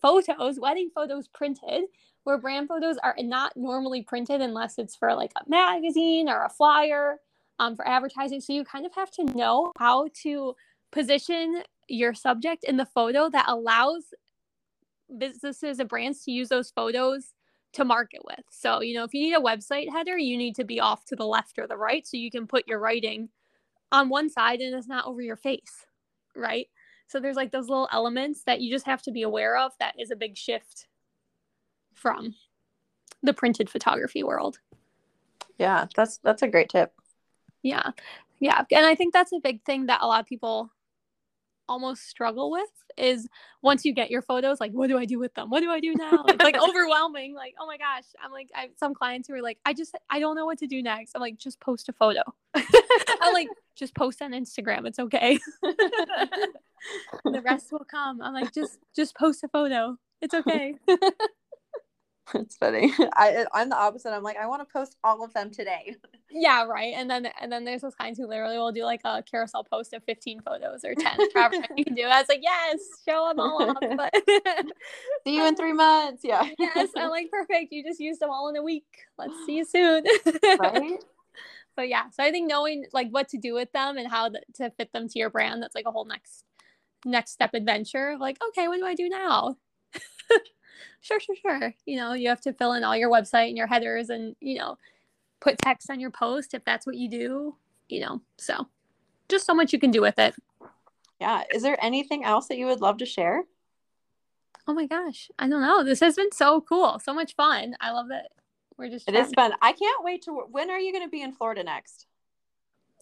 photos, 0.00 0.60
wedding 0.60 0.90
photos 0.94 1.28
printed 1.28 1.84
where 2.24 2.38
brand 2.38 2.68
photos 2.68 2.98
are 2.98 3.16
not 3.18 3.52
normally 3.56 4.02
printed 4.02 4.40
unless 4.40 4.78
it's 4.78 4.94
for 4.94 5.14
like 5.14 5.32
a 5.36 5.48
magazine 5.48 6.28
or 6.28 6.44
a 6.44 6.48
flyer 6.48 7.18
um, 7.58 7.76
for 7.76 7.86
advertising. 7.86 8.40
So 8.40 8.52
you 8.52 8.64
kind 8.64 8.86
of 8.86 8.94
have 8.94 9.10
to 9.12 9.24
know 9.24 9.72
how 9.76 10.08
to 10.22 10.54
position 10.92 11.62
your 11.88 12.14
subject 12.14 12.64
in 12.64 12.76
the 12.76 12.86
photo 12.86 13.28
that 13.30 13.46
allows 13.48 14.14
businesses 15.18 15.78
and 15.78 15.88
brands 15.88 16.24
to 16.24 16.30
use 16.30 16.48
those 16.48 16.70
photos 16.70 17.32
to 17.72 17.84
market 17.84 18.20
with. 18.24 18.44
So, 18.50 18.82
you 18.82 18.94
know, 18.94 19.04
if 19.04 19.14
you 19.14 19.22
need 19.22 19.34
a 19.34 19.40
website 19.40 19.90
header, 19.90 20.18
you 20.18 20.36
need 20.36 20.54
to 20.56 20.64
be 20.64 20.80
off 20.80 21.04
to 21.06 21.16
the 21.16 21.26
left 21.26 21.58
or 21.58 21.66
the 21.66 21.76
right 21.76 22.06
so 22.06 22.16
you 22.16 22.30
can 22.30 22.46
put 22.46 22.68
your 22.68 22.78
writing 22.78 23.30
on 23.90 24.08
one 24.08 24.30
side 24.30 24.60
and 24.60 24.74
it's 24.74 24.88
not 24.88 25.06
over 25.06 25.20
your 25.20 25.36
face, 25.36 25.86
right? 26.36 26.68
So 27.06 27.20
there's 27.20 27.36
like 27.36 27.52
those 27.52 27.68
little 27.68 27.88
elements 27.92 28.44
that 28.44 28.60
you 28.60 28.70
just 28.70 28.86
have 28.86 29.02
to 29.02 29.12
be 29.12 29.22
aware 29.22 29.56
of 29.56 29.72
that 29.78 29.94
is 29.98 30.10
a 30.10 30.16
big 30.16 30.36
shift 30.36 30.86
from 31.94 32.34
the 33.22 33.34
printed 33.34 33.68
photography 33.68 34.22
world. 34.22 34.58
Yeah, 35.58 35.86
that's 35.94 36.18
that's 36.18 36.42
a 36.42 36.48
great 36.48 36.68
tip. 36.70 36.92
Yeah. 37.62 37.90
Yeah. 38.40 38.64
And 38.72 38.84
I 38.84 38.94
think 38.94 39.12
that's 39.12 39.32
a 39.32 39.40
big 39.40 39.62
thing 39.64 39.86
that 39.86 40.02
a 40.02 40.06
lot 40.06 40.20
of 40.20 40.26
people 40.26 40.72
almost 41.72 42.06
struggle 42.08 42.50
with 42.50 42.68
is 42.98 43.26
once 43.62 43.84
you 43.86 43.94
get 43.94 44.10
your 44.10 44.20
photos, 44.20 44.60
like, 44.60 44.72
what 44.72 44.88
do 44.88 44.98
I 44.98 45.06
do 45.06 45.18
with 45.18 45.32
them? 45.34 45.48
What 45.48 45.60
do 45.60 45.70
I 45.70 45.80
do 45.80 45.94
now? 45.94 46.24
It's 46.28 46.42
like 46.42 46.56
overwhelming. 46.68 47.34
Like, 47.34 47.54
oh 47.58 47.66
my 47.66 47.78
gosh. 47.78 48.04
I'm 48.22 48.30
like, 48.30 48.48
I 48.54 48.62
have 48.62 48.70
some 48.78 48.94
clients 48.94 49.28
who 49.28 49.34
are 49.34 49.42
like, 49.42 49.58
I 49.64 49.72
just, 49.72 49.96
I 50.10 50.20
don't 50.20 50.36
know 50.36 50.44
what 50.44 50.58
to 50.58 50.66
do 50.66 50.82
next. 50.82 51.12
I'm 51.14 51.22
like, 51.22 51.38
just 51.38 51.58
post 51.60 51.88
a 51.88 51.92
photo. 51.94 52.20
I'm 52.54 53.32
like, 53.32 53.48
just 53.74 53.94
post 53.94 54.20
on 54.20 54.32
Instagram. 54.32 54.86
It's 54.86 54.98
okay. 54.98 55.38
the 55.62 57.42
rest 57.42 57.72
will 57.72 57.86
come. 57.90 58.20
I'm 58.20 58.34
like, 58.34 58.52
just, 58.52 58.78
just 58.94 59.16
post 59.16 59.42
a 59.42 59.48
photo. 59.48 59.96
It's 60.20 60.34
okay. 60.34 60.74
It's 62.34 62.56
funny. 62.56 62.92
I 63.14 63.44
I'm 63.52 63.68
the 63.68 63.76
opposite. 63.76 64.10
I'm 64.12 64.22
like 64.22 64.36
I 64.36 64.46
want 64.46 64.66
to 64.66 64.72
post 64.72 64.96
all 65.04 65.24
of 65.24 65.32
them 65.34 65.50
today. 65.50 65.96
Yeah, 66.34 66.64
right. 66.64 66.94
And 66.96 67.10
then 67.10 67.28
and 67.42 67.52
then 67.52 67.66
there's 67.66 67.82
those 67.82 67.94
kinds 67.94 68.18
who 68.18 68.26
literally 68.26 68.56
will 68.56 68.72
do 68.72 68.84
like 68.84 69.02
a 69.04 69.22
carousel 69.22 69.64
post 69.64 69.92
of 69.92 70.02
15 70.04 70.40
photos 70.40 70.82
or 70.82 70.94
10, 70.94 71.18
however 71.34 71.56
you 71.76 71.84
can 71.84 71.94
do. 71.94 72.04
I 72.04 72.20
was 72.20 72.28
like, 72.30 72.40
yes, 72.42 72.80
show 73.06 73.28
them 73.28 73.38
all 73.38 73.62
off. 73.62 73.76
But 73.98 74.14
See 75.26 75.36
you 75.36 75.46
in 75.46 75.56
three 75.56 75.74
months. 75.74 76.22
Yeah. 76.24 76.48
yes, 76.58 76.88
I'm 76.96 77.10
like, 77.10 77.30
perfect. 77.30 77.70
You 77.70 77.84
just 77.84 78.00
used 78.00 78.18
them 78.18 78.30
all 78.30 78.48
in 78.48 78.56
a 78.56 78.62
week. 78.62 78.86
Let's 79.18 79.34
see 79.44 79.56
you 79.58 79.66
soon. 79.66 80.04
right. 80.58 81.04
So 81.76 81.82
yeah, 81.82 82.08
so 82.08 82.22
I 82.22 82.30
think 82.30 82.48
knowing 82.48 82.86
like 82.94 83.10
what 83.10 83.28
to 83.28 83.36
do 83.38 83.52
with 83.52 83.70
them 83.72 83.98
and 83.98 84.08
how 84.08 84.30
to 84.30 84.70
fit 84.70 84.90
them 84.94 85.08
to 85.08 85.18
your 85.18 85.28
brand, 85.28 85.62
that's 85.62 85.74
like 85.74 85.86
a 85.86 85.90
whole 85.90 86.06
next 86.06 86.44
next 87.04 87.32
step 87.32 87.52
adventure. 87.52 88.16
Like, 88.18 88.38
okay, 88.48 88.68
what 88.68 88.78
do 88.78 88.86
I 88.86 88.94
do 88.94 89.10
now? 89.10 89.56
Sure, 91.00 91.20
sure, 91.20 91.36
sure. 91.36 91.74
You 91.86 91.96
know, 91.96 92.12
you 92.14 92.28
have 92.28 92.40
to 92.42 92.52
fill 92.52 92.72
in 92.74 92.84
all 92.84 92.96
your 92.96 93.10
website 93.10 93.48
and 93.48 93.56
your 93.56 93.66
headers 93.66 94.10
and, 94.10 94.36
you 94.40 94.58
know, 94.58 94.78
put 95.40 95.58
text 95.58 95.90
on 95.90 96.00
your 96.00 96.10
post 96.10 96.54
if 96.54 96.64
that's 96.64 96.86
what 96.86 96.96
you 96.96 97.08
do, 97.08 97.56
you 97.88 98.00
know. 98.00 98.20
So 98.38 98.68
just 99.28 99.46
so 99.46 99.54
much 99.54 99.72
you 99.72 99.78
can 99.78 99.90
do 99.90 100.00
with 100.00 100.18
it. 100.18 100.34
Yeah. 101.20 101.42
Is 101.54 101.62
there 101.62 101.78
anything 101.82 102.24
else 102.24 102.48
that 102.48 102.58
you 102.58 102.66
would 102.66 102.80
love 102.80 102.98
to 102.98 103.06
share? 103.06 103.44
Oh 104.66 104.74
my 104.74 104.86
gosh. 104.86 105.30
I 105.38 105.48
don't 105.48 105.62
know. 105.62 105.82
This 105.84 106.00
has 106.00 106.16
been 106.16 106.32
so 106.32 106.60
cool. 106.60 107.00
So 107.02 107.12
much 107.12 107.34
fun. 107.34 107.74
I 107.80 107.90
love 107.90 108.08
that 108.08 108.28
we're 108.76 108.88
just 108.88 109.08
It 109.08 109.14
is 109.14 109.30
chatting. 109.30 109.34
fun. 109.34 109.52
I 109.60 109.72
can't 109.72 110.04
wait 110.04 110.22
to. 110.22 110.32
When 110.50 110.70
are 110.70 110.78
you 110.78 110.92
going 110.92 111.04
to 111.04 111.10
be 111.10 111.22
in 111.22 111.32
Florida 111.32 111.62
next? 111.64 112.06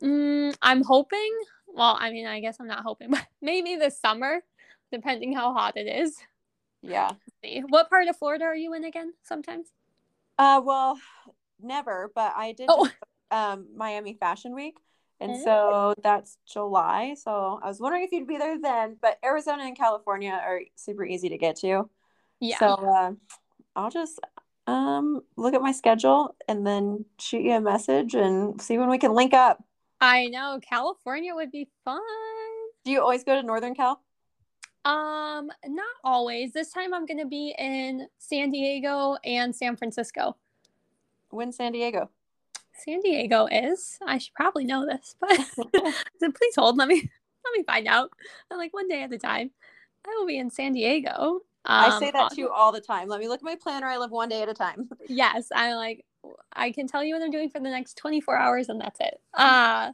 Mm, 0.03 0.57
I'm 0.63 0.83
hoping. 0.83 1.31
Well, 1.69 1.97
I 1.99 2.11
mean, 2.11 2.27
I 2.27 2.41
guess 2.41 2.57
I'm 2.61 2.67
not 2.67 2.83
hoping, 2.83 3.11
but 3.11 3.27
maybe 3.41 3.77
this 3.77 3.99
summer, 3.99 4.41
depending 4.91 5.33
how 5.35 5.53
hot 5.53 5.77
it 5.77 5.87
is. 5.87 6.17
Yeah. 6.83 7.11
See. 7.45 7.63
What 7.69 7.91
part 7.91 8.09
of 8.09 8.17
Florida 8.17 8.45
are 8.45 8.55
you 8.55 8.75
in 8.75 8.85
again? 8.85 9.13
Sometimes. 9.23 9.69
Uh. 10.39 10.61
Well, 10.65 10.99
never. 11.61 12.11
But 12.15 12.35
I 12.37 12.53
did 12.53 12.67
Oh. 12.69 12.89
um 13.31 13.69
Miami 13.77 14.15
Fashion 14.15 14.55
Week, 14.55 14.77
and 15.21 15.41
so 15.43 15.95
that's 16.03 16.39
July. 16.51 17.15
So 17.15 17.61
I 17.63 17.69
was 17.69 17.81
wondering 17.81 18.05
if 18.05 18.13
you'd 18.13 18.27
be 18.27 18.39
there 18.39 18.61
then. 18.61 18.97
But 19.01 19.19
Arizona 19.25 19.65
and 19.65 19.77
California 19.77 20.33
are 20.33 20.61
super 20.77 21.05
easy 21.05 21.29
to 21.29 21.39
get 21.39 21.57
to. 21.57 21.89
Yeah. 22.41 22.59
So 22.59 22.67
uh, 22.67 23.13
I'll 23.77 23.91
just 23.91 24.19
um 24.67 25.21
look 25.37 25.55
at 25.55 25.63
my 25.63 25.73
schedule 25.73 26.35
and 26.49 26.67
then 26.67 27.05
shoot 27.19 27.43
you 27.43 27.53
a 27.53 27.61
message 27.61 28.15
and 28.15 28.61
see 28.61 28.79
when 28.79 28.89
we 28.89 28.99
can 28.99 29.15
link 29.15 29.35
up. 29.35 29.63
I 30.01 30.27
know 30.29 30.59
California 30.63 31.35
would 31.35 31.51
be 31.51 31.69
fun. 31.85 32.01
Do 32.85 32.91
you 32.91 33.03
always 33.03 33.25
go 33.25 33.35
to 33.35 33.43
Northern 33.43 33.75
Cal? 33.75 34.01
Um, 34.85 35.51
not 35.67 35.87
always. 36.05 36.53
This 36.53 36.71
time 36.73 36.95
I'm 36.95 37.07
gonna 37.07 37.27
be 37.27 37.55
in 37.59 38.07
San 38.19 38.51
Diego 38.51 39.17
and 39.25 39.55
San 39.55 39.77
Francisco. 39.77 40.37
When 41.31 41.53
San 41.53 41.73
Diego? 41.73 42.11
San 42.73 43.01
Diego 43.01 43.47
is. 43.47 43.99
I 44.07 44.19
should 44.19 44.35
probably 44.35 44.65
know 44.65 44.87
this, 44.87 45.15
but 45.21 45.31
so 46.19 46.33
please 46.33 46.55
hold. 46.57 46.77
Let 46.79 46.89
me 46.89 46.97
let 46.97 47.53
me 47.59 47.63
find 47.65 47.87
out. 47.87 48.11
I'm 48.51 48.59
like 48.59 48.73
one 48.73 48.89
day 48.89 49.03
at 49.03 49.13
a 49.13 49.19
time. 49.19 49.51
I 50.07 50.15
will 50.19 50.27
be 50.27 50.39
in 50.39 50.51
San 50.51 50.73
Diego. 50.73 51.41
I 51.67 51.99
say 52.01 52.07
Um, 52.07 52.13
that 52.15 52.31
to 52.31 52.41
you 52.41 52.49
all 52.49 52.73
the 52.73 52.81
time. 52.81 53.07
Let 53.09 53.21
me 53.21 53.29
look 53.29 53.41
at 53.41 53.45
my 53.45 53.55
planner. 53.55 53.87
I 53.87 53.99
live 53.99 54.11
one 54.11 54.31
day 54.31 54.41
at 54.43 54.49
a 54.49 54.55
time. 54.55 54.89
yes 55.09 55.49
i 55.55 55.75
like 55.75 56.05
i 56.53 56.71
can 56.71 56.87
tell 56.87 57.03
you 57.03 57.15
what 57.15 57.23
i'm 57.23 57.31
doing 57.31 57.49
for 57.49 57.61
the 57.61 57.71
next 57.71 57.97
24 57.97 58.37
hours 58.37 58.69
and 58.69 58.79
that's 58.79 59.01
it 59.01 59.19
uh 59.33 59.91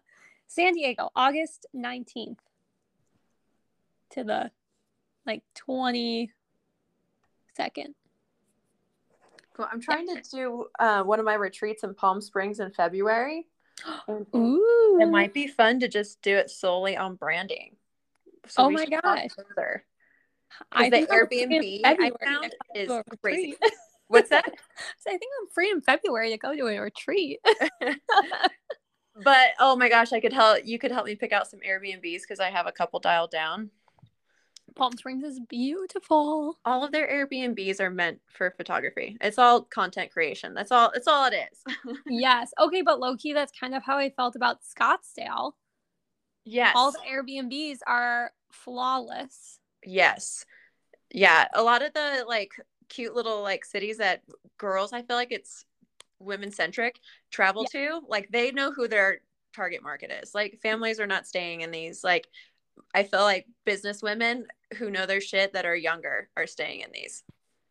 san 0.48 0.72
diego 0.74 1.08
august 1.14 1.66
19th 1.74 2.38
to 4.10 4.24
the 4.24 4.50
like 5.26 5.42
22nd 5.68 6.28
Cool. 9.54 9.66
I'm 9.72 9.80
trying 9.80 10.06
to 10.08 10.20
do 10.30 10.66
uh, 10.78 11.02
one 11.02 11.18
of 11.18 11.24
my 11.24 11.32
retreats 11.32 11.82
in 11.82 11.94
Palm 11.94 12.20
Springs 12.20 12.60
in 12.60 12.70
February. 12.72 13.46
Ooh 14.10 14.98
It 15.00 15.06
might 15.06 15.32
be 15.32 15.46
fun 15.46 15.80
to 15.80 15.88
just 15.88 16.20
do 16.20 16.36
it 16.36 16.50
solely 16.50 16.94
on 16.94 17.14
branding. 17.14 17.76
Oh 18.58 18.68
my 18.68 18.84
gosh. 18.84 19.28
further. 19.34 19.86
I 20.70 20.90
the 20.90 20.98
think 20.98 21.08
I'm 21.10 21.26
free 21.26 21.42
in 21.42 21.48
Airbnb 21.48 21.80
I 21.84 22.10
found 22.22 22.52
to 22.74 22.80
is 22.82 23.02
crazy. 23.22 23.56
What's 24.08 24.28
that? 24.28 24.44
so 24.98 25.08
i 25.08 25.16
think 25.16 25.32
i'm 25.40 25.48
free 25.52 25.68
in 25.68 25.80
february 25.80 26.30
to 26.30 26.38
go 26.38 26.54
to 26.54 26.68
a 26.68 26.78
retreat 26.78 27.40
but 29.24 29.48
oh 29.58 29.76
my 29.76 29.88
gosh, 29.88 30.12
I 30.12 30.20
could 30.20 30.32
help. 30.32 30.60
You 30.64 30.78
could 30.78 30.90
help 30.90 31.06
me 31.06 31.14
pick 31.14 31.32
out 31.32 31.48
some 31.48 31.60
Airbnbs 31.60 32.22
because 32.22 32.40
I 32.40 32.50
have 32.50 32.66
a 32.66 32.72
couple 32.72 33.00
dialed 33.00 33.30
down. 33.30 33.70
Palm 34.76 34.96
Springs 34.96 35.24
is 35.24 35.40
beautiful. 35.40 36.58
All 36.64 36.84
of 36.84 36.92
their 36.92 37.08
Airbnbs 37.08 37.80
are 37.80 37.90
meant 37.90 38.20
for 38.28 38.50
photography. 38.50 39.16
It's 39.20 39.38
all 39.38 39.62
content 39.62 40.12
creation. 40.12 40.54
That's 40.54 40.70
all. 40.70 40.92
It's 40.94 41.08
all 41.08 41.26
it 41.26 41.34
is. 41.34 41.96
yes. 42.06 42.52
Okay, 42.60 42.82
but 42.82 43.00
low 43.00 43.16
key, 43.16 43.32
that's 43.32 43.52
kind 43.58 43.74
of 43.74 43.82
how 43.82 43.96
I 43.96 44.10
felt 44.10 44.36
about 44.36 44.58
Scottsdale. 44.62 45.52
yes. 46.44 46.74
All 46.76 46.92
the 46.92 47.00
Airbnbs 47.10 47.78
are 47.86 48.30
flawless. 48.52 49.58
Yes. 49.84 50.44
Yeah. 51.12 51.48
A 51.54 51.62
lot 51.62 51.82
of 51.82 51.94
the 51.94 52.24
like 52.28 52.52
cute 52.88 53.14
little 53.14 53.42
like 53.42 53.64
cities 53.64 53.98
that 53.98 54.22
girls, 54.58 54.92
I 54.92 55.02
feel 55.02 55.16
like 55.16 55.32
it's 55.32 55.64
women 56.18 56.52
centric, 56.52 57.00
travel 57.30 57.64
to, 57.64 58.00
like 58.08 58.28
they 58.30 58.50
know 58.52 58.72
who 58.72 58.88
their 58.88 59.20
target 59.54 59.82
market 59.82 60.10
is. 60.22 60.34
Like 60.34 60.58
families 60.62 61.00
are 61.00 61.06
not 61.06 61.26
staying 61.26 61.62
in 61.62 61.70
these. 61.70 62.04
Like 62.04 62.28
I 62.94 63.02
feel 63.02 63.22
like 63.22 63.46
business 63.64 64.02
women 64.02 64.46
who 64.76 64.90
know 64.90 65.06
their 65.06 65.20
shit 65.20 65.52
that 65.52 65.66
are 65.66 65.76
younger 65.76 66.28
are 66.36 66.46
staying 66.46 66.80
in 66.80 66.90
these. 66.92 67.22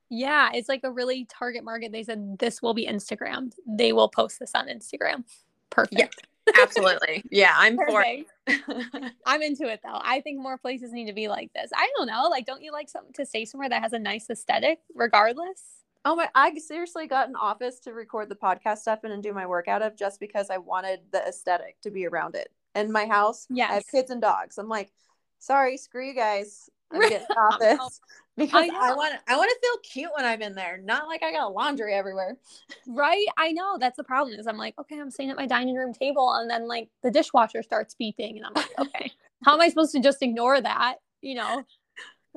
Yeah, 0.09 0.51
it's 0.53 0.69
like 0.69 0.81
a 0.83 0.91
really 0.91 1.25
target 1.25 1.63
market. 1.63 1.91
They 1.91 2.03
said 2.03 2.37
this 2.37 2.61
will 2.61 2.73
be 2.73 2.85
Instagram. 2.85 3.51
They 3.67 3.91
will 3.91 4.09
post 4.09 4.39
this 4.39 4.51
on 4.53 4.67
Instagram. 4.67 5.23
Perfect. 5.69 6.27
Absolutely. 6.61 7.23
Yeah, 7.31 7.53
I'm 7.55 7.75
for 7.75 8.03
it. 8.05 8.27
I'm 9.25 9.41
into 9.41 9.67
it 9.67 9.79
though. 9.83 9.99
I 10.01 10.21
think 10.21 10.39
more 10.39 10.57
places 10.57 10.91
need 10.91 11.07
to 11.07 11.13
be 11.13 11.27
like 11.27 11.51
this. 11.53 11.71
I 11.75 11.89
don't 11.97 12.07
know. 12.07 12.27
Like, 12.29 12.45
don't 12.45 12.61
you 12.61 12.71
like 12.71 12.87
something 12.87 13.13
to 13.13 13.25
stay 13.25 13.45
somewhere 13.45 13.69
that 13.69 13.81
has 13.81 13.93
a 13.93 13.99
nice 13.99 14.29
aesthetic, 14.29 14.79
regardless? 14.93 15.63
Oh 16.07 16.15
my! 16.15 16.29
I 16.35 16.53
seriously 16.59 17.07
got 17.07 17.29
an 17.29 17.35
office 17.35 17.79
to 17.79 17.93
record 17.93 18.29
the 18.29 18.35
podcast 18.35 18.77
stuff 18.79 19.03
in 19.03 19.11
and 19.11 19.23
do 19.23 19.33
my 19.33 19.47
work 19.47 19.67
out 19.67 19.81
of 19.81 19.97
just 19.97 20.19
because 20.19 20.51
I 20.51 20.59
wanted 20.59 20.99
the 21.11 21.27
aesthetic 21.27 21.81
to 21.81 21.89
be 21.89 22.05
around 22.05 22.35
it. 22.35 22.51
And 22.75 22.91
my 22.91 23.05
house, 23.05 23.47
I 23.57 23.73
have 23.75 23.87
kids 23.89 24.11
and 24.11 24.21
dogs. 24.21 24.57
I'm 24.57 24.69
like, 24.69 24.91
sorry, 25.39 25.77
screw 25.77 26.05
you 26.07 26.13
guys. 26.13 26.69
I'm 26.91 27.01
getting 27.01 27.25
an 27.29 27.37
office 27.37 28.01
because 28.37 28.69
I 28.69 28.91
I, 28.91 28.93
want 28.93 29.15
I 29.27 29.37
want 29.37 29.49
to 29.49 29.67
feel 29.67 29.77
cute 29.91 30.11
when 30.15 30.25
I'm 30.25 30.41
in 30.41 30.53
there, 30.53 30.77
not 30.77 31.07
like 31.07 31.23
I 31.23 31.31
got 31.31 31.53
laundry 31.53 31.93
everywhere. 31.93 32.37
Right? 32.85 33.25
I 33.37 33.53
know. 33.53 33.77
That's 33.79 33.97
the 33.97 34.03
problem. 34.03 34.39
Is 34.39 34.45
I'm 34.45 34.57
like, 34.57 34.75
okay, 34.79 34.99
I'm 34.99 35.09
sitting 35.09 35.31
at 35.31 35.37
my 35.37 35.47
dining 35.47 35.75
room 35.75 35.93
table, 35.93 36.33
and 36.33 36.49
then 36.49 36.67
like 36.67 36.89
the 37.01 37.09
dishwasher 37.09 37.63
starts 37.63 37.95
beeping, 37.99 38.35
and 38.35 38.45
I'm 38.45 38.53
like, 38.53 38.77
okay, 38.77 39.11
how 39.43 39.53
am 39.53 39.61
I 39.61 39.69
supposed 39.69 39.93
to 39.93 40.01
just 40.01 40.21
ignore 40.21 40.61
that? 40.61 40.97
You 41.21 41.35
know, 41.35 41.63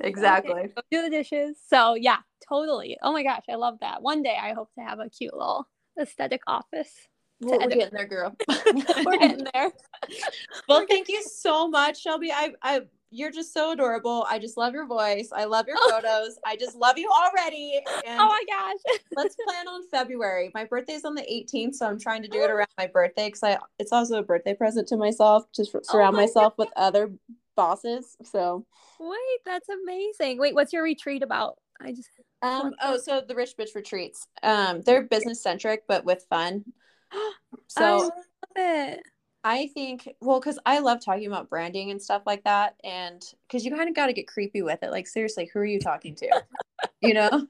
Exactly. 0.01 0.53
Okay, 0.53 0.73
do 0.91 1.03
the 1.03 1.11
dishes. 1.11 1.57
So 1.69 1.95
yeah, 1.95 2.19
totally. 2.49 2.97
Oh 3.03 3.13
my 3.13 3.23
gosh, 3.23 3.45
I 3.49 3.57
love 3.57 3.79
that. 3.81 4.03
One 4.03 4.23
day 4.23 4.37
I 4.41 4.53
hope 4.53 4.73
to 4.75 4.81
have 4.81 5.01
a 5.01 5.09
cute 5.09 5.35
little 5.35 5.69
aesthetic 6.01 6.43
office. 6.47 7.09
We're, 7.41 7.69
getting 7.69 7.91
there, 7.93 8.07
girl. 8.07 8.37
We're 9.05 9.19
getting 9.19 9.47
there. 9.55 9.71
well, 10.69 10.85
thank 10.89 11.09
you 11.09 11.23
so 11.23 11.69
much, 11.69 12.03
Shelby. 12.03 12.33
I, 12.33 12.53
I, 12.63 12.83
you're 13.11 13.31
just 13.31 13.55
so 13.55 13.73
adorable. 13.73 14.27
I 14.29 14.39
just 14.39 14.57
love 14.57 14.75
your 14.75 14.87
voice. 14.87 15.31
I 15.33 15.45
love 15.45 15.67
your 15.67 15.77
photos. 15.89 16.39
I 16.45 16.57
just 16.57 16.77
love 16.77 16.99
you 16.99 17.09
already. 17.09 17.81
And 18.07 18.21
Oh 18.21 18.27
my 18.27 18.43
gosh. 18.49 18.99
let's 19.17 19.37
plan 19.47 19.69
on 19.69 19.89
February. 19.89 20.51
My 20.55 20.65
birthday's 20.65 21.05
on 21.05 21.15
the 21.15 21.23
18th, 21.23 21.77
so 21.77 21.87
I'm 21.87 21.99
trying 21.99 22.23
to 22.23 22.29
do 22.29 22.43
it 22.43 22.51
around 22.51 22.69
my 22.77 22.87
birthday 22.87 23.29
because 23.29 23.43
I 23.43 23.59
it's 23.79 23.93
also 23.93 24.19
a 24.19 24.23
birthday 24.23 24.55
present 24.55 24.89
to 24.89 24.97
myself 24.97 25.45
to 25.53 25.63
s- 25.63 25.75
surround 25.85 26.17
my 26.17 26.23
myself 26.23 26.55
with 26.59 26.69
other 26.77 27.13
bosses. 27.57 28.17
So, 28.25 28.67
Wait, 29.01 29.41
that's 29.47 29.69
amazing. 29.69 30.39
Wait, 30.39 30.55
what's 30.55 30.73
your 30.73 30.83
retreat 30.83 31.23
about? 31.23 31.57
I 31.81 31.93
just 31.93 32.11
um, 32.43 32.73
oh, 32.83 32.99
so 32.99 33.21
the 33.27 33.35
Rich 33.35 33.57
Bitch 33.57 33.75
retreats. 33.75 34.27
Um, 34.43 34.83
they're 34.83 35.03
business 35.03 35.43
centric 35.43 35.85
but 35.89 36.05
with 36.05 36.27
fun. 36.29 36.65
I 37.13 37.59
So 37.69 37.97
love 37.97 38.13
it. 38.57 39.03
I 39.45 39.69
think, 39.69 40.09
well, 40.21 40.41
because 40.41 40.59
I 40.67 40.81
love 40.81 41.03
talking 41.03 41.27
about 41.27 41.49
branding 41.49 41.91
and 41.91 42.03
stuff 42.03 42.23
like 42.27 42.45
that. 42.45 42.75
And 42.85 43.23
because 43.47 43.65
you 43.65 43.75
kind 43.75 43.89
of 43.89 43.95
got 43.95 44.07
to 44.07 44.13
get 44.13 44.27
creepy 44.27 44.63
with 44.63 44.83
it. 44.83 44.91
Like, 44.91 45.07
seriously, 45.07 45.49
who 45.53 45.61
are 45.61 45.65
you 45.65 45.79
talking 45.81 46.15
to? 46.17 46.43
you 47.01 47.15
know? 47.15 47.47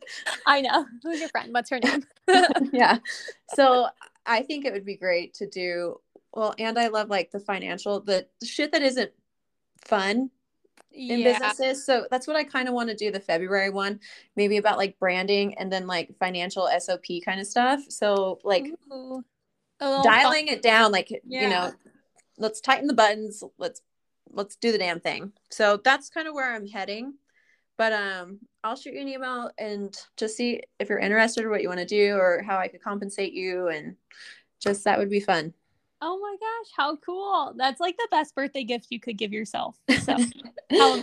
I 0.47 0.61
know. 0.61 0.87
Who's 1.03 1.21
your 1.21 1.31
friend? 1.31 1.53
What's 1.53 1.71
her 1.71 1.81
name? 1.81 2.05
yeah. 2.73 2.99
So 3.55 3.89
I 4.27 4.43
think 4.43 4.67
it 4.67 4.75
would 4.75 4.85
be 4.85 4.97
great 4.97 5.33
to 5.35 5.49
do, 5.49 6.01
well, 6.35 6.55
and 6.59 6.79
I 6.79 6.89
love 6.89 7.09
like 7.09 7.31
the 7.31 7.41
financial, 7.41 8.01
the 8.01 8.27
shit 8.45 8.73
that 8.73 8.83
isn't 8.83 9.11
fun 9.87 10.31
in 10.93 11.21
yeah. 11.21 11.33
businesses. 11.33 11.87
So 11.87 12.07
that's 12.11 12.27
what 12.27 12.37
I 12.37 12.45
kind 12.45 12.69
of 12.69 12.75
want 12.75 12.91
to 12.91 12.95
do 12.95 13.11
the 13.11 13.21
February 13.21 13.71
one, 13.71 14.01
maybe 14.37 14.59
about 14.59 14.77
like 14.77 14.99
branding 14.99 15.55
and 15.55 15.73
then 15.73 15.87
like 15.87 16.15
financial 16.19 16.69
SOP 16.79 17.05
kind 17.25 17.41
of 17.41 17.47
stuff. 17.47 17.81
So, 17.89 18.39
like, 18.45 18.67
Ooh. 18.93 19.25
A 19.81 19.89
little 19.89 20.03
dialing 20.03 20.49
it 20.49 20.63
down 20.63 20.93
like 20.93 21.11
you 21.27 21.49
know 21.49 21.73
let's 22.37 22.61
tighten 22.61 22.87
the 22.87 22.95
buttons 22.95 23.43
let's 23.59 23.83
let's 24.31 24.57
do 24.57 24.73
the 24.73 24.79
damn 24.79 25.01
thing 25.01 25.33
so 25.51 25.79
that's 25.85 26.11
kind 26.11 26.29
of 26.29 26.35
where 26.35 26.55
i'm 26.55 26.67
heading 26.67 27.15
but 27.77 27.93
um 27.93 28.39
i'll 28.65 28.77
shoot 28.77 28.95
you 28.95 29.01
an 29.01 29.09
email 29.09 29.51
and 29.59 29.97
just 30.17 30.37
see 30.37 30.63
if 30.79 30.89
you're 30.89 30.99
interested 30.99 31.45
or 31.45 31.51
what 31.51 31.63
you 31.63 31.69
want 31.69 31.81
to 31.81 31.87
do 31.87 32.17
or 32.17 32.43
how 32.47 32.59
i 32.59 32.69
could 32.69 32.83
compensate 32.83 33.33
you 33.33 33.69
and 33.69 33.97
just 34.61 34.85
that 34.85 34.99
would 34.99 35.11
be 35.11 35.21
fun 35.21 35.53
Oh 36.01 36.17
my 36.21 36.37
gosh, 36.39 36.73
how 36.77 36.95
cool. 36.95 37.55
That's 37.57 37.81
like 37.81 37.97
the 37.97 38.07
best 38.13 38.33
birthday 38.35 38.63
gift 38.63 38.87
you 38.91 39.01
could 39.01 39.19
give 39.19 39.33
yourself. 39.33 39.77
So 40.79 41.03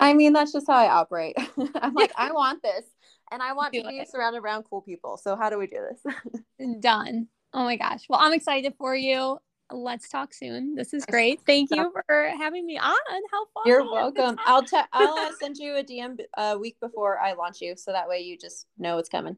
i 0.00 0.14
mean 0.14 0.32
that's 0.32 0.52
just 0.52 0.66
how 0.66 0.76
i 0.76 0.88
operate 0.88 1.36
i'm 1.82 1.94
like 1.94 2.12
i 2.16 2.30
want 2.32 2.62
this 2.62 2.84
and 3.30 3.42
i 3.42 3.52
want 3.52 3.72
Do 3.72 3.82
to 3.82 3.88
be 3.88 3.98
it. 3.98 4.10
surrounded 4.10 4.38
around 4.38 4.64
cool 4.64 4.80
people 4.80 5.16
so 5.16 5.36
how 5.36 5.50
do 5.50 5.58
we 5.58 5.66
do 5.66 5.78
this 5.90 6.40
done. 6.80 7.28
Oh 7.54 7.64
my 7.64 7.76
gosh. 7.76 8.04
Well, 8.08 8.20
I'm 8.20 8.32
excited 8.32 8.74
for 8.78 8.94
you. 8.94 9.38
Let's 9.70 10.08
talk 10.08 10.32
soon. 10.32 10.74
This 10.74 10.94
is 10.94 11.04
great. 11.06 11.40
Thank 11.46 11.70
you 11.70 11.92
for 12.06 12.30
having 12.38 12.64
me 12.66 12.78
on. 12.78 12.94
How 13.30 13.44
fun. 13.52 13.62
you're 13.66 13.90
welcome 13.90 14.36
i'll 14.46 14.62
te- 14.62 14.78
i'll 14.92 15.18
uh, 15.18 15.30
send 15.40 15.56
you 15.58 15.76
a 15.76 15.82
dm 15.84 16.18
a 16.36 16.58
week 16.58 16.76
before 16.80 17.18
i 17.18 17.32
launch 17.34 17.60
you 17.60 17.76
so 17.76 17.92
that 17.92 18.08
way 18.08 18.20
you 18.20 18.38
just 18.38 18.66
know 18.78 18.96
it's 18.98 19.08
coming 19.08 19.36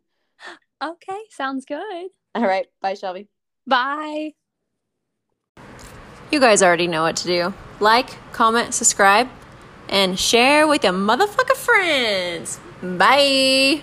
Okay, 0.82 1.18
sounds 1.30 1.64
good. 1.64 2.08
all 2.34 2.46
right 2.46 2.66
bye 2.80 2.94
shelby 2.94 3.28
Bye. 3.66 4.32
You 6.32 6.40
guys 6.40 6.62
already 6.62 6.86
know 6.86 7.02
what 7.02 7.16
to 7.16 7.26
do. 7.26 7.54
Like, 7.78 8.16
comment, 8.32 8.74
subscribe, 8.74 9.28
and 9.88 10.18
share 10.18 10.66
with 10.66 10.82
your 10.84 10.92
motherfucker 10.92 11.56
friends. 11.56 12.58
Bye. 12.82 13.82